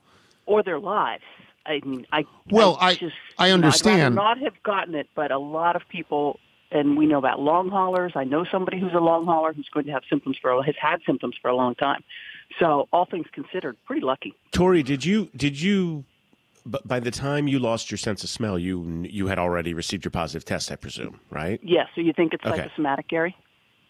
or 0.47 0.63
their 0.63 0.79
lives. 0.79 1.23
I 1.69 1.79
mean, 1.85 2.05
I 2.11 2.25
Well, 2.49 2.77
I- 2.81 2.95
just 2.95 3.15
I 3.37 3.45
you 3.47 3.49
know, 3.51 3.55
understand. 3.55 4.13
I'd 4.19 4.23
not 4.23 4.37
have 4.39 4.61
gotten 4.63 4.95
it, 4.95 5.07
but 5.15 5.31
a 5.31 5.37
lot 5.37 5.75
of 5.75 5.87
people, 5.87 6.39
and 6.71 6.97
we 6.97 7.05
know 7.05 7.19
about 7.19 7.39
long 7.39 7.69
haulers. 7.69 8.13
I 8.15 8.23
know 8.23 8.43
somebody 8.51 8.79
who's 8.79 8.93
a 8.93 8.99
long 8.99 9.25
hauler 9.25 9.53
who's 9.53 9.69
going 9.73 9.85
to 9.85 9.91
have 9.91 10.03
symptoms 10.09 10.37
for 10.41 10.61
has 10.63 10.75
had 10.81 10.99
symptoms 11.05 11.35
for 11.41 11.49
a 11.49 11.55
long 11.55 11.75
time. 11.75 12.03
So, 12.59 12.87
all 12.91 13.05
things 13.05 13.27
considered, 13.31 13.77
pretty 13.85 14.01
lucky. 14.01 14.33
Tori, 14.51 14.81
did 14.83 15.05
you 15.05 15.29
did 15.35 15.61
you? 15.61 16.05
But 16.65 16.87
by 16.87 16.99
the 16.99 17.11
time 17.11 17.47
you 17.47 17.57
lost 17.59 17.89
your 17.91 17.97
sense 17.97 18.23
of 18.23 18.29
smell, 18.29 18.57
you 18.59 19.05
you 19.07 19.27
had 19.27 19.37
already 19.39 19.73
received 19.75 20.03
your 20.03 20.11
positive 20.11 20.43
test, 20.45 20.71
I 20.71 20.75
presume, 20.75 21.19
right? 21.29 21.59
Yes. 21.63 21.87
So 21.95 22.01
you 22.01 22.11
think 22.13 22.33
it's 22.33 22.43
Okay. 22.45 22.57
psychosomatic, 22.57 23.07
Gary? 23.07 23.35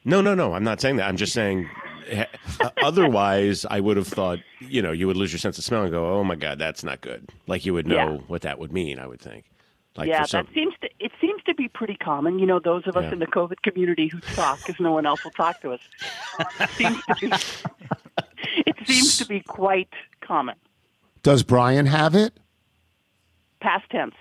No, 0.06 0.22
no, 0.22 0.36
no. 0.36 0.54
I'm 0.54 0.64
not 0.64 0.80
saying 0.82 0.98
that. 0.98 1.08
I'm 1.08 1.18
just 1.18 1.34
saying. 1.34 1.70
uh, 2.62 2.70
Otherwise, 2.84 3.66
I 3.70 3.80
would 3.80 3.98
have 3.98 4.08
thought 4.08 4.40
you 4.60 4.82
know 4.82 4.92
you 4.92 5.08
would 5.08 5.18
lose 5.18 5.32
your 5.32 5.40
sense 5.40 5.58
of 5.58 5.64
smell 5.64 5.84
and 5.84 5.92
go, 5.92 6.14
"Oh 6.20 6.24
my 6.24 6.36
god, 6.36 6.60
that's 6.60 6.84
not 6.84 7.02
good." 7.02 7.30
Like 7.48 7.66
you 7.66 7.74
would 7.74 7.88
know 7.88 7.96
Yeah. 7.96 8.18
what 8.28 8.42
that 8.44 8.60
would 8.60 8.72
mean. 8.74 9.00
I 9.00 9.08
would 9.08 9.20
think. 9.22 9.46
Like 9.96 10.08
yeah, 10.08 10.24
some, 10.26 10.46
that 10.46 10.54
seems 10.54 10.74
to 10.82 10.90
it 11.00 11.12
seems 11.20 11.42
to 11.44 11.54
be 11.56 11.68
pretty 11.68 11.96
common. 11.96 12.40
You 12.40 12.46
know, 12.46 12.60
those 12.60 12.88
of 12.88 12.96
us 12.96 13.04
Yeah. 13.06 13.14
in 13.14 13.20
the 13.20 13.28
COVID 13.28 13.62
community 13.64 14.08
who 14.08 14.20
talk 14.20 14.60
because 14.60 14.80
no 14.80 14.92
one 14.92 15.06
else 15.06 15.24
will 15.24 15.32
talk 15.32 15.60
to 15.62 15.72
us. 15.72 15.82
It 16.60 16.70
seems 16.72 17.04
to 17.06 17.16
be 17.20 17.32
it 18.66 18.76
seems 18.88 19.18
to 19.18 19.26
be 19.26 19.42
quite 19.42 19.90
common. 20.22 20.56
Does 21.24 21.44
Brian 21.44 21.86
have 21.88 22.16
it? 22.16 22.40
Past 23.62 23.90
tense. 23.90 24.16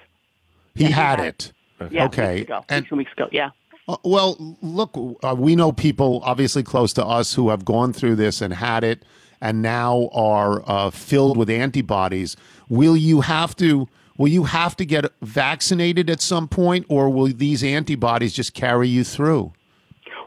He 0.74 0.82
Yeah, 0.84 0.86
he 0.89 0.93
had 0.95 1.18
had 1.20 1.28
it. 1.28 1.53
Yeah, 1.91 2.05
Okay. 2.07 2.34
Weeks 2.36 2.45
ago. 2.47 2.64
And- 2.68 2.82
weeks, 2.84 2.93
weeks 2.93 3.12
ago. 3.12 3.28
Yeah. 3.30 3.51
Uh, 3.89 3.97
Well, 4.05 4.57
look, 4.62 4.97
uh, 5.22 5.34
we 5.36 5.57
know 5.57 5.72
people 5.72 6.20
obviously 6.24 6.62
close 6.62 6.93
to 6.95 7.05
us 7.05 7.34
who 7.34 7.49
have 7.49 7.64
gone 7.64 7.93
through 7.93 8.16
this 8.16 8.41
and 8.41 8.53
had 8.55 8.84
it 8.84 9.05
and 9.41 9.62
now 9.62 10.09
are 10.12 10.62
uh, 10.68 10.91
filled 10.91 11.36
with 11.36 11.49
antibodies. 11.49 12.36
Will 12.68 12.97
you 12.97 13.22
have 13.22 13.57
to? 13.57 13.89
Will 14.16 14.28
you 14.28 14.45
have 14.45 14.76
to 14.76 14.84
get 14.84 15.05
vaccinated 15.22 16.11
at 16.11 16.20
some 16.20 16.49
point, 16.49 16.84
or 16.89 17.09
will 17.09 17.28
these 17.32 17.62
antibodies 17.62 18.32
just 18.32 18.53
carry 18.53 18.89
you 18.89 19.05
through? 19.05 19.53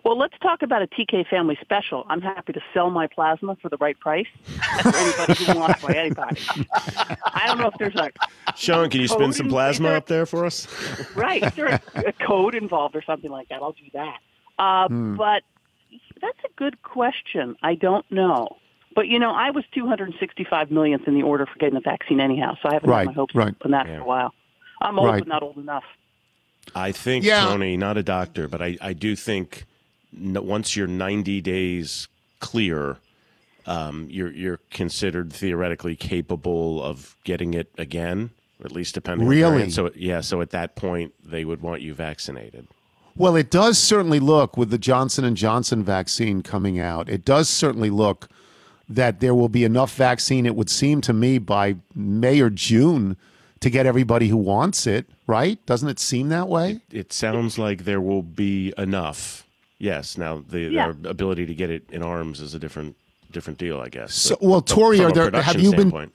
Well, 0.03 0.17
let's 0.17 0.33
talk 0.41 0.63
about 0.63 0.81
a 0.81 0.87
TK 0.87 1.27
family 1.27 1.57
special. 1.61 2.05
I'm 2.09 2.21
happy 2.21 2.53
to 2.53 2.61
sell 2.73 2.89
my 2.89 3.05
plasma 3.05 3.55
for 3.61 3.69
the 3.69 3.77
right 3.77 3.99
price 3.99 4.25
for 4.81 4.95
anybody 4.95 5.45
who 5.45 5.59
wants 5.59 5.83
my 5.83 5.93
antibodies. 5.93 6.49
I 7.33 7.43
don't 7.45 7.59
know 7.59 7.67
if 7.67 7.75
there's 7.77 7.95
a 7.95 8.09
Sean, 8.55 8.89
can 8.89 8.99
you 9.01 9.07
spin 9.07 9.31
some 9.31 9.47
plasma 9.47 9.89
there- 9.89 9.97
up 9.97 10.07
there 10.07 10.25
for 10.25 10.45
us? 10.45 10.67
right. 11.15 11.43
Is 11.43 11.53
there 11.53 11.67
a, 11.67 11.81
a 12.07 12.13
code 12.13 12.55
involved 12.55 12.95
or 12.95 13.03
something 13.03 13.29
like 13.29 13.49
that? 13.49 13.61
I'll 13.61 13.73
do 13.73 13.83
that. 13.93 14.17
Uh, 14.57 14.87
But 14.89 15.43
that's 16.19 16.39
a 16.45 16.49
good 16.55 16.81
question. 16.81 17.55
I 17.61 17.75
don't 17.75 18.09
know. 18.11 18.57
But 18.95 19.07
you 19.07 19.19
know, 19.19 19.31
I 19.31 19.51
was 19.51 19.63
265 19.73 20.71
millionth 20.71 21.07
in 21.07 21.13
the 21.13 21.21
order 21.21 21.45
for 21.45 21.57
getting 21.59 21.75
the 21.75 21.79
vaccine 21.81 22.19
anyhow, 22.19 22.57
so 22.61 22.69
I 22.69 22.73
haven't 22.73 22.89
Right, 22.89 22.97
had 23.01 23.07
my 23.07 23.13
hopes 23.13 23.35
right. 23.35 23.55
on 23.63 23.71
that 23.71 23.87
Yeah. 23.87 23.97
for 23.97 24.01
a 24.01 24.05
while. 24.05 24.33
I'm 24.81 24.97
old, 24.97 25.07
Right. 25.09 25.19
but 25.19 25.27
not 25.27 25.43
old 25.43 25.57
enough. 25.57 25.83
I 26.75 26.91
think 26.91 27.23
Yeah. 27.23 27.45
Tony, 27.45 27.77
not 27.77 27.97
a 27.97 28.03
doctor, 28.03 28.47
but 28.47 28.61
I, 28.61 28.77
I 28.81 28.93
do 28.93 29.15
think 29.15 29.59
n- 29.59 29.67
once 30.13 30.75
you're 30.75 30.87
90 30.87 31.41
days 31.41 32.07
clear, 32.39 32.97
um, 33.65 34.07
you're 34.09 34.31
you're 34.31 34.59
considered 34.69 35.31
theoretically 35.31 35.95
capable 35.95 36.83
of 36.83 37.15
getting 37.23 37.53
it 37.53 37.71
again, 37.77 38.31
or 38.59 38.65
at 38.65 38.71
least 38.71 38.95
depending. 38.95 39.27
on 39.27 39.33
the 39.33 39.35
Really? 39.35 39.69
So 39.69 39.91
yeah, 39.95 40.21
so 40.21 40.41
at 40.41 40.49
that 40.51 40.75
point 40.75 41.13
they 41.23 41.45
would 41.45 41.61
want 41.61 41.81
you 41.81 41.93
vaccinated. 41.93 42.67
Well, 43.15 43.35
it 43.35 43.51
does 43.51 43.77
certainly 43.77 44.19
look 44.19 44.57
with 44.57 44.69
the 44.69 44.77
Johnson 44.77 45.25
and 45.25 45.35
Johnson 45.35 45.83
vaccine 45.83 46.41
coming 46.41 46.79
out. 46.79 47.09
It 47.09 47.25
does 47.25 47.49
certainly 47.49 47.89
look 47.89 48.29
that 48.87 49.19
there 49.19 49.35
will 49.35 49.49
be 49.49 49.63
enough 49.63 49.95
vaccine. 49.95 50.45
It 50.45 50.55
would 50.55 50.69
seem 50.69 51.01
to 51.01 51.13
me 51.13 51.37
by 51.37 51.75
May 51.93 52.39
or 52.39 52.49
June 52.49 53.17
to 53.59 53.69
get 53.69 53.85
everybody 53.85 54.29
who 54.29 54.37
wants 54.37 54.87
it. 54.87 55.07
Right? 55.27 55.63
Doesn't 55.65 55.87
it 55.87 55.99
seem 55.99 56.29
that 56.29 56.47
way? 56.47 56.81
It 56.89 57.13
sounds 57.13 57.57
like 57.57 57.85
there 57.85 58.01
will 58.01 58.23
be 58.23 58.73
enough. 58.77 59.45
Yes. 59.81 60.17
Now 60.17 60.43
the 60.47 60.59
Yeah. 60.61 60.91
their 60.91 61.11
ability 61.11 61.45
to 61.47 61.53
get 61.55 61.69
it 61.69 61.83
in 61.91 62.03
arms 62.03 62.39
is 62.39 62.53
a 62.53 62.59
different 62.59 62.95
different 63.31 63.57
deal, 63.59 63.79
I 63.79 63.87
guess. 63.89 64.13
So- 64.13 64.35
But- 64.35 64.43
well, 64.47 64.61
Tori, 64.61 64.99
are 65.03 65.11
there- 65.11 65.31
have 65.41 65.59
you 65.59 65.71
been- 65.71 66.11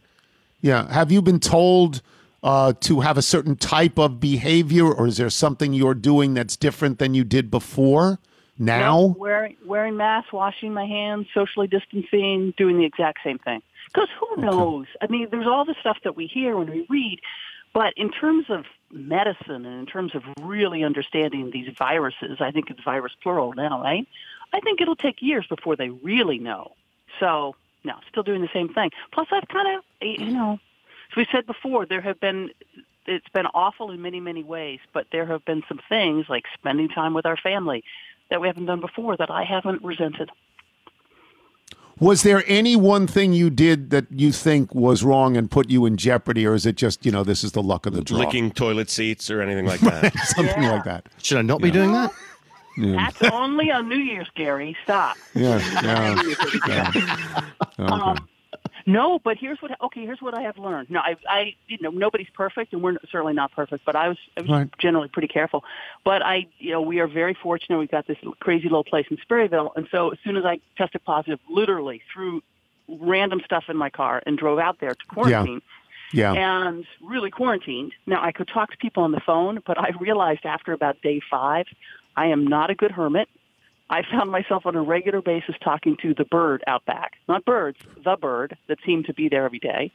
Yeah. 0.60 0.92
Have 0.92 1.10
you 1.10 1.22
been 1.22 1.40
told 1.40 2.02
uh, 2.42 2.72
to 2.80 3.00
have 3.00 3.16
a 3.18 3.22
certain 3.22 3.56
type 3.56 3.98
of 3.98 4.20
behavior, 4.20 4.84
or 4.92 5.06
is 5.08 5.16
there 5.16 5.30
something 5.30 5.72
you're 5.72 5.94
doing 5.94 6.34
that's 6.34 6.56
different 6.56 6.98
than 6.98 7.12
you 7.14 7.24
did 7.24 7.50
before? 7.50 8.18
Now? 8.58 8.78
No, 9.00 9.16
wearing 9.18 9.56
wearing 9.64 9.96
masks, 9.96 10.32
washing 10.32 10.72
my 10.72 10.84
hands, 10.84 11.26
socially 11.34 11.66
distancing, 11.66 12.54
doing 12.56 12.78
the 12.78 12.84
exact 12.84 13.18
same 13.24 13.38
thing. 13.38 13.62
Because 13.92 14.08
who 14.20 14.40
knows? 14.42 14.86
I 15.00 15.06
mean, 15.08 15.26
there's 15.30 15.46
all 15.46 15.64
the 15.64 15.74
stuff 15.80 15.96
that 16.04 16.14
we 16.16 16.26
hear 16.26 16.56
when 16.56 16.70
we 16.70 16.86
read, 16.88 17.18
but 17.76 17.92
in 17.98 18.10
terms 18.10 18.46
of 18.48 18.64
medicine 18.90 19.66
and 19.66 19.80
in 19.80 19.84
terms 19.84 20.14
of 20.14 20.22
really 20.40 20.82
understanding 20.82 21.50
these 21.50 21.68
viruses, 21.76 22.38
I 22.40 22.50
think 22.50 22.70
it's 22.70 22.82
virus 22.82 23.12
plural 23.22 23.52
now, 23.52 23.82
right? 23.82 24.08
I 24.54 24.60
think 24.60 24.80
it'll 24.80 24.96
take 24.96 25.20
years 25.20 25.46
before 25.46 25.76
they 25.76 25.90
really 25.90 26.38
know. 26.38 26.72
So, 27.20 27.54
no, 27.84 27.96
still 28.08 28.22
doing 28.22 28.40
the 28.40 28.48
same 28.50 28.72
thing. 28.72 28.92
Plus, 29.12 29.28
I've 29.30 29.46
kind 29.48 29.76
of, 29.76 29.84
you 30.00 30.30
know, 30.30 30.58
as 31.10 31.16
we 31.18 31.26
said 31.30 31.44
before, 31.44 31.84
there 31.84 32.00
have 32.00 32.18
been 32.18 32.48
it's 33.04 33.28
been 33.28 33.46
awful 33.52 33.90
in 33.90 34.00
many, 34.00 34.20
many 34.20 34.42
ways, 34.42 34.80
but 34.94 35.08
there 35.12 35.26
have 35.26 35.44
been 35.44 35.62
some 35.68 35.80
things 35.86 36.30
like 36.30 36.44
spending 36.54 36.88
time 36.88 37.12
with 37.12 37.26
our 37.26 37.36
family 37.36 37.84
that 38.30 38.40
we 38.40 38.46
haven't 38.46 38.64
done 38.64 38.80
before 38.80 39.18
that 39.18 39.30
I 39.30 39.44
haven't 39.44 39.84
resented. 39.84 40.30
Was 41.98 42.22
there 42.22 42.44
any 42.46 42.76
one 42.76 43.06
thing 43.06 43.32
you 43.32 43.48
did 43.48 43.88
that 43.90 44.04
you 44.10 44.30
think 44.30 44.74
was 44.74 45.02
wrong 45.02 45.36
and 45.36 45.50
put 45.50 45.70
you 45.70 45.86
in 45.86 45.96
jeopardy, 45.96 46.46
or 46.46 46.54
is 46.54 46.66
it 46.66 46.76
just 46.76 47.06
you 47.06 47.12
know 47.12 47.24
this 47.24 47.42
is 47.42 47.52
the 47.52 47.62
luck 47.62 47.86
of 47.86 47.94
the 47.94 48.02
draw, 48.02 48.18
licking 48.18 48.50
toilet 48.50 48.90
seats 48.90 49.30
or 49.30 49.40
anything 49.40 49.64
like 49.64 49.80
that. 49.80 50.14
something 50.24 50.62
Yeah. 50.62 50.72
like 50.72 50.84
that? 50.84 51.08
Should 51.22 51.38
I 51.38 51.42
not 51.42 51.62
be 51.62 51.70
doing 51.70 51.92
that? 51.92 52.12
That's 52.78 53.22
only 53.32 53.70
on 53.70 53.88
New 53.88 53.96
Year's, 53.96 54.28
Gary. 54.34 54.76
Stop. 54.84 55.16
Yeah, 55.34 55.58
yeah. 56.68 57.40
Um, 57.78 58.28
no, 58.86 59.18
but 59.18 59.36
here's 59.36 59.60
what. 59.60 59.72
Okay, 59.82 60.02
here's 60.02 60.22
what 60.22 60.34
I 60.34 60.42
have 60.42 60.58
learned. 60.58 60.90
No, 60.90 61.00
I, 61.00 61.16
I, 61.28 61.54
you 61.66 61.78
know, 61.80 61.90
nobody's 61.90 62.28
perfect, 62.32 62.72
and 62.72 62.82
we're 62.82 62.96
certainly 63.10 63.34
not 63.34 63.52
perfect. 63.52 63.84
But 63.84 63.96
I 63.96 64.08
was, 64.08 64.18
I 64.36 64.40
was 64.42 64.50
Right. 64.50 64.68
generally 64.78 65.08
pretty 65.08 65.28
careful. 65.28 65.64
But 66.04 66.22
I, 66.24 66.46
you 66.58 66.70
know, 66.70 66.80
we 66.80 67.00
are 67.00 67.08
very 67.08 67.34
fortunate. 67.34 67.78
We've 67.78 67.90
got 67.90 68.06
this 68.06 68.18
crazy 68.40 68.64
little 68.64 68.84
place 68.84 69.06
in 69.10 69.16
Sperryville, 69.18 69.72
and 69.76 69.88
so 69.90 70.10
as 70.10 70.18
soon 70.24 70.36
as 70.36 70.44
I 70.44 70.60
tested 70.78 71.04
positive, 71.04 71.40
literally 71.50 72.00
threw 72.12 72.42
random 72.88 73.40
stuff 73.44 73.64
in 73.68 73.76
my 73.76 73.90
car 73.90 74.22
and 74.24 74.38
drove 74.38 74.58
out 74.60 74.78
there 74.80 74.90
to 74.90 75.06
quarantine. 75.08 75.60
Yeah. 76.12 76.32
Yeah. 76.34 76.68
and 76.68 76.86
really 77.02 77.32
quarantined. 77.32 77.92
Now, 78.06 78.22
I 78.22 78.30
could 78.30 78.46
talk 78.46 78.70
to 78.70 78.76
people 78.76 79.02
on 79.02 79.10
the 79.10 79.18
phone, 79.20 79.60
but 79.66 79.76
I 79.76 79.90
realized 79.98 80.46
after 80.46 80.72
about 80.72 81.02
day 81.02 81.20
five, 81.28 81.66
I 82.16 82.26
am 82.26 82.46
not 82.46 82.70
a 82.70 82.76
good 82.76 82.92
hermit. 82.92 83.28
I 83.88 84.02
found 84.02 84.30
myself 84.30 84.66
on 84.66 84.74
a 84.74 84.82
regular 84.82 85.22
basis 85.22 85.54
talking 85.62 85.96
to 86.02 86.12
the 86.14 86.24
bird 86.24 86.64
out 86.66 86.84
back. 86.86 87.14
Not 87.28 87.44
birds, 87.44 87.78
the 88.04 88.16
bird 88.20 88.56
that 88.68 88.78
seemed 88.84 89.06
to 89.06 89.14
be 89.14 89.28
there 89.28 89.44
every 89.44 89.60
day. 89.60 89.92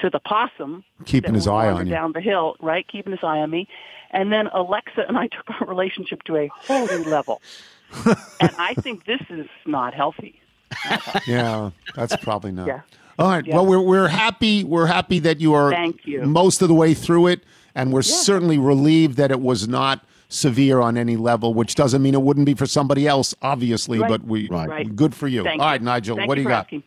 To 0.00 0.10
the 0.10 0.18
possum. 0.18 0.82
Keeping 1.04 1.34
his 1.34 1.46
eye 1.46 1.68
on 1.70 1.86
you. 1.86 1.92
Down 1.92 2.12
the 2.12 2.20
hill, 2.20 2.56
right? 2.60 2.86
Keeping 2.88 3.12
his 3.12 3.22
eye 3.22 3.38
on 3.38 3.50
me. 3.50 3.68
And 4.10 4.32
then 4.32 4.48
Alexa 4.48 5.04
and 5.06 5.16
I 5.16 5.26
took 5.28 5.48
our 5.60 5.66
relationship 5.66 6.24
to 6.24 6.36
a 6.36 6.48
whole 6.48 6.86
new 6.86 7.04
level. 7.04 7.40
and 8.40 8.50
I 8.58 8.74
think 8.74 9.04
this 9.04 9.20
is 9.30 9.46
not 9.66 9.94
healthy. 9.94 10.40
Yeah, 11.26 11.70
that's 11.94 12.16
probably 12.16 12.50
not. 12.50 12.66
Yeah. 12.66 12.80
All 13.18 13.28
right. 13.28 13.46
Yeah. 13.46 13.56
Well, 13.56 13.66
we're 13.66 13.80
we're 13.80 14.08
happy. 14.08 14.64
We're 14.64 14.86
happy 14.86 15.18
that 15.20 15.38
you 15.40 15.52
are 15.52 15.70
Thank 15.70 16.06
you. 16.06 16.22
most 16.22 16.62
of 16.62 16.68
the 16.68 16.74
way 16.74 16.94
through 16.94 17.26
it, 17.28 17.44
and 17.74 17.92
we're 17.92 18.00
certainly 18.02 18.58
relieved 18.58 19.18
that 19.18 19.30
it 19.30 19.40
was 19.40 19.68
not 19.68 20.04
severe 20.32 20.80
on 20.80 20.96
any 20.96 21.16
level. 21.16 21.54
Which 21.54 21.74
doesn't 21.74 22.02
mean 22.02 22.14
it 22.14 22.22
wouldn't 22.22 22.46
be 22.46 22.54
for 22.54 22.66
somebody 22.66 23.06
else, 23.06 23.34
obviously. 23.42 23.98
Right. 23.98 24.08
But 24.08 24.24
we 24.24 24.48
Right. 24.48 24.68
Right. 24.68 24.96
good 24.96 25.14
for 25.14 25.28
you. 25.28 25.44
Thank 25.44 25.60
All 25.62 25.74
you. 25.74 25.80
Nigel. 25.80 26.16
Thank 26.16 26.28
what 26.28 26.36
do 26.36 26.42
you 26.42 26.48
got? 26.48 26.64
asking. 26.64 26.82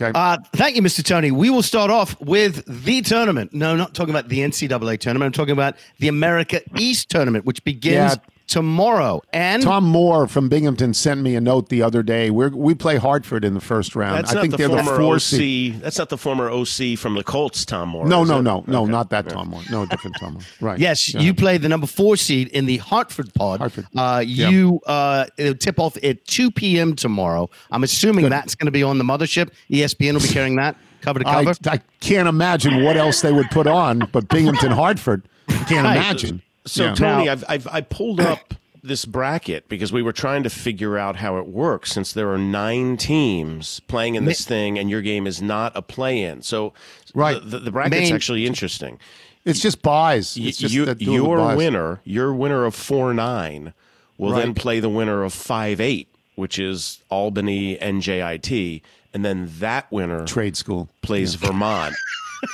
Okay. 0.00 0.12
Uh, 0.14 0.36
thank 0.54 0.76
you, 0.76 0.82
Mr. 0.82 1.02
Tony. 1.02 1.30
We 1.30 1.48
will 1.48 1.62
start 1.62 1.90
off 1.90 2.20
with 2.20 2.62
the 2.84 3.00
tournament. 3.00 3.54
No, 3.54 3.76
not 3.76 3.94
talking 3.94 4.10
about 4.14 4.28
the 4.28 4.40
NCAA 4.40 4.98
tournament. 5.00 5.28
I'm 5.28 5.32
talking 5.32 5.52
about 5.54 5.76
the 6.00 6.08
America 6.08 6.60
East 6.76 7.08
tournament, 7.08 7.46
which 7.46 7.64
begins 7.64 8.12
Yeah. 8.12 8.16
Tomorrow. 8.46 9.22
And 9.32 9.62
Tom 9.62 9.84
Moore 9.84 10.26
from 10.26 10.48
Binghamton 10.48 10.94
sent 10.94 11.20
me 11.20 11.34
a 11.36 11.40
note 11.40 11.68
the 11.68 11.82
other 11.82 12.02
day. 12.02 12.30
We're, 12.30 12.48
we 12.50 12.74
play 12.74 12.96
Hartford 12.96 13.44
in 13.44 13.54
the 13.54 13.60
first 13.60 13.94
round. 13.96 14.18
That's 14.18 14.34
I 14.34 14.40
think 14.40 14.52
the 14.52 14.56
they're 14.58 14.68
the 14.68 14.82
former 14.82 14.96
four 14.98 15.14
OC. 15.16 15.20
seed. 15.20 15.80
That's 15.80 15.98
not 15.98 16.08
the 16.08 16.18
former 16.18 16.50
OC 16.50 16.96
from 16.98 17.14
the 17.14 17.22
Colts, 17.24 17.64
Tom 17.64 17.90
Moore. 17.90 18.06
No, 18.06 18.22
is 18.22 18.28
no, 18.28 18.38
it? 18.38 18.42
no, 18.42 18.64
no, 18.66 18.82
Okay. 18.82 18.90
not 18.92 19.10
that 19.10 19.28
Tom 19.28 19.48
Moore. 19.48 19.62
No, 19.70 19.84
different 19.86 20.16
Tom 20.20 20.34
Moore. 20.34 20.42
Right. 20.60 20.78
Yes, 20.78 21.12
Yeah. 21.12 21.20
you 21.20 21.34
play 21.34 21.58
the 21.58 21.68
number 21.68 21.86
four 21.86 22.16
seed 22.16 22.48
in 22.48 22.66
the 22.66 22.78
Hartford 22.78 23.32
pod. 23.34 23.58
Hartford. 23.60 23.86
Uh, 23.96 24.22
Yeah. 24.26 24.48
You 24.48 24.80
uh, 24.86 25.26
tip 25.58 25.78
off 25.78 25.96
at 26.02 26.24
2 26.26 26.50
p.m. 26.50 26.94
tomorrow. 26.94 27.50
I'm 27.70 27.84
assuming 27.84 28.28
that's 28.28 28.54
going 28.54 28.66
to 28.66 28.72
be 28.72 28.82
on 28.82 28.98
the 28.98 29.04
mothership. 29.04 29.50
ESPN 29.70 30.14
will 30.14 30.20
be 30.20 30.28
carrying 30.28 30.56
that 30.56 30.76
cover 31.00 31.18
to 31.20 31.28
I, 31.28 31.44
cover. 31.44 31.58
I 31.68 31.80
can't 32.00 32.28
imagine 32.28 32.82
what 32.82 32.96
else 32.96 33.20
they 33.20 33.32
would 33.32 33.50
put 33.50 33.66
on, 33.66 34.08
but 34.12 34.28
Binghamton 34.28 34.72
Hartford. 34.72 35.22
Can't 35.48 35.84
Right. 35.84 35.96
imagine. 35.96 36.42
So 36.66 36.84
Yeah. 36.86 36.94
Tony, 36.94 37.24
Now- 37.26 37.32
I've, 37.32 37.44
I've 37.48 37.66
I 37.68 37.80
pulled 37.80 38.20
up 38.20 38.54
this 38.82 39.04
bracket 39.04 39.68
because 39.68 39.92
we 39.92 40.00
were 40.02 40.12
trying 40.12 40.42
to 40.44 40.50
figure 40.50 40.96
out 40.96 41.16
how 41.16 41.38
it 41.38 41.46
works 41.48 41.90
since 41.92 42.12
there 42.12 42.30
are 42.32 42.38
nine 42.38 42.96
teams 42.96 43.80
playing 43.88 44.14
in 44.14 44.24
this 44.26 44.44
thing 44.44 44.78
and 44.78 44.88
your 44.88 45.02
game 45.02 45.26
is 45.26 45.42
not 45.42 45.72
a 45.74 45.82
play-in. 45.82 46.42
So 46.42 46.72
Right. 47.14 47.34
the, 47.42 47.48
the, 47.50 47.58
the 47.58 47.70
bracket's 47.72 47.96
Main- 48.10 48.14
actually 48.14 48.46
interesting. 48.46 48.98
it's 49.44 49.60
just 49.60 49.82
buys. 49.82 50.36
It's 50.36 50.58
just 50.58 50.72
you, 50.74 50.84
that 50.84 50.98
doing 50.98 51.10
the 51.10 51.14
your 51.24 51.36
buys. 51.38 51.56
winner, 51.56 52.00
your 52.04 52.32
winner 52.32 52.64
of 52.64 52.74
four 52.76 53.12
nine, 53.14 53.72
will 54.18 54.32
then 54.32 54.54
play 54.54 54.78
the 54.80 54.88
winner 54.88 55.24
of 55.24 55.32
five 55.32 55.80
eight, 55.80 56.08
which 56.36 56.58
is 56.58 57.00
Albany 57.10 57.76
NJIT, 57.78 58.82
and 59.12 59.24
then 59.24 59.50
that 59.58 59.90
winner 59.90 60.24
trade 60.26 60.56
school. 60.56 60.88
plays 61.02 61.34
Vermont. 61.34 61.94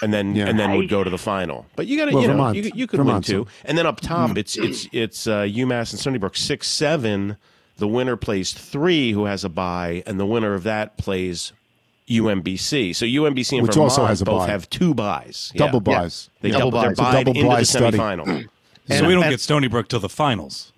And 0.03 0.13
then 0.13 0.35
Yeah. 0.35 0.47
and 0.49 0.59
then 0.59 0.77
would 0.77 0.89
go 0.89 1.05
to 1.05 1.11
the 1.11 1.19
final, 1.19 1.67
but 1.77 1.87
you 1.87 1.97
got 1.99 2.07
to 2.07 2.13
Well, 2.13 2.23
you 2.23 2.29
know 2.29 2.35
Vermont. 2.35 2.57
you, 2.57 2.71
you 2.75 2.87
could 2.87 2.97
Vermont's 2.99 3.29
win 3.29 3.41
a- 3.41 3.45
too. 3.45 3.51
And 3.65 3.77
then 3.77 3.87
up 3.87 4.01
top, 4.01 4.37
it's 4.39 4.57
it's 4.57 4.89
it's 4.93 5.27
uh, 5.27 5.43
UMass 5.43 5.93
and 5.93 6.01
Stony 6.01 6.19
Brook 6.19 6.37
six 6.37 6.69
seven. 6.69 7.37
The 7.79 7.89
winner 7.89 8.17
plays 8.17 8.53
three, 8.53 9.13
who 9.13 9.25
has 9.25 9.45
a 9.45 9.49
bye, 9.49 10.03
and 10.07 10.21
the 10.21 10.27
winner 10.27 10.55
of 10.55 10.63
that 10.65 10.97
plays 10.99 11.53
UMBC. 12.09 12.95
So 12.95 13.05
UMBC 13.07 13.59
and 13.59 13.63
Which 13.67 13.75
Vermont 13.75 13.91
also 13.93 14.07
has 14.07 14.21
a 14.21 14.25
both 14.25 14.41
bye. 14.41 14.47
have 14.49 14.69
two 14.71 14.95
buys, 14.95 15.53
Double 15.57 15.83
Yeah. 15.87 15.99
buys. 16.01 16.29
They 16.43 16.51
Double 16.51 16.71
double, 16.71 16.81
they're 16.83 16.91
buys. 16.91 16.93
It's 16.93 17.01
a 17.01 17.03
buyed 17.03 17.27
double 17.27 17.41
into 17.41 17.57
the 17.57 17.65
study. 17.65 17.99
semifinal. 17.99 18.49
So 18.89 19.07
we 19.07 19.15
don't 19.15 19.23
and- 19.25 19.31
get 19.33 19.41
Stony 19.41 19.69
Brook 19.69 19.89
till 19.89 20.01
the 20.01 20.09
finals. 20.09 20.73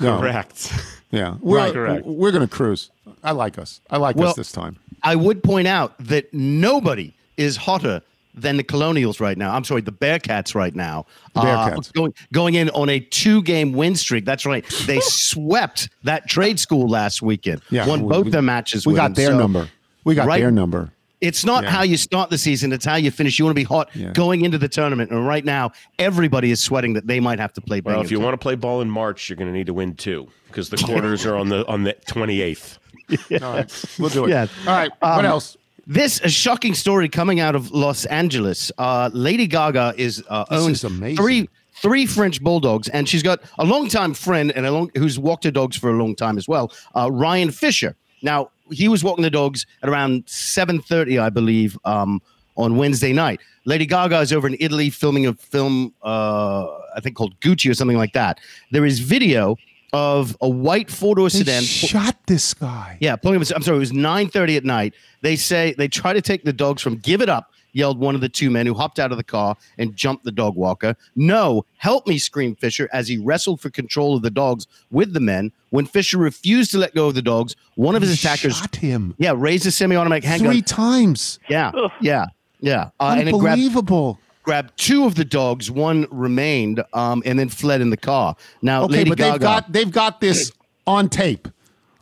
No. 0.00 0.18
Correct. 0.18 0.72
Yeah. 1.14 1.34
We're, 1.42 1.58
Right. 1.58 1.72
Correct. 1.74 2.06
we're 2.06 2.30
going 2.30 2.40
to 2.40 2.48
cruise. 2.48 2.88
I 3.22 3.32
like 3.32 3.58
us. 3.58 3.82
I 3.90 3.98
like 3.98 4.16
Well- 4.16 4.30
us 4.30 4.34
this 4.36 4.50
time. 4.50 4.76
I 5.02 5.14
would 5.14 5.42
point 5.42 5.68
out 5.68 5.92
that 5.98 6.32
nobody 6.32 7.12
is 7.36 7.58
hotter 7.58 8.00
than 8.34 8.56
the 8.56 8.62
Colonials 8.64 9.20
right 9.20 9.36
now. 9.36 9.54
I'm 9.54 9.64
sorry, 9.64 9.82
the 9.82 9.92
Bearcats 9.92 10.54
right 10.54 10.74
now. 10.74 11.06
Uh, 11.34 11.42
Bearcats. 11.70 11.92
going 11.92 12.14
going 12.32 12.54
in 12.54 12.70
on 12.70 12.88
a 12.88 12.98
two 13.00 13.42
game 13.42 13.72
win 13.72 13.94
streak. 13.94 14.24
That's 14.24 14.46
right. 14.46 14.64
They 14.86 15.00
swept 15.00 15.88
that 16.04 16.28
trade 16.28 16.58
school 16.58 16.88
last 16.88 17.22
weekend. 17.22 17.60
Yeah. 17.70 17.86
Won 17.86 18.02
we- 18.02 18.08
both 18.08 18.24
we- 18.26 18.30
their 18.30 18.42
matches. 18.42 18.86
We 18.86 18.92
with 18.92 18.98
got 18.98 19.08
them. 19.08 19.14
their 19.14 19.30
So 19.32 19.38
number. 19.38 19.68
We 20.04 20.14
got 20.14 20.26
right- 20.26 20.40
their 20.40 20.50
number. 20.50 20.90
It's 21.20 21.44
not 21.44 21.62
Yeah. 21.62 21.70
how 21.70 21.82
you 21.84 21.96
start 21.96 22.30
the 22.30 22.38
season, 22.38 22.72
it's 22.72 22.84
how 22.84 22.96
you 22.96 23.12
finish. 23.12 23.38
You 23.38 23.44
want 23.44 23.54
to 23.54 23.60
be 23.60 23.62
hot 23.64 23.90
Yeah. 23.94 24.10
going 24.12 24.44
into 24.44 24.58
the 24.58 24.68
tournament. 24.68 25.12
And 25.12 25.24
right 25.24 25.44
now, 25.44 25.70
everybody 26.00 26.50
is 26.50 26.58
sweating 26.60 26.94
that 26.94 27.06
they 27.06 27.20
might 27.20 27.38
have 27.38 27.52
to 27.52 27.60
play 27.60 27.80
Well, 27.80 28.00
if 28.00 28.10
you 28.10 28.16
Binghamton. 28.18 28.24
want 28.24 28.34
to 28.34 28.38
play 28.42 28.54
ball 28.56 28.80
in 28.80 28.90
March, 28.90 29.28
you're 29.28 29.36
going 29.36 29.46
to 29.52 29.56
need 29.56 29.66
to 29.66 29.74
win 29.74 29.94
two 29.94 30.26
because 30.48 30.68
the 30.68 30.78
quarters 30.78 31.24
are 31.24 31.36
on 31.36 31.48
the 31.48 31.64
on 31.68 31.84
the 31.84 31.94
28th. 32.08 32.78
All 33.40 33.52
right. 33.54 33.84
We'll 34.00 34.08
do 34.10 34.24
it. 34.24 34.30
Yeah. 34.34 34.46
All 34.66 34.72
right. 34.74 34.90
what 34.98 35.18
Um, 35.20 35.24
else? 35.26 35.56
This 35.86 36.20
a 36.20 36.28
shocking 36.28 36.74
story 36.74 37.08
coming 37.08 37.40
out 37.40 37.54
of 37.56 37.70
Los 37.72 38.04
Angeles. 38.06 38.70
Uh, 38.78 39.10
Lady 39.12 39.46
Gaga 39.46 39.94
is 39.96 40.22
uh, 40.28 40.44
This 40.48 40.60
owns 40.60 40.76
is 40.78 40.84
amazing. 40.84 41.16
three 41.16 41.48
three 41.74 42.06
French 42.06 42.40
bulldogs, 42.40 42.88
and 42.88 43.08
she's 43.08 43.22
got 43.22 43.40
a 43.58 43.64
longtime 43.64 44.14
friend 44.14 44.52
and 44.54 44.64
a 44.66 44.70
long, 44.70 44.90
who's 44.94 45.18
walked 45.18 45.42
her 45.44 45.50
dogs 45.50 45.76
for 45.76 45.90
a 45.90 45.94
long 45.94 46.14
time 46.14 46.38
as 46.38 46.46
well. 46.46 46.72
Uh, 46.94 47.10
Ryan 47.10 47.50
Fisher. 47.50 47.96
Now 48.22 48.50
he 48.70 48.86
was 48.86 49.02
walking 49.02 49.22
the 49.22 49.30
dogs 49.30 49.66
at 49.82 49.88
around 49.88 50.22
seven 50.26 50.80
thirty, 50.80 51.18
I 51.18 51.30
believe, 51.30 51.76
um, 51.84 52.22
on 52.56 52.76
Wednesday 52.76 53.12
night. 53.12 53.40
Lady 53.64 53.86
Gaga 53.86 54.20
is 54.20 54.32
over 54.32 54.46
in 54.46 54.56
Italy 54.60 54.90
filming 54.90 55.26
a 55.26 55.34
film, 55.34 55.92
uh, 56.02 56.66
I 56.96 57.00
think 57.00 57.16
called 57.16 57.38
Gucci 57.40 57.70
or 57.70 57.74
something 57.74 57.96
like 57.96 58.12
that. 58.12 58.40
There 58.70 58.84
is 58.84 59.00
video 59.00 59.56
of 59.92 60.36
a 60.40 60.48
white 60.48 60.90
four 60.90 61.14
door 61.14 61.30
sedan. 61.30 61.62
shot 61.62 62.16
this 62.26 62.54
guy. 62.54 62.96
Yeah, 63.00 63.16
pulling. 63.16 63.36
I'm 63.36 63.62
sorry, 63.62 63.76
it 63.76 63.80
was 63.80 63.92
9:30 63.92 64.56
at 64.56 64.64
night. 64.64 64.94
They 65.20 65.36
say 65.36 65.74
they 65.76 65.88
try 65.88 66.12
to 66.12 66.22
take 66.22 66.44
the 66.44 66.52
dogs 66.52 66.82
from 66.82 66.96
Give 66.96 67.20
It 67.20 67.28
Up 67.28 67.52
yelled 67.72 67.98
one 67.98 68.14
of 68.14 68.20
the 68.20 68.28
two 68.28 68.50
men 68.50 68.66
who 68.66 68.74
hopped 68.74 68.98
out 68.98 69.10
of 69.10 69.18
the 69.18 69.24
car 69.24 69.56
and 69.78 69.96
jumped 69.96 70.24
the 70.24 70.32
dog 70.32 70.54
walker. 70.54 70.96
No, 71.16 71.64
help 71.76 72.06
me, 72.06 72.18
screamed 72.18 72.58
Fisher 72.58 72.88
as 72.92 73.08
he 73.08 73.18
wrestled 73.18 73.60
for 73.60 73.70
control 73.70 74.16
of 74.16 74.22
the 74.22 74.30
dogs 74.30 74.66
with 74.90 75.12
the 75.12 75.20
men. 75.20 75.52
When 75.70 75.86
Fisher 75.86 76.18
refused 76.18 76.70
to 76.72 76.78
let 76.78 76.94
go 76.94 77.08
of 77.08 77.14
the 77.14 77.22
dogs, 77.22 77.56
one 77.74 77.94
of 77.96 78.02
his 78.02 78.12
attackers 78.12 78.58
shot 78.58 78.76
him 78.76 79.14
yeah, 79.18 79.32
raised 79.34 79.66
a 79.66 79.70
semi-automatic 79.70 80.24
handgun. 80.24 80.52
three 80.52 80.62
times. 80.62 81.38
Yeah, 81.48 81.72
yeah, 82.00 82.26
yeah. 82.60 82.90
Uh, 83.00 83.16
and 83.18 83.28
it 83.28 83.32
grabbed, 83.32 83.58
Unbelievable. 83.58 84.18
Grabbed 84.42 84.76
two 84.76 85.04
of 85.04 85.14
the 85.14 85.24
dogs. 85.24 85.70
One 85.70 86.06
remained, 86.10 86.82
um, 86.92 87.22
and 87.24 87.38
then 87.38 87.48
fled 87.48 87.80
in 87.80 87.90
the 87.90 87.96
car. 87.96 88.34
Now, 88.60 88.84
Okay, 88.84 88.94
Lady 88.94 89.10
but 89.10 89.18
Gaga, 89.18 89.30
they've 89.32 89.40
got 89.40 89.72
they've 89.72 89.90
got 89.92 90.20
this 90.20 90.52
on 90.86 91.08
tape. 91.08 91.46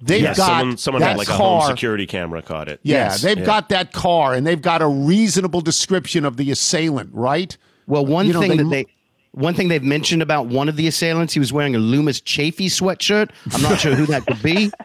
They've 0.03 0.23
Yeah, 0.23 0.35
got 0.35 0.47
someone 0.59 0.77
someone 0.79 1.01
that 1.03 1.09
had 1.11 1.19
like 1.19 1.29
a 1.29 1.33
home 1.33 1.63
security 1.69 2.07
camera 2.07 2.41
caught 2.41 2.69
it. 2.69 2.81
Yeah, 2.83 2.97
Yes. 3.09 3.21
they've 3.23 3.39
Yeah. 3.39 3.45
got 3.45 3.69
that 3.69 3.93
car, 3.93 4.33
and 4.33 4.47
they've 4.47 4.61
got 4.63 4.81
a 4.81 4.87
reasonable 4.89 5.61
description 5.61 6.25
of 6.25 6.39
the 6.39 6.51
assailant, 6.51 7.11
right? 7.13 7.57
well, 7.87 8.07
one 8.07 8.25
you 8.27 8.33
know, 8.33 8.41
thing 8.41 8.51
they- 8.51 8.57
that 8.59 8.71
they. 8.71 8.87
One 9.33 9.55
thing 9.55 9.69
they've 9.69 9.83
mentioned 9.83 10.23
about 10.23 10.47
one 10.47 10.69
of 10.69 10.75
the 10.75 10.89
assailants, 10.89 11.33
he 11.35 11.39
was 11.39 11.53
wearing 11.53 11.77
a 11.77 11.79
Loomis 11.79 12.21
Chaffee 12.21 12.69
sweatshirt. 12.69 13.31
I'm 13.53 13.63
not 13.63 13.79
sure 13.79 13.95
who 13.95 14.07
that 14.07 14.27
could 14.27 14.43
be. 14.43 14.71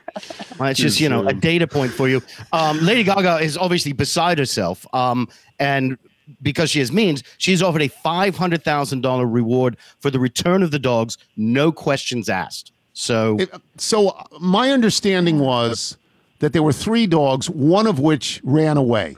Uh, 0.62 0.66
it's 0.66 0.80
just 0.80 1.02
you 1.02 1.10
know 1.10 1.28
a 1.28 1.34
data 1.34 1.68
point 1.68 1.92
for 1.92 2.08
you. 2.08 2.22
Um, 2.54 2.80
Lady 2.80 3.04
Gaga 3.04 3.40
is 3.40 3.58
obviously 3.58 3.92
beside 3.92 4.38
herself, 4.38 4.86
um, 4.94 5.28
and 5.60 5.98
because 6.42 6.70
she 6.72 6.80
has 6.80 6.92
means, 6.92 7.24
she's 7.38 7.62
offered 7.62 7.82
a 7.82 7.88
five 7.88 8.36
hundred 8.38 8.64
thousand 8.64 9.02
dollar 9.02 9.26
reward 9.26 9.78
for 10.00 10.10
the 10.12 10.20
return 10.20 10.64
of 10.64 10.72
the 10.72 10.80
dogs, 10.80 11.18
no 11.38 11.72
questions 11.72 12.30
asked. 12.30 12.72
So 12.94 13.38
It- 13.40 13.52
so 13.78 14.10
uh, 14.10 14.24
my 14.40 14.72
understanding 14.72 15.40
was 15.40 15.98
that 16.40 16.54
there 16.54 16.64
were 16.64 16.74
three 16.74 17.08
dogs, 17.08 17.50
one 17.50 17.88
of 17.88 18.00
which 18.00 18.42
ran 18.44 18.78
away. 18.78 19.16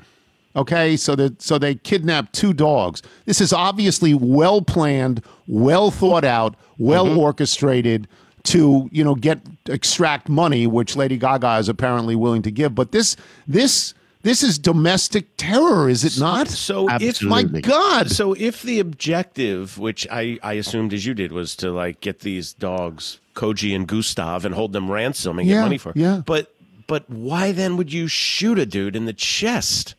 Okay, 0.55 0.97
so 0.97 1.16
that 1.16 1.39
so 1.41 1.60
they 1.60 1.76
kidnapped 1.76 2.34
two 2.34 2.51
dogs. 2.53 3.03
This 3.26 3.39
is 3.41 3.53
obviously 3.53 4.14
well 4.16 4.62
planned, 4.62 5.22
well 5.47 5.91
thought 5.91 6.24
out, 6.26 6.55
well 6.80 7.05
Mm-hmm. 7.05 7.20
orchestrated 7.20 8.08
to 8.45 8.89
you 8.91 9.03
know 9.03 9.14
get 9.14 9.39
extract 9.70 10.30
money, 10.30 10.66
which 10.66 10.95
Lady 10.95 11.18
Gaga 11.18 11.58
is 11.58 11.70
apparently 11.70 12.16
willing 12.16 12.41
to 12.41 12.49
give. 12.51 12.74
But 12.74 12.91
this 12.91 13.16
this 13.47 13.93
this 14.24 14.43
is 14.43 14.57
domestic 14.59 15.28
terror, 15.38 15.89
is 15.89 16.03
it 16.03 16.20
not? 16.20 16.47
So 16.49 16.88
if 16.99 17.22
My 17.24 17.43
God! 17.43 18.09
So 18.11 18.34
if 18.34 18.61
the 18.61 18.80
objective, 18.80 19.78
which 19.78 20.07
I, 20.11 20.38
I 20.43 20.53
assumed 20.53 20.93
as 20.93 21.05
you 21.05 21.13
did, 21.13 21.32
was 21.32 21.55
to 21.57 21.72
like 21.72 22.01
get 22.01 22.20
these 22.20 22.53
dogs, 22.53 23.20
Koji 23.36 23.76
and 23.76 23.88
Gustav, 23.88 24.43
and 24.45 24.53
hold 24.53 24.74
them 24.74 24.89
ransom 24.91 25.39
and 25.39 25.47
Yeah, 25.47 25.55
get 25.55 25.61
money 25.61 25.78
for, 25.78 25.93
yeah. 25.95 26.22
But 26.26 26.53
but 26.88 27.09
why 27.09 27.51
then 27.51 27.78
would 27.78 27.91
you 27.93 28.07
shoot 28.07 28.57
a 28.59 28.65
dude 28.65 28.95
in 28.95 29.05
the 29.05 29.13
chest? 29.13 29.95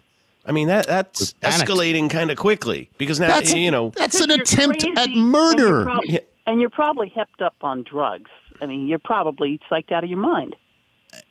I 0.46 0.52
mean 0.52 0.68
that 0.68 0.86
that's 0.86 1.34
escalating 1.42 2.08
kind 2.10 2.30
of 2.30 2.38
quickly 2.38 2.88
because 2.96 3.20
now 3.20 3.28
That's 3.28 3.52
you 3.54 3.70
know 3.70 3.90
that's 3.90 4.20
an 4.20 4.30
attempt 4.30 4.80
crazy, 4.82 4.96
at 4.96 5.06
and 5.08 5.14
you're 5.16 5.24
murder. 5.24 5.84
prob- 5.84 6.04
And 6.46 6.60
you're 6.60 6.70
probably 6.70 7.12
hepped 7.14 7.44
up 7.44 7.54
on 7.60 7.82
drugs. 7.82 8.30
I 8.60 8.66
mean, 8.66 8.86
you're 8.88 8.98
probably 8.98 9.60
psyched 9.70 9.92
out 9.92 10.02
of 10.04 10.10
your 10.10 10.18
mind. 10.18 10.56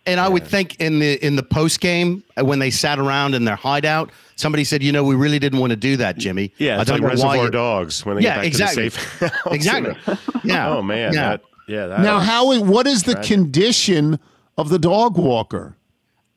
And 0.07 0.19
I 0.19 0.27
would 0.29 0.47
think 0.47 0.79
in 0.79 0.99
the 0.99 1.23
in 1.25 1.35
the 1.35 1.43
post 1.43 1.79
game 1.81 2.23
uh, 2.39 2.43
when 2.45 2.59
they 2.59 2.71
sat 2.71 2.97
around 2.97 3.35
in 3.35 3.45
their 3.45 3.55
hideout, 3.57 4.09
somebody 4.37 4.63
said, 4.63 4.81
"You 4.81 4.91
know, 4.91 5.03
we 5.03 5.15
really 5.15 5.37
didn't 5.37 5.59
want 5.59 5.71
to 5.71 5.75
do 5.77 5.97
that, 5.97 6.17
Jimmy." 6.17 6.53
yeah, 6.57 6.77
I 6.77 6.81
it's 6.81 6.89
like 6.89 7.01
know 7.01 7.07
why 7.07 7.11
Reservoir 7.13 7.45
you- 7.45 7.51
Dogs 7.51 8.05
when 8.05 8.15
they 8.15 8.23
Yeah, 8.23 8.35
get 8.35 8.37
back 8.37 8.45
exactly. 8.47 8.89
to 8.89 8.95
the 8.95 9.01
safe 9.29 9.31
house. 9.43 9.53
Exactly. 9.53 9.95
Yeah. 10.43 10.69
oh 10.69 10.81
man, 10.81 11.13
Yeah. 11.13 11.29
that, 11.29 11.41
yeah. 11.67 11.87
That, 11.87 11.99
Now, 12.01 12.19
how? 12.19 12.59
What 12.63 12.87
is 12.87 13.03
the 13.03 13.15
condition 13.15 14.19
of 14.57 14.69
the 14.69 14.79
dog 14.79 15.17
walker? 15.17 15.75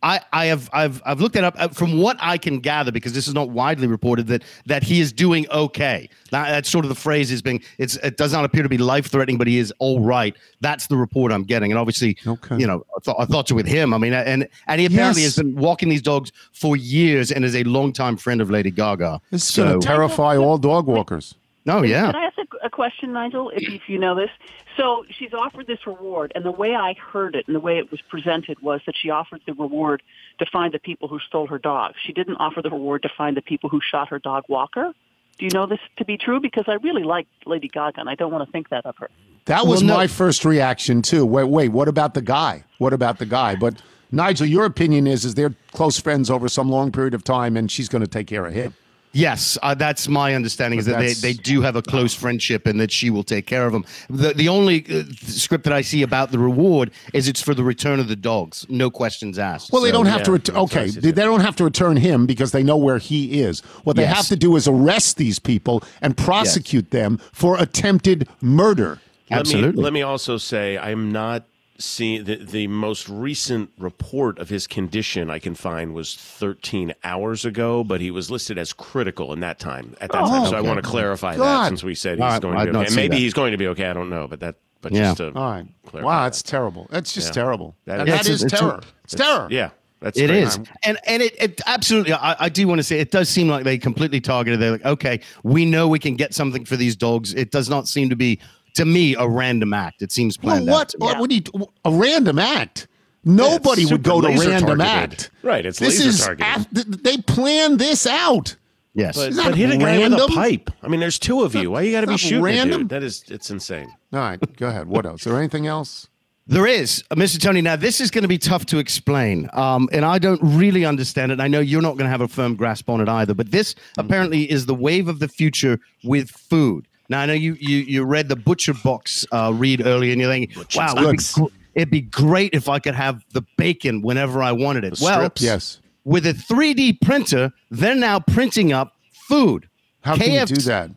I, 0.02 0.20
I 0.32 0.46
have 0.46 0.70
I've 0.72 1.02
I've 1.04 1.20
looked 1.20 1.34
that 1.34 1.44
up 1.44 1.54
Uh, 1.58 1.68
from 1.68 1.98
what 2.00 2.16
I 2.20 2.38
can 2.38 2.60
gather 2.60 2.90
because 2.90 3.12
this 3.12 3.28
is 3.28 3.34
not 3.34 3.50
widely 3.50 3.86
reported 3.86 4.28
that 4.28 4.42
that 4.64 4.82
he 4.82 5.00
is 5.00 5.12
doing 5.12 5.46
okay. 5.50 6.08
That, 6.30 6.48
that's 6.48 6.70
sort 6.70 6.86
of 6.86 6.88
the 6.88 6.94
phrase 6.94 7.30
is 7.30 7.42
being 7.42 7.62
it's 7.76 7.96
it 7.96 8.16
does 8.16 8.32
not 8.32 8.44
appear 8.46 8.62
to 8.62 8.68
be 8.70 8.78
life 8.78 9.08
threatening, 9.08 9.36
but 9.36 9.46
he 9.46 9.58
is 9.58 9.72
all 9.78 10.00
right. 10.00 10.34
That's 10.62 10.86
the 10.86 10.96
report 10.96 11.32
I'm 11.32 11.42
getting, 11.44 11.70
and 11.70 11.78
obviously, 11.78 12.16
Okay. 12.26 12.56
you 12.58 12.66
know, 12.66 12.84
I, 12.96 13.00
th- 13.04 13.16
I 13.18 13.24
thought 13.26 13.50
with 13.52 13.66
him. 13.66 13.92
I 13.92 13.98
mean, 13.98 14.12
and 14.14 14.48
and 14.68 14.80
he 14.80 14.86
apparently 14.86 15.22
Yes. 15.22 15.36
has 15.36 15.44
been 15.44 15.54
walking 15.56 15.88
these 15.90 16.02
dogs 16.02 16.32
for 16.52 16.76
years 16.76 17.30
and 17.30 17.44
is 17.44 17.54
a 17.54 17.64
longtime 17.64 18.16
friend 18.16 18.40
of 18.40 18.50
Lady 18.50 18.70
Gaga. 18.70 19.20
This 19.30 19.42
is 19.42 19.54
so, 19.54 19.64
going 19.64 19.80
to 19.80 19.86
terrify 19.86 20.36
all 20.38 20.56
dog 20.58 20.86
walkers. 20.86 21.34
no, 21.66 21.82
yeah. 21.82 22.06
Can 22.12 22.14
I 22.16 22.24
ask 22.26 22.29
a, 22.62 22.66
a 22.66 22.70
question, 22.70 23.12
Nigel, 23.12 23.50
if, 23.50 23.68
if 23.68 23.82
you 23.88 23.98
know 23.98 24.14
this? 24.14 24.30
So 24.76 25.04
she's 25.10 25.32
offered 25.32 25.66
this 25.66 25.86
reward, 25.86 26.32
and 26.34 26.44
the 26.44 26.50
way 26.50 26.74
I 26.74 26.94
heard 26.94 27.34
it 27.34 27.46
and 27.46 27.54
the 27.54 27.60
way 27.60 27.78
it 27.78 27.90
was 27.90 28.00
presented 28.08 28.60
was 28.60 28.80
that 28.86 28.94
she 29.00 29.10
offered 29.10 29.42
the 29.46 29.54
reward 29.54 30.02
to 30.38 30.46
find 30.52 30.72
the 30.72 30.78
people 30.78 31.08
who 31.08 31.18
stole 31.20 31.46
her 31.48 31.58
dog. 31.58 31.94
She 32.06 32.12
didn't 32.12 32.36
offer 32.36 32.62
the 32.62 32.70
reward 32.70 33.02
to 33.02 33.10
find 33.16 33.36
the 33.36 33.42
people 33.42 33.68
who 33.70 33.80
shot 33.80 34.08
her 34.08 34.18
dog 34.18 34.44
Walker. 34.48 34.92
Do 35.38 35.44
you 35.44 35.50
know 35.52 35.66
this 35.66 35.80
to 35.96 36.04
be 36.04 36.18
true? 36.18 36.38
Because 36.40 36.64
I 36.68 36.74
really 36.74 37.02
like 37.02 37.26
Lady 37.46 37.68
Gaga, 37.68 38.00
and 38.00 38.08
I 38.08 38.14
don't 38.14 38.30
want 38.32 38.46
to 38.46 38.52
think 38.52 38.68
that 38.68 38.84
of 38.84 38.96
her. 38.98 39.08
That 39.46 39.66
was 39.66 39.80
Well, 39.80 39.88
no- 39.88 39.96
my 39.96 40.06
first 40.06 40.44
reaction 40.44 41.02
too. 41.02 41.24
Wait, 41.24 41.44
wait. 41.44 41.70
What 41.70 41.88
about 41.88 42.14
the 42.14 42.22
guy? 42.22 42.64
What 42.78 42.92
about 42.92 43.18
the 43.18 43.26
guy? 43.26 43.56
But 43.56 43.80
Nigel, 44.12 44.46
your 44.46 44.64
opinion 44.64 45.06
is 45.06 45.24
is 45.24 45.34
they're 45.34 45.54
close 45.72 45.98
friends 45.98 46.30
over 46.30 46.48
some 46.48 46.68
long 46.68 46.92
period 46.92 47.14
of 47.14 47.24
time, 47.24 47.56
and 47.56 47.70
she's 47.70 47.88
going 47.88 48.02
to 48.02 48.08
take 48.08 48.26
care 48.26 48.44
of 48.46 48.52
him. 48.52 48.74
Yes, 49.12 49.58
uh, 49.62 49.74
that's 49.74 50.06
my 50.06 50.34
understanding 50.34 50.78
is 50.78 50.86
that 50.86 51.00
they, 51.00 51.14
they 51.14 51.32
do 51.32 51.62
have 51.62 51.74
a 51.74 51.82
close 51.82 52.14
friendship 52.14 52.66
and 52.66 52.78
that 52.80 52.92
she 52.92 53.10
will 53.10 53.24
take 53.24 53.46
care 53.46 53.66
of 53.66 53.74
him. 53.74 53.84
The 54.08 54.32
the 54.34 54.48
only 54.48 54.86
uh, 54.88 55.02
script 55.22 55.64
that 55.64 55.72
I 55.72 55.80
see 55.80 56.02
about 56.02 56.30
the 56.30 56.38
reward 56.38 56.92
is 57.12 57.26
it's 57.26 57.42
for 57.42 57.52
the 57.52 57.64
return 57.64 57.98
of 57.98 58.06
the 58.06 58.14
dogs, 58.14 58.66
no 58.68 58.88
questions 58.88 59.38
asked. 59.38 59.72
Well, 59.72 59.82
they 59.82 59.90
don't 59.90 60.06
have 60.06 60.20
yeah, 60.20 60.24
to. 60.24 60.32
Ret- 60.32 60.50
okay, 60.50 60.90
they, 60.90 61.10
they 61.10 61.22
don't 61.24 61.40
have 61.40 61.56
to 61.56 61.64
return 61.64 61.96
him 61.96 62.26
because 62.26 62.52
they 62.52 62.62
know 62.62 62.76
where 62.76 62.98
he 62.98 63.40
is. 63.40 63.60
What 63.84 63.96
they 63.96 64.02
Yes. 64.02 64.16
have 64.16 64.26
to 64.28 64.36
do 64.36 64.54
is 64.56 64.68
arrest 64.68 65.16
these 65.16 65.38
people 65.38 65.82
and 66.00 66.16
prosecute 66.16 66.90
them 66.90 67.18
for 67.32 67.58
attempted 67.58 68.28
murder. 68.40 69.00
Let 69.30 69.40
Absolutely. 69.40 69.76
Me, 69.78 69.82
let 69.82 69.92
me 69.92 70.02
also 70.02 70.38
say 70.38 70.78
I'm 70.78 71.12
not 71.12 71.44
seeing 71.80 72.24
the, 72.24 72.36
the 72.36 72.66
most 72.66 73.08
recent 73.08 73.70
report 73.78 74.38
of 74.38 74.48
his 74.48 74.66
condition 74.66 75.30
I 75.30 75.38
can 75.38 75.54
find 75.54 75.94
was 75.94 76.14
13 76.14 76.94
hours 77.04 77.44
ago, 77.44 77.82
but 77.84 78.00
he 78.00 78.10
was 78.10 78.30
listed 78.30 78.58
as 78.58 78.72
critical 78.72 79.32
in 79.32 79.40
that 79.40 79.58
time 79.58 79.94
at 80.00 80.12
that 80.12 80.18
time. 80.18 80.42
Oh, 80.44 80.50
so 80.50 80.56
I 80.56 80.60
want 80.60 80.76
to 80.82 80.88
clarify 80.88 81.36
God. 81.36 81.64
that 81.64 81.68
since 81.68 81.82
we 81.82 81.94
said 81.94 82.18
he's 82.18 82.20
right, 82.22 82.40
going 82.42 82.56
I'd 82.56 82.66
to 82.66 82.72
be 82.72 82.78
okay. 82.78 82.86
And 82.86 82.96
maybe 82.96 83.16
that. 83.16 83.20
he's 83.20 83.34
going 83.34 83.52
to 83.52 83.58
be 83.58 83.66
okay. 83.68 83.86
I 83.86 83.92
don't 83.92 84.10
know, 84.10 84.28
but 84.28 84.40
that 84.40 84.56
but 84.82 84.92
Yeah. 84.92 85.00
just 85.14 85.18
to 85.18 85.26
All 85.34 85.50
right. 85.52 85.66
clarify 85.86 86.06
Wow, 86.06 86.28
that. 86.28 86.42
terrible. 86.46 86.86
That's 86.90 87.12
just 87.12 87.28
Yeah. 87.28 87.32
terrible. 87.42 87.76
That 87.86 88.06
That, 88.06 88.08
is- 88.08 88.12
that 88.14 88.20
It's 88.20 88.28
a- 88.28 88.32
is 88.32 88.42
it's 88.44 88.60
terror. 88.60 88.80
It's 89.04 89.14
terror. 89.14 89.48
yeah. 89.50 89.70
That's 90.00 90.18
it 90.18 90.30
is. 90.30 90.56
great. 90.56 90.68
and 90.84 90.98
and 91.06 91.22
it, 91.22 91.34
it 91.38 91.60
absolutely. 91.66 92.14
I, 92.14 92.34
I 92.46 92.48
do 92.48 92.66
want 92.66 92.78
to 92.78 92.82
say 92.82 93.00
it 93.00 93.10
does 93.10 93.28
seem 93.28 93.48
like 93.48 93.64
they 93.64 93.76
completely 93.76 94.18
targeted. 94.22 94.58
They're 94.58 94.70
like, 94.72 94.84
okay, 94.86 95.20
we 95.42 95.66
know 95.66 95.88
we 95.88 95.98
can 95.98 96.16
get 96.16 96.32
something 96.32 96.64
for 96.64 96.78
these 96.78 96.96
dogs. 96.96 97.34
It 97.34 97.50
does 97.50 97.68
not 97.68 97.86
seem 97.86 98.08
to 98.08 98.16
be, 98.16 98.38
to 98.74 98.84
me, 98.84 99.14
a 99.16 99.28
random 99.28 99.72
act. 99.72 100.02
It 100.02 100.12
seems 100.12 100.38
Well, 100.42 100.56
planned. 100.56 100.68
out 100.68 100.72
what? 100.72 100.88
to 100.90 100.98
me. 100.98 101.06
What 101.06 101.20
would 101.20 101.30
he? 101.30 101.44
A 101.84 101.90
random 101.92 102.38
act? 102.38 102.86
Nobody 103.24 103.84
would 103.86 104.02
go 104.02 104.20
to 104.20 104.28
random 104.28 104.78
targeted. 104.78 104.80
act. 104.86 105.30
Right, 105.42 105.66
it's 105.66 105.78
this 105.78 105.98
laser 105.98 106.08
is 106.08 106.20
targeted. 106.24 106.56
af- 106.56 106.70
th- 106.74 107.02
they 107.02 107.16
planned 107.18 107.78
this 107.78 108.06
out. 108.06 108.56
Yes, 108.94 109.16
But, 109.16 109.28
Is 109.28 109.36
that 109.36 109.44
but 109.50 109.54
hit 109.54 109.70
a 109.70 109.76
guy 109.76 109.98
with 109.98 110.12
a 110.14 110.26
pipe. 110.28 110.70
I 110.82 110.88
mean, 110.88 110.98
there's 111.00 111.18
two 111.18 111.42
of 111.42 111.54
you. 111.54 111.70
Why 111.70 111.82
you 111.82 111.92
got 111.92 112.00
to 112.00 112.06
be 112.08 112.14
It's 112.14 112.22
shooting 112.22 112.42
random. 112.42 112.80
dude? 112.82 112.88
That 112.88 113.02
is, 113.04 113.22
it's 113.28 113.48
insane. 113.50 113.86
All 114.12 114.18
right, 114.18 114.56
go 114.56 114.66
ahead. 114.66 114.88
What 114.88 115.06
else? 115.06 115.20
Is 115.20 115.24
there 115.30 115.38
anything 115.38 115.66
else? 115.68 116.08
There 116.48 116.66
is, 116.66 117.04
uh, 117.12 117.14
Mr. 117.14 117.38
Tony. 117.40 117.60
Now, 117.60 117.76
this 117.76 118.00
is 118.00 118.10
going 118.10 118.22
to 118.22 118.28
be 118.28 118.38
tough 118.38 118.66
to 118.66 118.78
explain, 118.78 119.48
um, 119.52 119.88
and 119.92 120.04
I 120.04 120.18
don't 120.18 120.40
really 120.42 120.84
understand 120.84 121.30
it. 121.30 121.38
I 121.38 121.46
know 121.46 121.60
you're 121.60 121.82
not 121.82 121.92
going 121.92 122.06
to 122.06 122.10
have 122.10 122.22
a 122.22 122.26
firm 122.26 122.56
grasp 122.56 122.88
on 122.90 123.00
it 123.00 123.08
either, 123.08 123.34
but 123.34 123.52
this 123.52 123.76
apparently 123.98 124.50
is 124.50 124.66
the 124.66 124.74
wave 124.74 125.06
of 125.06 125.20
the 125.20 125.28
future 125.28 125.78
with 126.02 126.28
food. 126.30 126.88
Now, 127.10 127.20
I 127.20 127.26
know 127.26 127.32
you 127.32 127.56
you, 127.60 127.78
you 127.78 128.04
read 128.04 128.28
the 128.28 128.36
Butcher 128.36 128.72
Box 128.72 129.26
uh, 129.32 129.52
read 129.52 129.84
earlier, 129.84 130.12
and 130.12 130.20
you're 130.20 130.30
thinking, 130.30 130.64
"Wow, 130.76 130.94
it'd 130.96 131.10
be, 131.10 131.24
gr- 131.34 131.54
it'd 131.74 131.90
be 131.90 132.00
great 132.02 132.54
if 132.54 132.68
I 132.68 132.78
could 132.78 132.94
have 132.94 133.24
the 133.32 133.42
bacon 133.58 134.00
whenever 134.00 134.40
I 134.40 134.52
wanted 134.52 134.84
it." 134.84 134.96
The 134.96 135.04
well, 135.04 135.18
strips. 135.18 135.42
Yes. 135.42 135.80
with 136.04 136.24
a 136.24 136.32
3D 136.32 137.00
printer, 137.00 137.52
they're 137.70 137.96
now 137.96 138.20
printing 138.20 138.72
up 138.72 138.96
food. 139.12 139.68
How 140.02 140.16
can 140.16 140.32
you 140.32 140.46
do 140.46 140.62
that? 140.62 140.92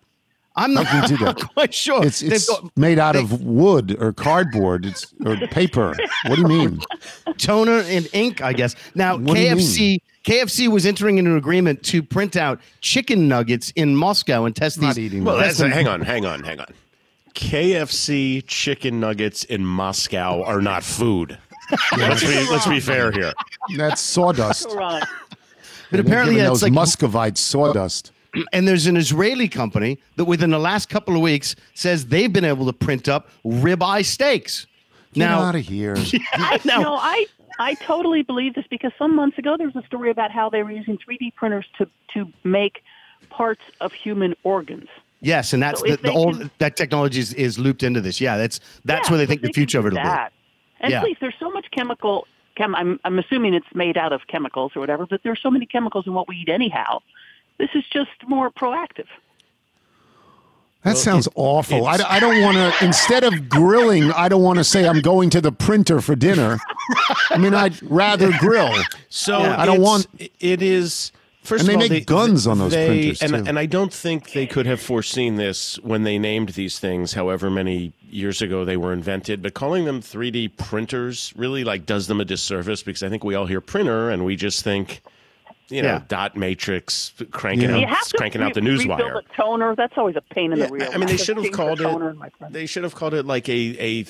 I'm 0.56 0.74
not, 0.74 0.86
How 0.86 1.02
can 1.02 1.12
you 1.12 1.18
do 1.18 1.26
that? 1.26 1.38
quite 1.54 1.74
sure. 1.74 2.06
It's 2.06 2.22
it's 2.22 2.48
got 2.48 2.76
made 2.78 3.00
out 3.00 3.16
of 3.16 3.42
wood 3.44 3.96
or 4.00 4.14
cardboard. 4.14 4.86
It's 4.86 5.14
or 5.26 5.36
paper. 5.48 5.96
What 6.28 6.36
do 6.36 6.42
you 6.42 6.48
mean? 6.48 6.82
toner 7.38 7.80
and 7.88 8.08
ink, 8.14 8.42
I 8.42 8.54
guess. 8.54 8.76
Now, 8.96 9.18
What 9.18 9.36
KFC 9.38 10.00
KFC 10.26 10.68
was 10.70 10.86
entering 10.86 11.18
into 11.18 11.32
an 11.32 11.38
agreement 11.38 11.84
to 11.84 12.02
print 12.04 12.38
out 12.38 12.62
chicken 12.82 13.28
nuggets 13.28 13.72
in 13.72 13.96
Moscow 13.96 14.46
and 14.46 14.56
test 14.56 14.80
Not 14.80 14.96
these. 14.96 15.06
eating 15.08 15.24
Well, 15.26 15.38
that. 15.38 15.56
that's 15.58 15.60
hang 15.60 15.88
on, 15.88 16.02
hang 16.02 16.26
on, 16.26 16.44
hang 16.44 16.60
on. 16.60 16.68
KFC 17.36 18.42
chicken 18.48 19.00
nuggets 19.00 19.44
in 19.44 19.66
Moscow 19.66 20.44
are 20.44 20.62
not 20.62 20.84
food. 20.84 21.38
let's 21.98 22.22
be 22.22 22.48
let's 22.52 22.68
be 22.68 22.80
fair 22.80 23.12
here. 23.12 23.34
That's 23.76 24.00
sawdust. 24.02 24.68
But 24.70 26.00
apparently, 26.00 26.36
Giving 26.36 26.40
it's 26.40 26.62
those 26.62 26.64
like, 26.64 26.74
Muscovite 26.74 27.38
sawdust. 27.38 28.12
and 28.54 28.68
there's 28.68 28.88
an 28.88 28.98
Israeli 28.98 29.48
company 29.48 30.00
that 30.16 30.26
within 30.26 30.50
the 30.50 30.60
last 30.60 30.90
couple 30.90 31.16
of 31.16 31.22
weeks 31.22 31.56
says 31.74 32.08
they've 32.08 32.32
been 32.32 32.46
able 32.46 32.66
to 32.66 32.74
print 32.74 33.08
up 33.08 33.30
ribeye 33.46 34.06
steaks. 34.06 34.68
Get 35.14 35.20
now, 35.28 35.42
out 35.44 35.56
of 35.56 35.62
here. 35.62 35.96
now, 36.66 36.80
no, 36.82 36.96
I 36.96 37.26
I 37.60 37.76
totally 37.76 38.24
believe 38.24 38.56
this 38.56 38.66
because 38.70 38.92
some 38.98 39.16
months 39.16 39.38
ago 39.38 39.56
there 39.58 39.68
was 39.68 39.76
a 39.76 39.86
story 39.86 40.10
about 40.10 40.32
how 40.32 40.50
they 40.50 40.64
were 40.64 40.72
using 40.72 40.98
3D 40.98 41.36
printers 41.36 41.66
to 41.78 41.88
to 42.16 42.28
make 42.44 42.82
parts 43.30 43.62
of 43.80 43.92
human 43.94 44.34
organs. 44.44 44.88
Yes, 45.22 45.54
and 45.54 45.62
that's 45.64 45.80
So 45.80 45.86
the, 45.86 45.94
if 45.94 46.02
the 46.02 46.08
they 46.10 46.14
all 46.14 46.34
can- 46.36 46.52
that 46.58 46.76
technology 46.76 47.20
is, 47.20 47.34
is 47.36 47.60
looped 47.60 47.84
into 47.84 48.02
this. 48.02 48.20
Yeah, 48.20 48.38
that's 48.38 48.60
that's 48.86 49.08
Yeah, 49.08 49.12
where 49.14 49.18
they 49.20 49.26
so 49.26 49.30
think 49.30 49.42
the 49.44 49.54
future 49.54 49.80
of 49.80 49.86
it 49.86 49.94
will 49.94 50.02
be. 50.02 50.10
And 50.80 50.92
Yeah. 50.92 51.00
please, 51.02 51.16
there's 51.22 51.36
so 51.40 51.50
much 51.52 51.68
chemical. 51.72 52.28
Chem, 52.58 52.74
I'm 52.76 53.00
I'm 53.06 53.20
assuming 53.20 53.54
it's 53.54 53.68
made 53.76 53.98
out 53.98 54.14
of 54.14 54.22
chemicals 54.28 54.72
or 54.76 54.80
whatever, 54.80 55.06
but 55.06 55.22
there's 55.24 55.40
so 55.42 55.52
many 55.52 55.66
chemicals 55.68 56.08
in 56.08 56.14
what 56.14 56.28
we 56.28 56.36
eat 56.38 56.50
anyhow. 56.50 57.00
This 57.64 57.70
is 57.76 57.86
just 57.94 58.10
more 58.28 58.52
proactive. 58.52 59.06
That 60.84 60.98
sounds 60.98 61.30
awful. 61.36 61.88
I, 61.88 61.94
I 62.06 62.20
don't 62.20 62.42
want 62.42 62.58
to, 62.58 62.86
instead 62.86 63.24
of 63.24 63.48
grilling, 63.48 64.12
I 64.12 64.28
don't 64.28 64.42
want 64.44 64.60
to 64.60 64.66
say 64.66 64.86
I'm 64.86 65.00
going 65.00 65.30
to 65.30 65.40
the 65.40 65.54
printer 65.54 66.02
for 66.02 66.14
dinner. 66.14 66.60
I 67.30 67.38
mean, 67.38 67.54
I'd 67.54 67.82
rather 67.90 68.34
grill. 68.38 68.74
So 69.08 69.40
Yeah. 69.40 69.62
I 69.62 69.66
don't 69.66 69.80
want- 69.80 70.08
It 70.42 70.62
is. 70.62 71.14
First 71.42 71.62
And 71.62 71.70
they 71.70 71.74
of 71.76 71.82
all, 71.84 71.90
make 71.90 72.06
guns 72.06 72.48
on 72.48 72.58
those 72.60 72.72
they- 72.74 72.88
printers, 72.88 73.22
and, 73.22 73.32
too. 73.46 73.50
and 73.50 73.58
I 73.60 73.66
don't 73.66 73.94
think 73.94 74.34
they 74.34 74.46
could 74.46 74.66
have 74.66 74.82
foreseen 74.82 75.36
this 75.38 75.78
when 75.84 76.04
they 76.04 76.18
named 76.20 76.50
these 76.50 76.80
things. 76.80 77.14
However 77.14 77.50
many 77.50 77.94
years 78.10 78.42
ago 78.42 78.66
they 78.66 78.76
were 78.76 78.92
invented, 78.92 79.42
but 79.42 79.54
calling 79.54 79.86
them 79.86 80.02
3D 80.02 80.50
printers 80.58 81.32
really 81.38 81.64
like 81.64 81.86
does 81.86 82.08
them 82.08 82.20
a 82.20 82.26
disservice 82.26 82.84
because 82.84 83.04
I 83.04 83.08
think 83.10 83.24
we 83.24 83.36
all 83.36 83.46
hear 83.46 83.62
printer 83.62 84.10
and 84.10 84.26
we 84.26 84.36
just 84.36 84.64
think, 84.66 85.02
you 85.74 85.82
know, 85.82 85.88
Yeah. 85.90 86.02
dot 86.08 86.36
matrix 86.38 87.14
cranking 87.32 87.70
Yeah. 87.70 87.78
You 87.78 87.84
out 87.86 87.90
have 87.96 88.08
to 88.10 88.18
cranking 88.18 88.42
out 88.42 88.54
the 88.54 88.62
re- 88.62 88.68
news 88.68 88.80
rebuild 88.82 89.00
wire. 89.02 89.22
toner. 89.36 89.76
That's 89.76 89.94
always 89.98 90.16
a 90.16 90.22
pain 90.22 90.52
in 90.54 90.60
Yeah, 90.60 90.68
the 90.68 90.72
rear. 90.74 90.90
I 90.94 90.98
mean, 90.98 91.08
they 91.08 91.18
should 91.18 91.38
have 91.38 91.46
change 91.46 91.56
the 91.56 91.64
called 91.64 91.80
toner 91.80 92.12
in 92.12 92.18
my 92.18 92.28
it. 92.28 92.34
printer. 92.38 92.54
They 92.54 92.66
should 92.66 92.84
have 92.84 92.96
called 92.96 93.14
it 93.14 93.26
like 93.26 93.50
a 93.50 93.76
a 93.80 94.04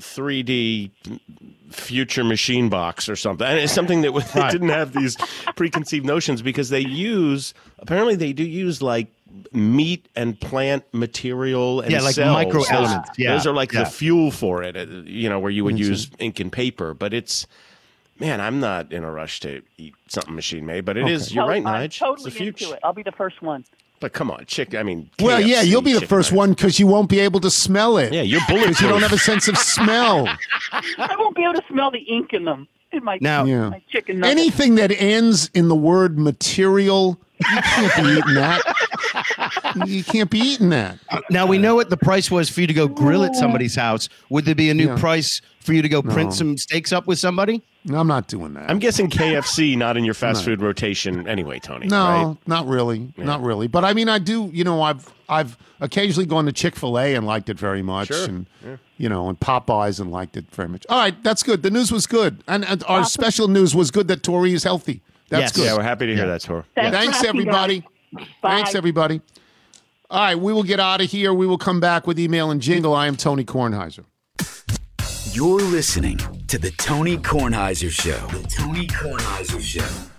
three 0.00 0.42
D 0.42 0.90
future 1.70 2.24
machine 2.24 2.68
box 2.68 3.08
or 3.08 3.16
something. 3.16 3.46
And 3.46 3.58
it's 3.58 3.72
something 3.72 4.02
that 4.02 4.12
was- 4.12 4.30
they 4.32 4.48
didn't 4.48 4.68
have 4.70 4.92
these 4.92 5.16
preconceived 5.56 6.06
notions 6.06 6.42
because 6.42 6.68
they 6.70 6.80
use 6.80 7.54
apparently 7.78 8.14
they 8.16 8.32
do 8.32 8.44
use 8.44 8.80
like 8.82 9.08
meat 9.52 10.08
and 10.16 10.40
plant 10.40 10.84
material 10.92 11.80
and 11.80 11.90
Yeah, 11.92 12.00
like 12.00 12.14
cells. 12.14 12.32
micro 12.34 12.60
Those- 12.60 12.70
elements. 12.70 13.10
Yeah, 13.18 13.32
those 13.32 13.46
are 13.46 13.52
like 13.52 13.72
yeah. 13.72 13.84
the 13.84 13.90
fuel 13.90 14.30
for 14.30 14.62
it. 14.62 14.76
uh, 14.76 14.86
You 15.04 15.28
know, 15.28 15.38
where 15.38 15.50
you 15.50 15.64
would 15.64 15.78
use 15.78 16.10
ink 16.18 16.40
and 16.40 16.50
paper, 16.50 16.94
but 16.94 17.12
it's. 17.12 17.46
Man, 18.18 18.40
I'm 18.40 18.60
not 18.60 18.92
in 18.92 19.04
a 19.04 19.10
rush 19.10 19.40
to 19.40 19.62
eat 19.76 19.94
something 20.08 20.34
machine 20.34 20.64
made, 20.64 20.84
but 20.84 20.96
it 20.96 21.08
is. 21.08 21.34
You're 21.34 21.44
No, 21.44 21.48
right, 21.50 21.66
I'm 21.66 21.88
Nige. 21.88 21.98
Totally 21.98 22.14
it's 22.14 22.24
the 22.24 22.30
future. 22.30 22.64
into 22.64 22.76
it. 22.76 22.80
I'll 22.82 22.92
be 22.94 23.02
the 23.02 23.12
first 23.12 23.42
one. 23.42 23.64
But 24.00 24.12
come 24.12 24.30
on, 24.30 24.44
chick. 24.46 24.74
I 24.74 24.82
mean, 24.82 25.10
Well, 25.20 25.40
yeah, 25.40 25.62
you'll 25.62 25.80
be 25.82 25.92
the 25.94 26.00
first 26.00 26.30
nuggets. 26.30 26.32
one 26.32 26.50
because 26.50 26.78
you 26.78 26.86
won't 26.86 27.08
be 27.08 27.18
able 27.20 27.40
to 27.40 27.50
smell 27.50 27.96
it. 27.98 28.12
Yeah, 28.12 28.22
you're 28.22 28.40
Because 28.46 28.80
you 28.80 28.88
don't 28.88 29.02
have 29.02 29.12
a 29.12 29.18
sense 29.18 29.48
of 29.48 29.56
smell. 29.56 30.28
I 30.72 31.14
won't 31.18 31.34
be 31.36 31.42
able 31.44 31.54
to 31.54 31.64
smell 31.68 31.90
the 31.90 32.00
ink 32.00 32.32
in 32.32 32.44
them. 32.44 32.68
In 32.92 33.02
my 33.04 33.18
Now- 33.20 33.44
Yeah. 33.44 33.70
my 33.70 33.82
chicken 33.90 34.20
nuggets. 34.20 34.38
Anything 34.40 34.74
that 34.76 34.90
ends 34.92 35.50
in 35.54 35.68
the 35.68 35.74
word 35.74 36.18
material, 36.18 37.18
you 37.38 37.46
can't 37.62 37.96
be 37.96 38.02
eating 38.12 38.34
that. 38.34 38.62
You 39.86 40.04
can't 40.04 40.30
be 40.30 40.38
eating 40.38 40.70
that. 40.70 40.98
Now 41.30 41.46
we 41.46 41.58
know 41.58 41.74
what 41.74 41.90
the 41.90 41.96
price 41.96 42.30
was 42.30 42.48
for 42.48 42.60
you 42.60 42.66
to 42.66 42.74
go 42.74 42.88
grill 42.88 43.24
at 43.24 43.34
somebody's 43.34 43.74
house. 43.74 44.08
Would 44.30 44.44
there 44.44 44.54
be 44.54 44.70
a 44.70 44.74
new 44.74 44.88
Yeah. 44.88 44.98
price 44.98 45.40
for 45.60 45.72
you 45.72 45.82
to 45.82 45.88
go 45.88 46.02
print 46.02 46.30
No. 46.30 46.34
some 46.36 46.56
steaks 46.58 46.92
up 46.92 47.06
with 47.06 47.18
somebody? 47.18 47.62
No, 47.84 47.98
I'm 47.98 48.06
not 48.08 48.26
doing 48.28 48.54
that. 48.54 48.68
I'm 48.70 48.78
guessing 48.80 49.08
KFC 49.10 49.76
not 49.78 49.96
in 49.96 50.04
your 50.04 50.14
fast 50.14 50.44
food 50.44 50.60
rotation 50.60 51.28
anyway, 51.28 51.58
Tony. 51.60 51.86
No, 51.86 52.04
right? 52.04 52.36
not 52.46 52.66
really, 52.66 53.12
not 53.16 53.42
really. 53.42 53.68
But 53.68 53.84
I 53.84 53.92
mean, 53.92 54.08
I 54.08 54.18
do. 54.18 54.50
You 54.52 54.64
know, 54.64 54.82
I've 54.82 55.12
I've 55.28 55.56
occasionally 55.80 56.26
gone 56.26 56.46
to 56.46 56.52
Chick 56.52 56.74
Fil 56.76 56.98
A 56.98 57.14
and 57.14 57.26
liked 57.26 57.48
it 57.48 57.58
very 57.58 57.82
much, 57.82 58.08
Sure, 58.08 58.24
and 58.24 58.46
you 58.96 59.08
know, 59.08 59.28
and 59.28 59.38
Popeyes 59.38 60.00
and 60.00 60.10
liked 60.10 60.36
it 60.36 60.50
very 60.52 60.68
much. 60.68 60.84
All 60.88 60.98
right, 60.98 61.20
that's 61.22 61.42
good. 61.44 61.62
The 61.62 61.70
news 61.70 61.92
was 61.92 62.06
good, 62.06 62.42
and, 62.48 62.64
and 62.64 62.82
our 62.88 63.04
special 63.04 63.46
news 63.46 63.74
was 63.74 63.90
good 63.90 64.08
that 64.08 64.22
Tori 64.22 64.52
is 64.52 64.64
healthy. 64.64 65.00
That's 65.28 65.42
Yes. 65.42 65.52
good. 65.52 65.64
Yeah, 65.66 65.76
we're 65.76 65.82
happy 65.82 66.06
to 66.06 66.14
hear 66.14 66.26
that, 66.26 66.40
Tori. 66.42 66.62
Thanks, 66.74 66.96
Thanks, 66.96 67.24
everybody. 67.24 67.80
Bye. 68.12 68.24
Thanks, 68.42 68.74
everybody. 68.74 69.20
All 70.08 70.20
right, 70.20 70.38
we 70.38 70.52
will 70.52 70.62
get 70.62 70.78
out 70.78 71.00
of 71.00 71.10
here. 71.10 71.34
We 71.34 71.48
will 71.48 71.58
come 71.58 71.80
back 71.80 72.06
with 72.06 72.18
email 72.18 72.52
and 72.52 72.60
jingle. 72.62 72.94
I 72.94 73.08
am 73.08 73.16
Tony 73.16 73.44
Kornheiser. 73.44 74.04
You're 75.32 75.60
listening 75.60 76.18
to 76.46 76.58
the 76.58 76.70
Tony 76.70 77.18
Kornheiser 77.18 77.90
Show. 77.90 78.26
The 78.28 78.46
Tony 78.48 78.86
Kornheiser 78.86 79.60
Show. 79.60 80.15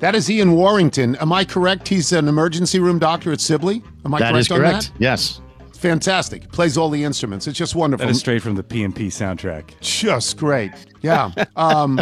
That 0.00 0.14
is 0.14 0.30
Ian 0.30 0.52
Warrington. 0.54 1.16
Am 1.16 1.32
I 1.32 1.44
correct? 1.44 1.88
He's 1.88 2.12
an 2.12 2.28
emergency 2.28 2.78
room 2.78 2.98
doctor 2.98 3.32
at 3.32 3.40
Sibley. 3.40 3.82
Am 4.04 4.14
I 4.14 4.18
That 4.20 4.30
correct 4.32 4.40
is 4.46 4.50
on 4.52 4.58
correct. 4.58 4.92
that? 4.92 5.00
Yes. 5.00 5.40
Fantastic. 5.74 6.42
He 6.42 6.48
plays 6.48 6.76
all 6.78 6.88
the 6.90 7.02
instruments. 7.02 7.46
It's 7.46 7.58
just 7.58 7.74
wonderful. 7.74 8.06
That 8.06 8.10
is 8.12 8.18
straight 8.20 8.42
from 8.42 8.54
the 8.54 8.62
PMP 8.62 9.06
soundtrack. 9.08 9.78
Just 9.80 10.36
great. 10.36 10.72
Yeah. 11.02 11.30
Um, 11.56 12.00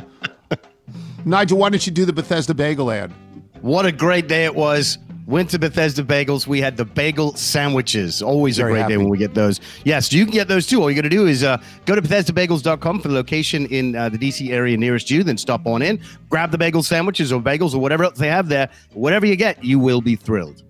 Nigel, 1.24 1.58
why 1.58 1.70
don't 1.70 1.84
you 1.84 1.92
do 1.92 2.04
the 2.04 2.12
Bethesda 2.12 2.54
Bagel 2.54 2.90
ad? 2.90 3.12
What 3.60 3.84
a 3.86 3.90
great 3.92 4.28
day 4.28 4.44
it 4.44 4.54
was. 4.54 4.98
Went 5.26 5.50
to 5.50 5.58
Bethesda 5.58 6.04
Bagels. 6.04 6.46
We 6.46 6.60
had 6.60 6.76
the 6.76 6.84
bagel 6.84 7.34
sandwiches. 7.34 8.22
Always 8.22 8.58
Very 8.58 8.70
a 8.70 8.72
great 8.74 8.80
happy. 8.82 8.92
day 8.92 8.96
when 8.98 9.08
we 9.08 9.18
get 9.18 9.34
those. 9.34 9.60
Yes, 9.84 10.12
you 10.12 10.24
can 10.24 10.32
get 10.32 10.46
those 10.46 10.68
too. 10.68 10.80
All 10.80 10.88
you 10.88 10.94
got 10.94 11.02
to 11.02 11.08
do 11.08 11.26
is 11.26 11.42
uh, 11.42 11.60
go 11.84 11.96
to 11.96 12.02
BethesdaBagels.com 12.02 13.00
for 13.00 13.08
the 13.08 13.14
location 13.14 13.66
in 13.66 13.96
uh, 13.96 14.08
the 14.08 14.18
DC 14.18 14.50
area 14.50 14.76
nearest 14.76 15.10
you. 15.10 15.24
Then 15.24 15.36
stop 15.36 15.66
on 15.66 15.82
in, 15.82 16.00
grab 16.30 16.52
the 16.52 16.58
bagel 16.58 16.84
sandwiches 16.84 17.32
or 17.32 17.40
bagels 17.40 17.74
or 17.74 17.78
whatever 17.78 18.04
else 18.04 18.18
they 18.18 18.28
have 18.28 18.48
there. 18.48 18.70
Whatever 18.92 19.26
you 19.26 19.34
get, 19.34 19.64
you 19.64 19.80
will 19.80 20.00
be 20.00 20.14
thrilled. 20.14 20.62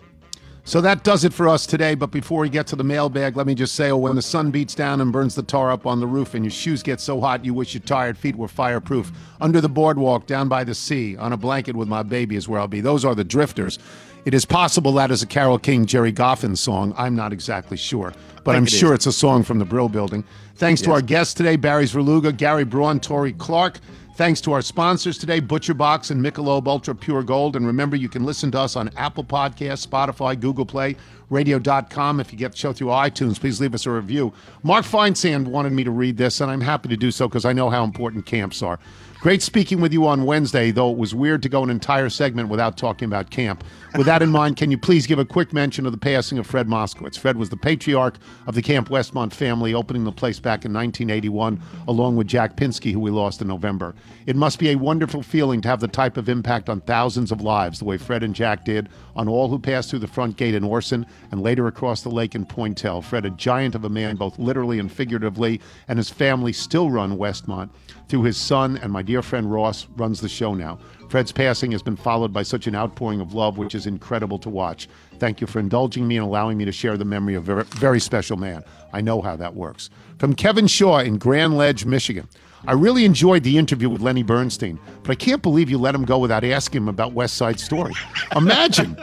So 0.65 0.81
that 0.81 1.05
does 1.05 1.25
it 1.25 1.33
for 1.33 1.49
us 1.49 1.65
today. 1.65 1.95
But 1.95 2.11
before 2.11 2.41
we 2.41 2.49
get 2.49 2.67
to 2.69 2.77
the 2.77 2.83
mailbag, 2.83 3.37
let 3.37 3.47
me 3.47 3.55
just 3.55 3.77
say, 3.77 3.91
oh, 3.91 3.99
when 3.99 4.17
the 4.17 4.23
sun 4.23 4.51
beats 4.51 4.75
down 4.75 5.01
and 5.01 5.13
burns 5.13 5.37
the 5.37 5.45
tar 5.45 5.71
up 5.71 5.87
on 5.87 6.01
the 6.01 6.07
roof 6.09 6.35
and 6.35 6.45
your 6.45 6.51
shoes 6.51 6.83
get 6.83 7.01
so 7.01 7.21
hot 7.21 7.45
you 7.45 7.55
wish 7.55 7.73
your 7.73 7.83
tired 7.83 8.19
feet 8.19 8.35
were 8.35 8.49
fireproof, 8.49 9.13
under 9.41 9.61
the 9.61 9.69
boardwalk, 9.69 10.27
down 10.27 10.49
by 10.49 10.65
the 10.65 10.75
sea, 10.75 11.17
on 11.19 11.33
a 11.33 11.37
blanket 11.37 11.77
with 11.77 11.87
my 11.87 12.03
baby 12.03 12.35
is 12.35 12.49
where 12.49 12.59
I'll 12.59 12.67
be. 12.67 12.81
Those 12.81 13.05
are 13.05 13.15
the 13.15 13.23
drifters. 13.23 13.79
It 14.27 14.35
is 14.35 14.45
possible 14.45 14.91
that 14.95 15.13
is 15.13 15.23
a 15.23 15.27
Carole 15.27 15.57
King, 15.57 15.87
Gerry 15.87 16.13
Goffin 16.13 16.59
song. 16.59 16.93
I'm 16.97 17.15
not 17.15 17.33
exactly 17.33 17.77
sure, 17.77 18.13
but 18.43 18.57
I'm 18.57 18.65
it 18.65 18.73
is. 18.73 18.77
sure 18.77 18.93
it's 18.93 19.07
a 19.07 19.13
song 19.13 19.45
from 19.45 19.61
the 19.61 19.65
Brill 19.65 19.89
Building. 19.89 20.25
Thanks 20.57 20.83
to 20.83 20.91
our 20.91 21.01
guests 21.01 21.33
today, 21.33 21.55
Barry 21.55 21.85
Svrluga, 21.85 22.37
Gary 22.37 22.65
Braun, 22.65 22.99
Tori 22.99 23.35
Clark. 23.35 23.79
Thanks 24.17 24.41
to 24.41 24.53
our 24.53 24.63
sponsors 24.63 25.17
today, 25.17 25.39
Butcher 25.39 25.75
Box 25.75 26.11
and 26.11 26.21
Michelob 26.21 26.67
Ultra 26.67 26.97
Pure 26.97 27.23
Gold. 27.23 27.55
And 27.55 27.65
remember, 27.69 27.95
you 27.95 28.09
can 28.09 28.25
listen 28.25 28.51
to 28.51 28.59
us 28.59 28.75
on 28.75 28.91
Apple 28.97 29.23
Podcasts, 29.23 29.87
Spotify, 29.87 30.41
Google 30.41 30.67
Play, 30.67 30.97
radio.com. 31.31 32.19
If 32.19 32.33
you 32.33 32.39
get 32.39 32.51
the 32.51 32.59
show 32.59 32.73
through 32.73 32.89
iTunes, 32.89 33.39
please 33.39 33.61
leave 33.61 33.75
us 33.75 33.87
a 33.87 33.93
review. 33.93 34.33
Mark 34.65 34.87
Feinsand 34.87 35.47
wanted 35.47 35.73
me 35.73 35.85
to 35.85 35.93
read 35.93 36.17
this, 36.17 36.41
and 36.41 36.51
I'm 36.51 36.63
happy 36.63 36.89
to 36.89 36.97
do 36.97 37.13
so 37.13 37.29
because 37.29 37.45
I 37.45 37.53
know 37.53 37.71
how 37.71 37.85
important 37.85 38.27
camps 38.27 38.61
are. 38.61 38.81
Great 39.21 39.41
speaking 39.43 39.81
with 39.81 39.95
you 39.95 40.07
on 40.07 40.27
Wednesday, 40.27 40.71
though 40.71 40.91
it 40.91 40.99
was 40.99 41.15
weird 41.15 41.43
to 41.43 41.49
go 41.49 41.65
an 41.65 41.71
entire 41.71 42.11
segment 42.11 42.51
without 42.51 42.77
talking 42.77 43.07
about 43.07 43.31
camp. 43.31 43.65
With 43.97 44.07
that 44.07 44.21
in 44.21 44.29
mind, 44.29 44.59
can 44.59 44.71
you 44.71 44.77
please 44.77 45.07
give 45.07 45.19
a 45.19 45.25
quick 45.25 45.55
mention 45.55 45.87
of 45.87 45.93
the 45.93 45.99
passing 45.99 46.37
of 46.37 46.47
Fred 46.47 46.69
Moskowitz? 46.69 47.19
Fred 47.19 47.39
was 47.39 47.49
the 47.49 47.57
patriarch 47.57 48.19
of 48.47 48.55
the 48.55 48.61
Camp 48.61 48.91
Westmont 48.91 49.33
family, 49.33 49.73
opening 49.73 50.05
the 50.05 50.13
place 50.13 50.39
back 50.39 50.67
in 50.67 50.73
1981, 50.73 51.61
along 51.89 52.17
with 52.17 52.27
Jack 52.27 52.57
Pinsky, 52.57 52.93
who 52.93 53.01
we 53.01 53.11
lost 53.11 53.41
in 53.41 53.49
November. 53.49 53.95
It 54.27 54.37
must 54.37 54.59
be 54.59 54.71
a 54.71 54.77
wonderful 54.77 55.23
feeling 55.23 55.63
to 55.63 55.69
have 55.69 55.81
the 55.81 55.89
type 55.89 56.19
of 56.19 56.29
impact 56.29 56.69
on 56.69 56.83
thousands 56.83 57.33
of 57.33 57.41
lives, 57.41 57.79
the 57.79 57.87
way 57.87 57.97
Fred 57.97 58.23
and 58.23 58.35
Jack 58.35 58.67
did, 58.67 58.91
on 59.17 59.29
all 59.29 59.49
who 59.49 59.59
passed 59.59 59.89
through 59.89 60.01
the 60.01 60.07
front 60.07 60.37
gate 60.37 60.55
in 60.55 60.63
Orson 60.63 61.07
and 61.31 61.41
later 61.41 61.67
across 61.67 62.03
the 62.03 62.11
lake 62.11 62.35
in 62.35 62.45
Poyntelle. 62.45 63.03
Fred, 63.03 63.25
a 63.25 63.31
giant 63.31 63.75
of 63.75 63.85
a 63.85 63.89
man, 63.89 64.17
both 64.17 64.39
literally 64.39 64.79
and 64.79 64.93
figuratively, 64.93 65.59
and 65.89 65.99
his 65.99 66.11
family 66.11 66.53
still 66.53 66.91
run 66.91 67.17
Westmont 67.17 67.71
through 68.09 68.23
his 68.23 68.37
son, 68.37 68.79
and 68.79 68.93
my 68.93 69.03
dear 69.03 69.23
friend 69.23 69.51
Ross 69.53 69.87
runs 69.97 70.21
the 70.21 70.29
show 70.29 70.55
now. 70.55 70.79
Fred's 71.09 71.33
passing 71.33 71.73
has 71.73 71.83
been 71.83 71.97
followed 71.97 72.33
by 72.33 72.43
such 72.43 72.67
an 72.67 72.75
outpouring 72.75 73.21
of 73.21 73.35
love, 73.35 73.59
which 73.59 73.75
is 73.75 73.87
incredible 73.87 74.39
to 74.41 74.51
watch. 74.51 74.89
Thank 75.19 75.41
you 75.41 75.47
for 75.47 75.61
indulging 75.61 76.07
me 76.07 76.17
and 76.17 76.27
allowing 76.27 76.59
me 76.59 76.65
to 76.65 76.73
share 76.73 76.97
the 76.97 77.05
memory 77.05 77.35
of 77.35 77.49
a 77.49 77.65
very, 77.65 78.01
special 78.01 78.37
man. 78.37 78.65
I 78.93 79.01
know 79.01 79.21
how 79.21 79.37
that 79.37 79.55
works. 79.55 79.89
From 80.19 80.35
Kevin 80.35 80.67
Shaw 80.67 80.99
in 80.99 81.19
Grand 81.19 81.57
Ledge, 81.57 81.85
Michigan. 81.85 82.29
I 82.67 82.73
really 82.73 83.05
enjoyed 83.05 83.45
the 83.45 83.59
interview 83.59 83.89
with 83.89 84.01
Lenny 84.01 84.25
Bernstein, 84.25 84.81
but 85.03 85.13
I 85.13 85.15
can't 85.15 85.43
believe 85.43 85.71
you 85.71 85.79
let 85.79 85.95
him 85.95 86.05
go 86.05 86.19
without 86.19 86.43
asking 86.43 86.83
him 86.83 86.89
about 86.89 87.13
West 87.13 87.37
Side 87.37 87.61
Story. 87.61 87.93
Imagine 88.35 88.97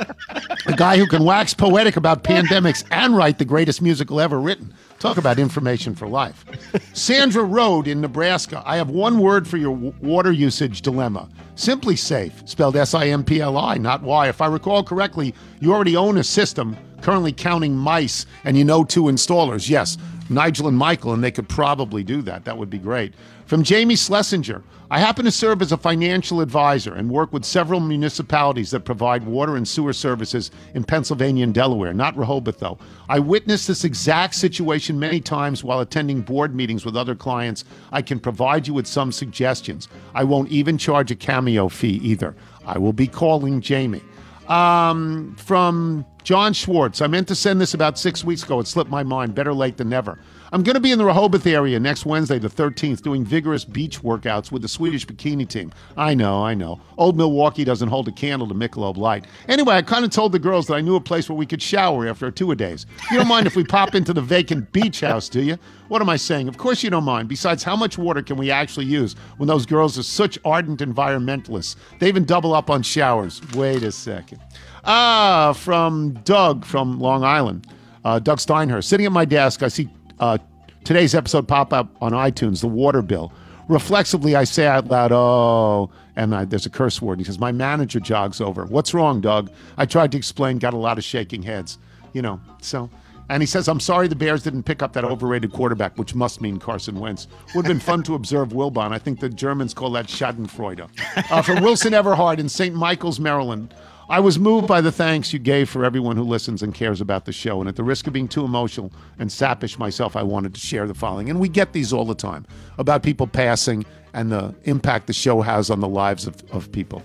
a 0.65 0.73
guy 0.75 0.97
who 0.97 1.07
can 1.07 1.23
wax 1.23 1.53
poetic 1.53 1.95
about 1.95 2.23
pandemics 2.23 2.83
and 2.91 3.15
write 3.15 3.37
the 3.37 3.45
greatest 3.45 3.81
musical 3.81 4.19
ever 4.19 4.41
written. 4.41 4.73
Talk 5.03 5.17
about 5.17 5.37
information 5.37 5.95
for 5.95 6.07
life. 6.07 6.45
Sandra 6.93 7.43
Road 7.43 7.89
in 7.89 7.99
Nebraska. 7.99 8.63
I 8.65 8.77
have 8.77 8.89
one 8.89 9.19
word 9.19 9.45
for 9.45 9.57
your 9.57 9.71
water 9.71 10.31
usage 10.31 10.81
dilemma. 10.81 11.27
SimpliSafe, 11.57 12.47
spelled 12.47 12.77
S 12.77 12.93
I 12.93 13.07
M 13.07 13.21
P 13.25 13.41
L 13.41 13.57
I, 13.57 13.75
not 13.77 14.01
Y. 14.01 14.29
If 14.29 14.39
I 14.39 14.47
recall 14.47 14.81
correctly, 14.81 15.35
you 15.59 15.73
already 15.73 15.97
own 15.97 16.19
a 16.19 16.23
system 16.23 16.77
currently 17.01 17.33
counting 17.33 17.75
mice 17.75 18.25
and 18.45 18.57
you 18.57 18.63
know 18.63 18.85
two 18.85 19.03
installers. 19.03 19.69
Yes, 19.69 19.97
Nigel 20.29 20.69
and 20.69 20.77
Michael, 20.77 21.11
and 21.11 21.21
they 21.21 21.31
could 21.31 21.49
probably 21.49 22.05
do 22.05 22.21
that. 22.21 22.45
That 22.45 22.57
would 22.57 22.69
be 22.69 22.79
great. 22.79 23.13
From 23.45 23.61
Jamie 23.61 23.97
Schlesinger. 23.97 24.63
I 24.93 24.99
happen 24.99 25.25
to 25.25 25.31
serve 25.31 25.63
as 25.63 25.71
a 25.71 25.77
financial 25.77 26.39
advisor 26.39 26.93
and 26.93 27.09
work 27.09 27.33
with 27.33 27.45
several 27.45 27.79
municipalities 27.79 28.69
that 28.69 28.81
provide 28.81 29.25
water 29.25 29.55
and 29.55 29.67
sewer 29.67 29.91
services 29.91 30.51
in 30.75 30.83
Pennsylvania 30.83 31.45
and 31.45 31.51
Delaware, 31.51 31.95
not 31.95 32.15
Rehoboth, 32.15 32.59
though. 32.59 32.77
I 33.09 33.17
witnessed 33.17 33.67
this 33.67 33.85
exact 33.85 34.35
situation 34.35 34.99
many 34.99 35.19
times 35.19 35.63
while 35.63 35.79
attending 35.79 36.21
board 36.21 36.53
meetings 36.53 36.85
with 36.85 36.95
other 36.95 37.15
clients. 37.15 37.65
I 37.91 38.03
can 38.03 38.19
provide 38.19 38.67
you 38.67 38.75
with 38.75 38.85
some 38.85 39.11
suggestions. 39.11 39.87
I 40.13 40.25
won't 40.25 40.49
even 40.49 40.77
charge 40.77 41.09
a 41.09 41.15
cameo 41.15 41.69
fee 41.69 41.99
either. 42.03 42.35
I 42.63 42.77
will 42.77 42.93
be 42.93 43.07
calling 43.07 43.61
Jamie. 43.61 44.03
Um, 44.47 45.35
from 45.39 46.05
John 46.23 46.53
Schwartz. 46.53 47.01
I 47.01 47.07
meant 47.07 47.27
to 47.27 47.35
send 47.35 47.59
this 47.59 47.73
about 47.73 47.99
six 47.99 48.23
weeks 48.23 48.43
ago. 48.43 48.59
It 48.61 48.67
slipped 48.67 48.89
my 48.89 49.03
mind. 49.03 49.35
Better 49.35 49.53
late 49.53 49.77
than 49.77 49.89
never. 49.89 50.17
I'm 50.53 50.61
going 50.61 50.75
to 50.75 50.79
be 50.79 50.91
in 50.91 50.99
the 50.99 51.05
Rehoboth 51.05 51.47
area 51.47 51.79
next 51.79 52.05
Wednesday, 52.05 52.37
the 52.37 52.47
13th, 52.47 53.01
doing 53.01 53.25
vigorous 53.25 53.65
beach 53.65 54.01
workouts 54.03 54.51
with 54.51 54.61
the 54.61 54.67
Swedish 54.67 55.05
bikini 55.05 55.49
team. 55.49 55.73
I 55.97 56.13
know, 56.13 56.43
I 56.43 56.53
know. 56.53 56.79
Old 56.95 57.17
Milwaukee 57.17 57.63
doesn't 57.63 57.89
hold 57.89 58.07
a 58.07 58.11
candle 58.11 58.47
to 58.47 58.53
Michelob 58.53 58.95
Light. 58.95 59.25
Anyway, 59.47 59.73
I 59.73 59.81
kind 59.81 60.05
of 60.05 60.11
told 60.11 60.31
the 60.31 60.37
girls 60.37 60.67
that 60.67 60.75
I 60.75 60.81
knew 60.81 60.95
a 60.95 61.01
place 61.01 61.27
where 61.27 61.35
we 61.35 61.47
could 61.47 61.61
shower 61.61 62.07
after 62.07 62.29
two 62.29 62.51
a 62.51 62.55
days. 62.55 62.85
You 63.09 63.17
don't 63.17 63.27
mind 63.27 63.47
if 63.47 63.55
we 63.55 63.63
pop 63.63 63.95
into 63.95 64.13
the 64.13 64.21
vacant 64.21 64.71
beach 64.71 65.01
house, 65.01 65.27
do 65.27 65.41
you? 65.41 65.57
What 65.87 66.03
am 66.03 66.09
I 66.09 66.17
saying? 66.17 66.47
Of 66.47 66.57
course 66.57 66.83
you 66.83 66.91
don't 66.91 67.03
mind. 67.03 67.29
Besides, 67.29 67.63
how 67.63 67.75
much 67.75 67.97
water 67.97 68.21
can 68.21 68.37
we 68.37 68.51
actually 68.51 68.85
use 68.85 69.15
when 69.37 69.47
those 69.47 69.65
girls 69.65 69.97
are 69.97 70.03
such 70.03 70.37
ardent 70.45 70.81
environmentalists? 70.81 71.77
They 71.99 72.07
even 72.07 72.25
double 72.25 72.53
up 72.53 72.69
on 72.69 72.83
showers. 72.83 73.41
Wait 73.55 73.81
a 73.81 73.91
second. 73.91 74.39
Ah, 74.85 75.53
from 75.55 76.13
Doug 76.25 76.65
from 76.65 76.99
Long 76.99 77.23
Island. 77.23 77.67
Uh, 78.03 78.19
Doug 78.19 78.39
Steinhurst. 78.39 78.87
Sitting 78.89 79.05
at 79.05 79.11
my 79.11 79.25
desk, 79.25 79.63
I 79.63 79.69
see 79.69 79.89
uh, 80.19 80.37
today's 80.83 81.15
episode 81.15 81.47
pop 81.47 81.71
up 81.71 81.95
on 82.01 82.11
iTunes, 82.11 82.59
the 82.59 82.67
water 82.67 83.01
bill. 83.01 83.31
Reflexively, 83.69 84.35
I 84.35 84.43
say 84.43 84.67
out 84.67 84.87
loud, 84.89 85.13
oh, 85.13 85.89
and 86.17 86.35
I, 86.35 86.43
there's 86.43 86.65
a 86.65 86.69
curse 86.69 87.01
word. 87.01 87.17
He 87.19 87.23
says, 87.23 87.39
My 87.39 87.53
manager 87.53 88.01
jogs 88.01 88.41
over. 88.41 88.65
What's 88.65 88.93
wrong, 88.93 89.21
Doug? 89.21 89.49
I 89.77 89.85
tried 89.85 90.11
to 90.11 90.17
explain, 90.17 90.59
got 90.59 90.73
a 90.73 90.77
lot 90.77 90.97
of 90.97 91.05
shaking 91.05 91.43
heads. 91.43 91.77
You 92.11 92.21
know, 92.21 92.41
so. 92.61 92.89
And 93.29 93.41
he 93.41 93.47
says, 93.47 93.69
I'm 93.69 93.79
sorry 93.79 94.09
the 94.09 94.17
Bears 94.17 94.43
didn't 94.43 94.63
pick 94.63 94.83
up 94.83 94.91
that 94.93 95.05
overrated 95.05 95.53
quarterback, 95.53 95.97
which 95.97 96.13
must 96.13 96.41
mean 96.41 96.59
Carson 96.59 96.99
Wentz. 96.99 97.27
Would 97.55 97.65
have 97.65 97.73
been 97.73 97.79
fun 97.79 98.03
to 98.03 98.15
observe 98.15 98.49
Wilbon. 98.49 98.91
I 98.91 98.99
think 98.99 99.21
the 99.21 99.29
Germans 99.29 99.73
call 99.73 99.91
that 99.91 100.07
Schadenfreude. 100.07 100.89
Uh, 101.31 101.41
from 101.41 101.63
Wilson 101.63 101.93
Everhard 101.93 102.39
in 102.39 102.49
St. 102.49 102.75
Michael's, 102.75 103.21
Maryland. 103.21 103.73
I 104.09 104.19
was 104.19 104.37
moved 104.37 104.67
by 104.67 104.81
the 104.81 104.91
thanks 104.91 105.31
you 105.31 105.39
gave 105.39 105.69
for 105.69 105.85
everyone 105.85 106.17
who 106.17 106.23
listens 106.23 106.61
and 106.61 106.73
cares 106.73 106.99
about 106.99 107.25
the 107.25 107.31
show. 107.31 107.59
And 107.59 107.69
at 107.69 107.75
the 107.75 107.83
risk 107.83 108.05
of 108.05 108.13
being 108.13 108.27
too 108.27 108.43
emotional 108.43 108.91
and 109.17 109.31
sappish 109.31 109.79
myself, 109.79 110.15
I 110.15 110.23
wanted 110.23 110.53
to 110.55 110.59
share 110.59 110.87
the 110.87 110.93
following. 110.93 111.29
And 111.29 111.39
we 111.39 111.47
get 111.47 111.73
these 111.73 111.93
all 111.93 112.05
the 112.05 112.15
time 112.15 112.45
about 112.77 113.01
people 113.01 113.27
passing 113.27 113.85
and 114.13 114.31
the 114.31 114.53
impact 114.63 115.07
the 115.07 115.13
show 115.13 115.41
has 115.41 115.69
on 115.69 115.79
the 115.79 115.87
lives 115.87 116.27
of, 116.27 116.43
of 116.51 116.71
people. 116.71 117.01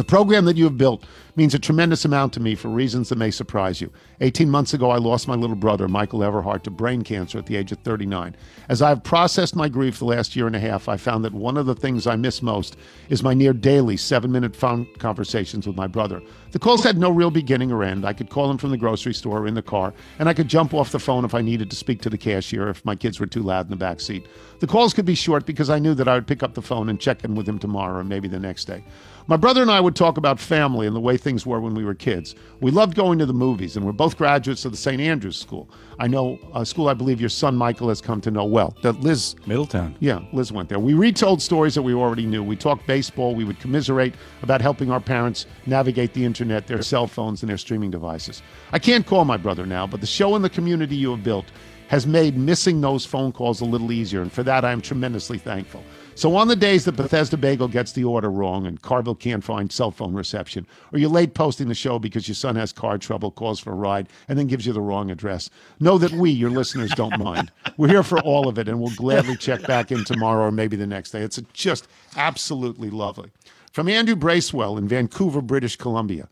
The 0.00 0.04
program 0.04 0.46
that 0.46 0.56
you 0.56 0.64
have 0.64 0.78
built 0.78 1.04
means 1.36 1.52
a 1.52 1.58
tremendous 1.58 2.06
amount 2.06 2.32
to 2.32 2.40
me 2.40 2.54
for 2.54 2.68
reasons 2.68 3.10
that 3.10 3.18
may 3.18 3.30
surprise 3.30 3.82
you. 3.82 3.92
18 4.22 4.48
months 4.48 4.72
ago, 4.72 4.90
I 4.90 4.96
lost 4.96 5.28
my 5.28 5.34
little 5.34 5.54
brother, 5.54 5.88
Michael 5.88 6.20
Everhart, 6.20 6.62
to 6.62 6.70
brain 6.70 7.02
cancer 7.02 7.36
at 7.36 7.44
the 7.44 7.56
age 7.56 7.70
of 7.70 7.80
39. 7.80 8.34
As 8.70 8.80
I 8.80 8.88
have 8.88 9.04
processed 9.04 9.54
my 9.54 9.68
grief 9.68 9.98
the 9.98 10.06
last 10.06 10.34
year 10.34 10.46
and 10.46 10.56
a 10.56 10.58
half, 10.58 10.88
I 10.88 10.96
found 10.96 11.22
that 11.26 11.34
one 11.34 11.58
of 11.58 11.66
the 11.66 11.74
things 11.74 12.06
I 12.06 12.16
miss 12.16 12.40
most 12.40 12.78
is 13.10 13.22
my 13.22 13.34
near 13.34 13.52
daily 13.52 13.98
seven 13.98 14.32
minute 14.32 14.56
phone 14.56 14.86
conversations 14.98 15.66
with 15.66 15.76
my 15.76 15.86
brother. 15.86 16.22
The 16.52 16.58
calls 16.58 16.82
had 16.82 16.96
no 16.96 17.10
real 17.10 17.30
beginning 17.30 17.70
or 17.70 17.84
end. 17.84 18.06
I 18.06 18.14
could 18.14 18.30
call 18.30 18.50
him 18.50 18.56
from 18.56 18.70
the 18.70 18.78
grocery 18.78 19.12
store 19.12 19.40
or 19.40 19.46
in 19.46 19.52
the 19.52 19.60
car, 19.60 19.92
and 20.18 20.30
I 20.30 20.34
could 20.34 20.48
jump 20.48 20.72
off 20.72 20.92
the 20.92 20.98
phone 20.98 21.26
if 21.26 21.34
I 21.34 21.42
needed 21.42 21.68
to 21.68 21.76
speak 21.76 22.00
to 22.00 22.10
the 22.10 22.16
cashier 22.16 22.70
if 22.70 22.82
my 22.86 22.96
kids 22.96 23.20
were 23.20 23.26
too 23.26 23.42
loud 23.42 23.66
in 23.66 23.70
the 23.70 23.76
back 23.76 24.00
seat. 24.00 24.26
The 24.60 24.66
calls 24.66 24.94
could 24.94 25.04
be 25.04 25.14
short 25.14 25.44
because 25.44 25.68
I 25.68 25.78
knew 25.78 25.92
that 25.92 26.08
I 26.08 26.14
would 26.14 26.26
pick 26.26 26.42
up 26.42 26.54
the 26.54 26.62
phone 26.62 26.88
and 26.88 26.98
check 26.98 27.22
in 27.22 27.34
with 27.34 27.46
him 27.46 27.58
tomorrow 27.58 28.00
or 28.00 28.04
maybe 28.04 28.28
the 28.28 28.40
next 28.40 28.64
day. 28.64 28.82
My 29.30 29.36
brother 29.36 29.62
and 29.62 29.70
I 29.70 29.78
would 29.78 29.94
talk 29.94 30.16
about 30.16 30.40
family 30.40 30.88
and 30.88 30.96
the 30.96 30.98
way 30.98 31.16
things 31.16 31.46
were 31.46 31.60
when 31.60 31.72
we 31.72 31.84
were 31.84 31.94
kids. 31.94 32.34
We 32.60 32.72
loved 32.72 32.96
going 32.96 33.20
to 33.20 33.26
the 33.26 33.32
movies, 33.32 33.76
and 33.76 33.86
we're 33.86 33.92
both 33.92 34.18
graduates 34.18 34.64
of 34.64 34.72
the 34.72 34.76
St. 34.76 35.00
Andrews 35.00 35.38
School. 35.38 35.70
I 36.00 36.08
know 36.08 36.36
a 36.52 36.66
school 36.66 36.88
I 36.88 36.94
believe 36.94 37.20
your 37.20 37.28
son 37.28 37.54
Michael 37.54 37.90
has 37.90 38.00
come 38.00 38.20
to 38.22 38.32
know 38.32 38.44
well. 38.44 38.74
That 38.82 39.02
Liz, 39.02 39.36
Middletown. 39.46 39.94
yeah, 40.00 40.18
Liz 40.32 40.50
went 40.50 40.68
there. 40.68 40.80
We 40.80 40.94
retold 40.94 41.40
stories 41.40 41.76
that 41.76 41.82
we 41.82 41.94
already 41.94 42.26
knew. 42.26 42.42
We 42.42 42.56
talked 42.56 42.88
baseball. 42.88 43.36
We 43.36 43.44
would 43.44 43.60
commiserate 43.60 44.14
about 44.42 44.60
helping 44.60 44.90
our 44.90 44.98
parents 44.98 45.46
navigate 45.64 46.12
the 46.12 46.24
internet, 46.24 46.66
their 46.66 46.82
cell 46.82 47.06
phones, 47.06 47.44
and 47.44 47.50
their 47.50 47.56
streaming 47.56 47.92
devices. 47.92 48.42
I 48.72 48.80
can't 48.80 49.06
call 49.06 49.24
my 49.24 49.36
brother 49.36 49.64
now, 49.64 49.86
but 49.86 50.00
the 50.00 50.08
show 50.08 50.34
and 50.34 50.44
the 50.44 50.50
community 50.50 50.96
you 50.96 51.12
have 51.12 51.22
built 51.22 51.46
has 51.86 52.06
made 52.06 52.36
missing 52.36 52.80
those 52.80 53.04
phone 53.06 53.30
calls 53.30 53.60
a 53.60 53.64
little 53.64 53.90
easier, 53.92 54.22
and 54.22 54.32
for 54.32 54.42
that 54.42 54.64
I 54.64 54.72
am 54.72 54.80
tremendously 54.80 55.38
thankful. 55.38 55.84
So 56.14 56.36
on 56.36 56.48
the 56.48 56.56
days 56.56 56.84
that 56.84 56.96
Bethesda 56.96 57.36
Bagel 57.38 57.68
gets 57.68 57.92
the 57.92 58.04
order 58.04 58.30
wrong 58.30 58.66
and 58.66 58.82
Carville 58.82 59.14
can't 59.14 59.42
find 59.42 59.72
cell 59.72 59.90
phone 59.90 60.12
reception, 60.12 60.66
or 60.92 60.98
you're 60.98 61.08
late 61.08 61.32
posting 61.32 61.68
the 61.68 61.74
show 61.74 61.98
because 61.98 62.28
your 62.28 62.34
son 62.34 62.56
has 62.56 62.72
car 62.72 62.98
trouble, 62.98 63.30
calls 63.30 63.58
for 63.58 63.72
a 63.72 63.76
ride, 63.76 64.08
and 64.28 64.38
then 64.38 64.46
gives 64.46 64.66
you 64.66 64.72
the 64.72 64.82
wrong 64.82 65.10
address, 65.10 65.48
know 65.78 65.96
that 65.96 66.12
we, 66.12 66.30
your 66.30 66.50
listeners, 66.50 66.90
don't 66.94 67.18
mind. 67.24 67.50
We're 67.78 67.88
here 67.88 68.02
for 68.02 68.20
all 68.20 68.48
of 68.48 68.58
it, 68.58 68.68
and 68.68 68.80
we'll 68.80 68.94
gladly 68.96 69.36
check 69.36 69.66
back 69.66 69.90
in 69.90 70.04
tomorrow 70.04 70.46
or 70.46 70.52
maybe 70.52 70.76
the 70.76 70.86
next 70.86 71.12
day. 71.12 71.20
It's 71.20 71.40
just 71.54 71.88
absolutely 72.16 72.90
lovely. 72.90 73.30
From 73.72 73.88
Andrew 73.88 74.16
Bracewell 74.16 74.76
in 74.76 74.88
Vancouver, 74.88 75.40
British 75.40 75.76
Columbia. 75.76 76.28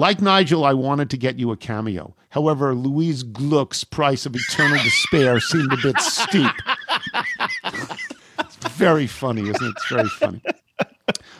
Like 0.00 0.22
Nigel, 0.22 0.64
I 0.64 0.74
wanted 0.74 1.10
to 1.10 1.16
get 1.16 1.38
you 1.38 1.50
a 1.50 1.56
cameo. 1.56 2.14
However, 2.30 2.74
Louise 2.74 3.24
Gluck's 3.24 3.82
price 3.82 4.26
of 4.26 4.34
eternal 4.36 4.82
despair 4.82 5.40
seemed 5.40 5.72
a 5.72 5.76
bit 5.76 5.98
steep. 5.98 6.52
Very 8.78 9.08
funny, 9.08 9.42
isn't 9.42 9.62
it? 9.62 9.74
It's 9.76 9.88
very 9.88 10.08
funny. 10.08 10.40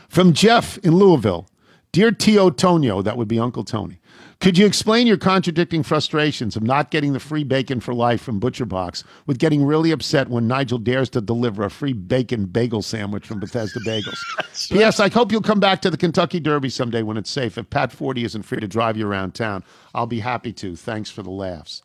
From 0.09 0.33
Jeff 0.33 0.77
in 0.79 0.97
Louisville. 0.97 1.49
Dear 1.93 2.11
Tio 2.11 2.51
Tonio, 2.51 3.01
that 3.01 3.17
would 3.17 3.29
be 3.29 3.39
Uncle 3.39 3.65
Tony. 3.65 4.01
Could 4.41 4.59
you 4.59 4.67
explain 4.67 5.07
your 5.07 5.17
contradicting 5.17 5.83
frustrations 5.83 6.55
of 6.55 6.63
not 6.63 6.91
getting 6.91 7.13
the 7.13 7.21
free 7.21 7.45
bacon 7.45 7.81
for 7.81 7.95
life 7.95 8.21
from 8.21 8.39
Butcher 8.39 8.67
Box 8.67 9.05
with 9.27 9.39
getting 9.39 9.65
really 9.65 9.91
upset 9.91 10.29
when 10.29 10.47
Nigel 10.47 10.79
dares 10.79 11.09
to 11.11 11.21
deliver 11.21 11.65
a 11.65 11.71
free 11.71 11.93
bacon 11.93 12.47
bagel 12.47 12.83
sandwich 12.83 13.27
from 13.27 13.41
Bethesda 13.41 13.81
Bagels? 13.81 14.19
P.S. 14.71 15.01
I 15.01 15.09
hope 15.09 15.33
you'll 15.33 15.41
come 15.41 15.61
back 15.61 15.81
to 15.83 15.91
the 15.91 15.97
Kentucky 15.97 16.41
Derby 16.41 16.69
someday 16.71 17.03
when 17.03 17.17
it's 17.17 17.31
safe. 17.31 17.57
If 17.57 17.71
Pat 17.71 17.91
Forde 17.91 18.19
isn't 18.19 18.43
free 18.43 18.61
to 18.61 18.69
drive 18.69 18.97
you 18.97 19.09
around 19.09 19.35
town, 19.35 19.65
I'll 19.95 20.07
be 20.07 20.21
happy 20.21 20.53
to. 20.55 20.77
Thanks 20.77 21.11
for 21.11 21.23
the 21.23 21.31
laughs. 21.31 21.83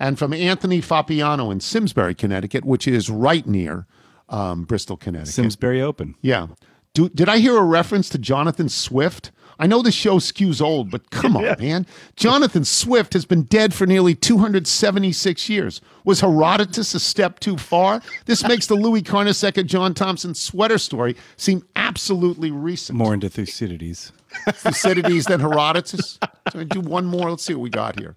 And 0.00 0.18
from 0.18 0.32
Anthony 0.32 0.82
Fapiano 0.82 1.52
in 1.52 1.60
Simsbury, 1.60 2.14
Connecticut, 2.14 2.64
which 2.64 2.88
is 2.88 3.08
right 3.08 3.46
near 3.46 3.86
um, 4.28 4.64
Bristol, 4.64 4.96
Connecticut. 4.96 5.34
Simsbury 5.34 5.80
Open. 5.80 6.14
Yeah. 6.20 6.48
Do, 6.94 7.08
did 7.08 7.28
I 7.28 7.38
hear 7.38 7.56
a 7.56 7.64
reference 7.64 8.08
to 8.10 8.18
Jonathan 8.18 8.68
Swift? 8.68 9.32
I 9.58 9.66
know 9.66 9.82
the 9.82 9.92
show 9.92 10.18
skews 10.18 10.60
old, 10.60 10.90
but 10.90 11.10
come 11.10 11.36
on, 11.36 11.56
man. 11.58 11.86
Jonathan 12.16 12.64
Swift 12.64 13.12
has 13.12 13.24
been 13.24 13.42
dead 13.42 13.72
for 13.74 13.86
nearly 13.86 14.14
276 14.14 15.48
years. 15.48 15.80
Was 16.04 16.20
Herodotus 16.20 16.94
a 16.94 17.00
step 17.00 17.40
too 17.40 17.56
far? 17.56 18.02
This 18.26 18.42
makes 18.48 18.66
the 18.66 18.74
Louis 18.74 19.02
Carnesecca 19.02 19.64
John 19.66 19.94
Thompson 19.94 20.34
sweater 20.34 20.78
story 20.78 21.16
seem 21.36 21.64
absolutely 21.76 22.50
recent. 22.50 22.98
More 22.98 23.14
into 23.14 23.28
Thucydides. 23.28 24.12
Thucydides 24.50 25.26
than 25.26 25.40
Herodotus. 25.40 26.18
So 26.52 26.60
I 26.60 26.64
do 26.64 26.80
one 26.80 27.06
more. 27.06 27.30
Let's 27.30 27.44
see 27.44 27.54
what 27.54 27.62
we 27.62 27.70
got 27.70 27.98
here. 27.98 28.16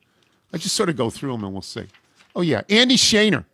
I 0.54 0.58
just 0.58 0.76
sort 0.76 0.90
of 0.90 0.96
go 0.96 1.10
through 1.10 1.34
them 1.34 1.44
and 1.44 1.54
we'll 1.54 1.62
see. 1.62 1.86
Oh, 2.36 2.42
yeah. 2.42 2.62
Andy 2.70 2.96
Shaner 2.96 3.46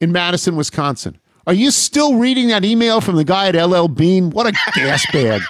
in 0.00 0.12
Madison, 0.12 0.56
Wisconsin. 0.56 1.18
Are 1.48 1.54
you 1.54 1.70
still 1.70 2.18
reading 2.18 2.48
that 2.48 2.64
email 2.64 3.00
from 3.00 3.14
the 3.14 3.22
guy 3.22 3.46
at 3.48 3.54
LL 3.54 3.86
Bean? 3.86 4.30
What 4.30 4.48
a 4.48 4.52
gas 4.74 5.06
bag. 5.12 5.42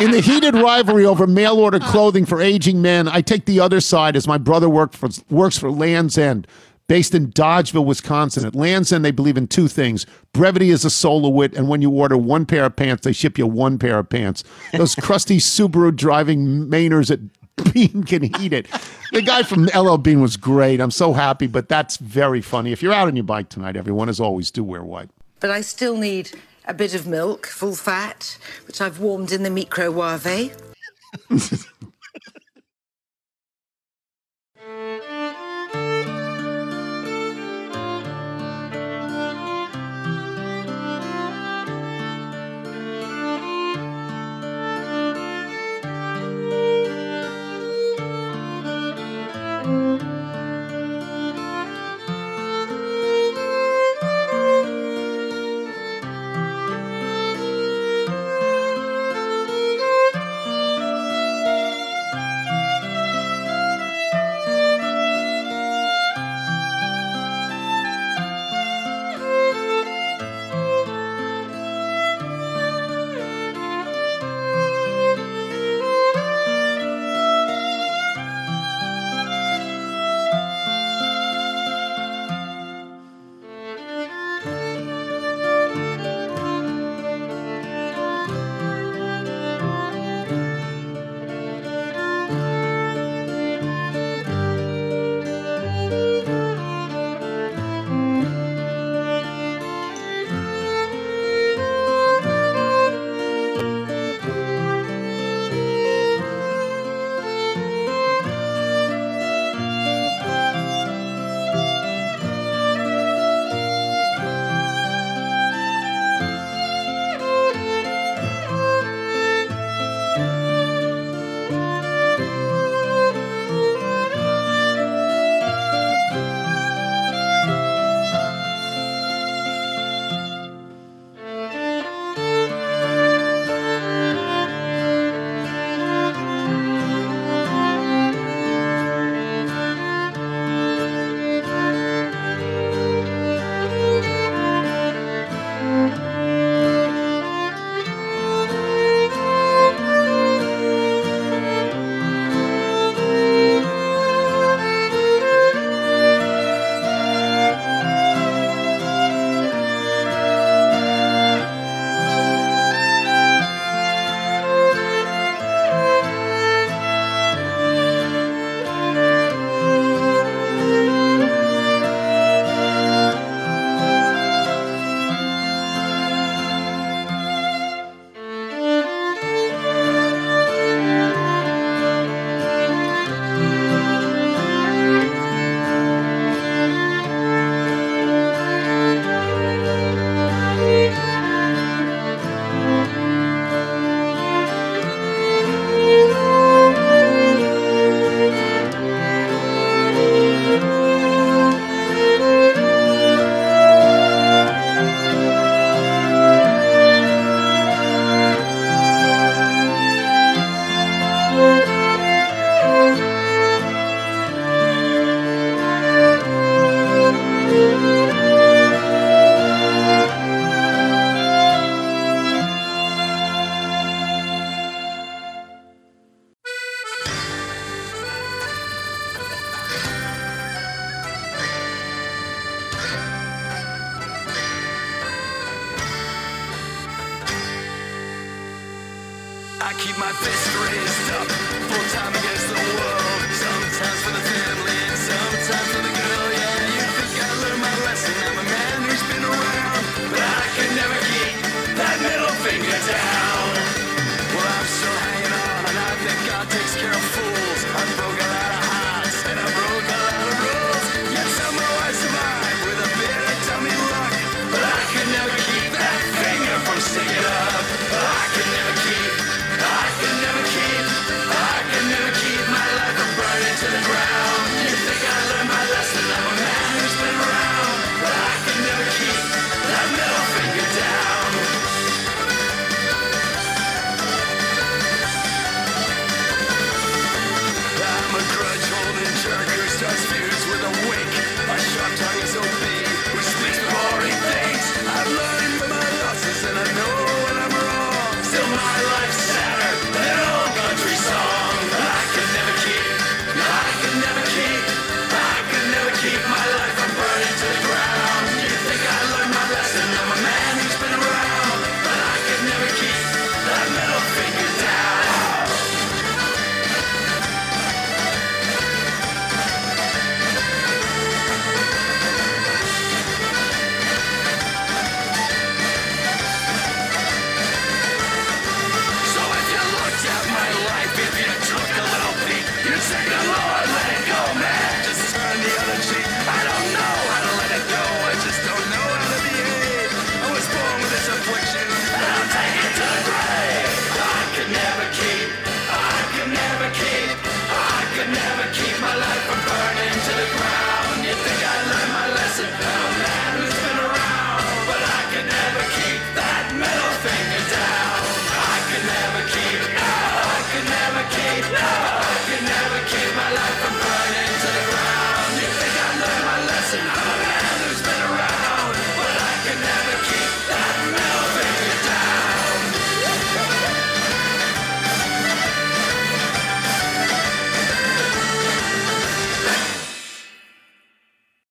In 0.00 0.12
the 0.12 0.20
heated 0.20 0.54
rivalry 0.54 1.04
over 1.04 1.26
mail 1.26 1.56
order 1.56 1.80
clothing 1.80 2.24
for 2.24 2.40
aging 2.40 2.80
men, 2.80 3.08
I 3.08 3.20
take 3.20 3.44
the 3.44 3.58
other 3.58 3.80
side 3.80 4.14
as 4.14 4.28
my 4.28 4.38
brother 4.38 4.68
for, 4.92 5.08
works 5.30 5.58
for 5.58 5.72
Land's 5.72 6.16
End, 6.16 6.46
based 6.86 7.16
in 7.16 7.32
Dodgeville, 7.32 7.84
Wisconsin. 7.84 8.46
At 8.46 8.54
Land's 8.54 8.92
End, 8.92 9.04
they 9.04 9.10
believe 9.10 9.36
in 9.36 9.48
two 9.48 9.66
things. 9.66 10.06
Brevity 10.32 10.70
is 10.70 10.84
a 10.84 10.90
soul 10.90 11.26
of 11.26 11.34
wit, 11.34 11.52
and 11.54 11.68
when 11.68 11.82
you 11.82 11.90
order 11.90 12.16
one 12.16 12.46
pair 12.46 12.66
of 12.66 12.76
pants, 12.76 13.02
they 13.02 13.12
ship 13.12 13.36
you 13.36 13.48
one 13.48 13.76
pair 13.76 13.98
of 13.98 14.08
pants. 14.08 14.44
Those 14.72 14.94
crusty 14.94 15.38
Subaru 15.38 15.96
driving 15.96 16.68
Mainers 16.68 17.10
at 17.10 17.18
Bean 17.72 18.04
can 18.04 18.24
eat 18.40 18.52
it. 18.52 18.68
The 19.10 19.22
guy 19.22 19.42
from 19.42 19.64
LL 19.74 19.96
Bean 19.96 20.20
was 20.20 20.36
great. 20.36 20.80
I'm 20.80 20.92
so 20.92 21.12
happy, 21.12 21.48
but 21.48 21.68
that's 21.68 21.96
very 21.96 22.40
funny. 22.40 22.70
If 22.70 22.84
you're 22.84 22.92
out 22.92 23.08
on 23.08 23.16
your 23.16 23.24
bike 23.24 23.48
tonight, 23.48 23.76
everyone, 23.76 24.08
as 24.08 24.20
always, 24.20 24.52
do 24.52 24.62
wear 24.62 24.84
white. 24.84 25.10
But 25.44 25.50
I 25.50 25.60
still 25.60 25.98
need 25.98 26.30
a 26.64 26.72
bit 26.72 26.94
of 26.94 27.06
milk, 27.06 27.44
full 27.44 27.74
fat, 27.74 28.38
which 28.66 28.80
I've 28.80 28.98
warmed 28.98 29.30
in 29.30 29.42
the 29.42 29.50
microwave. 29.50 30.56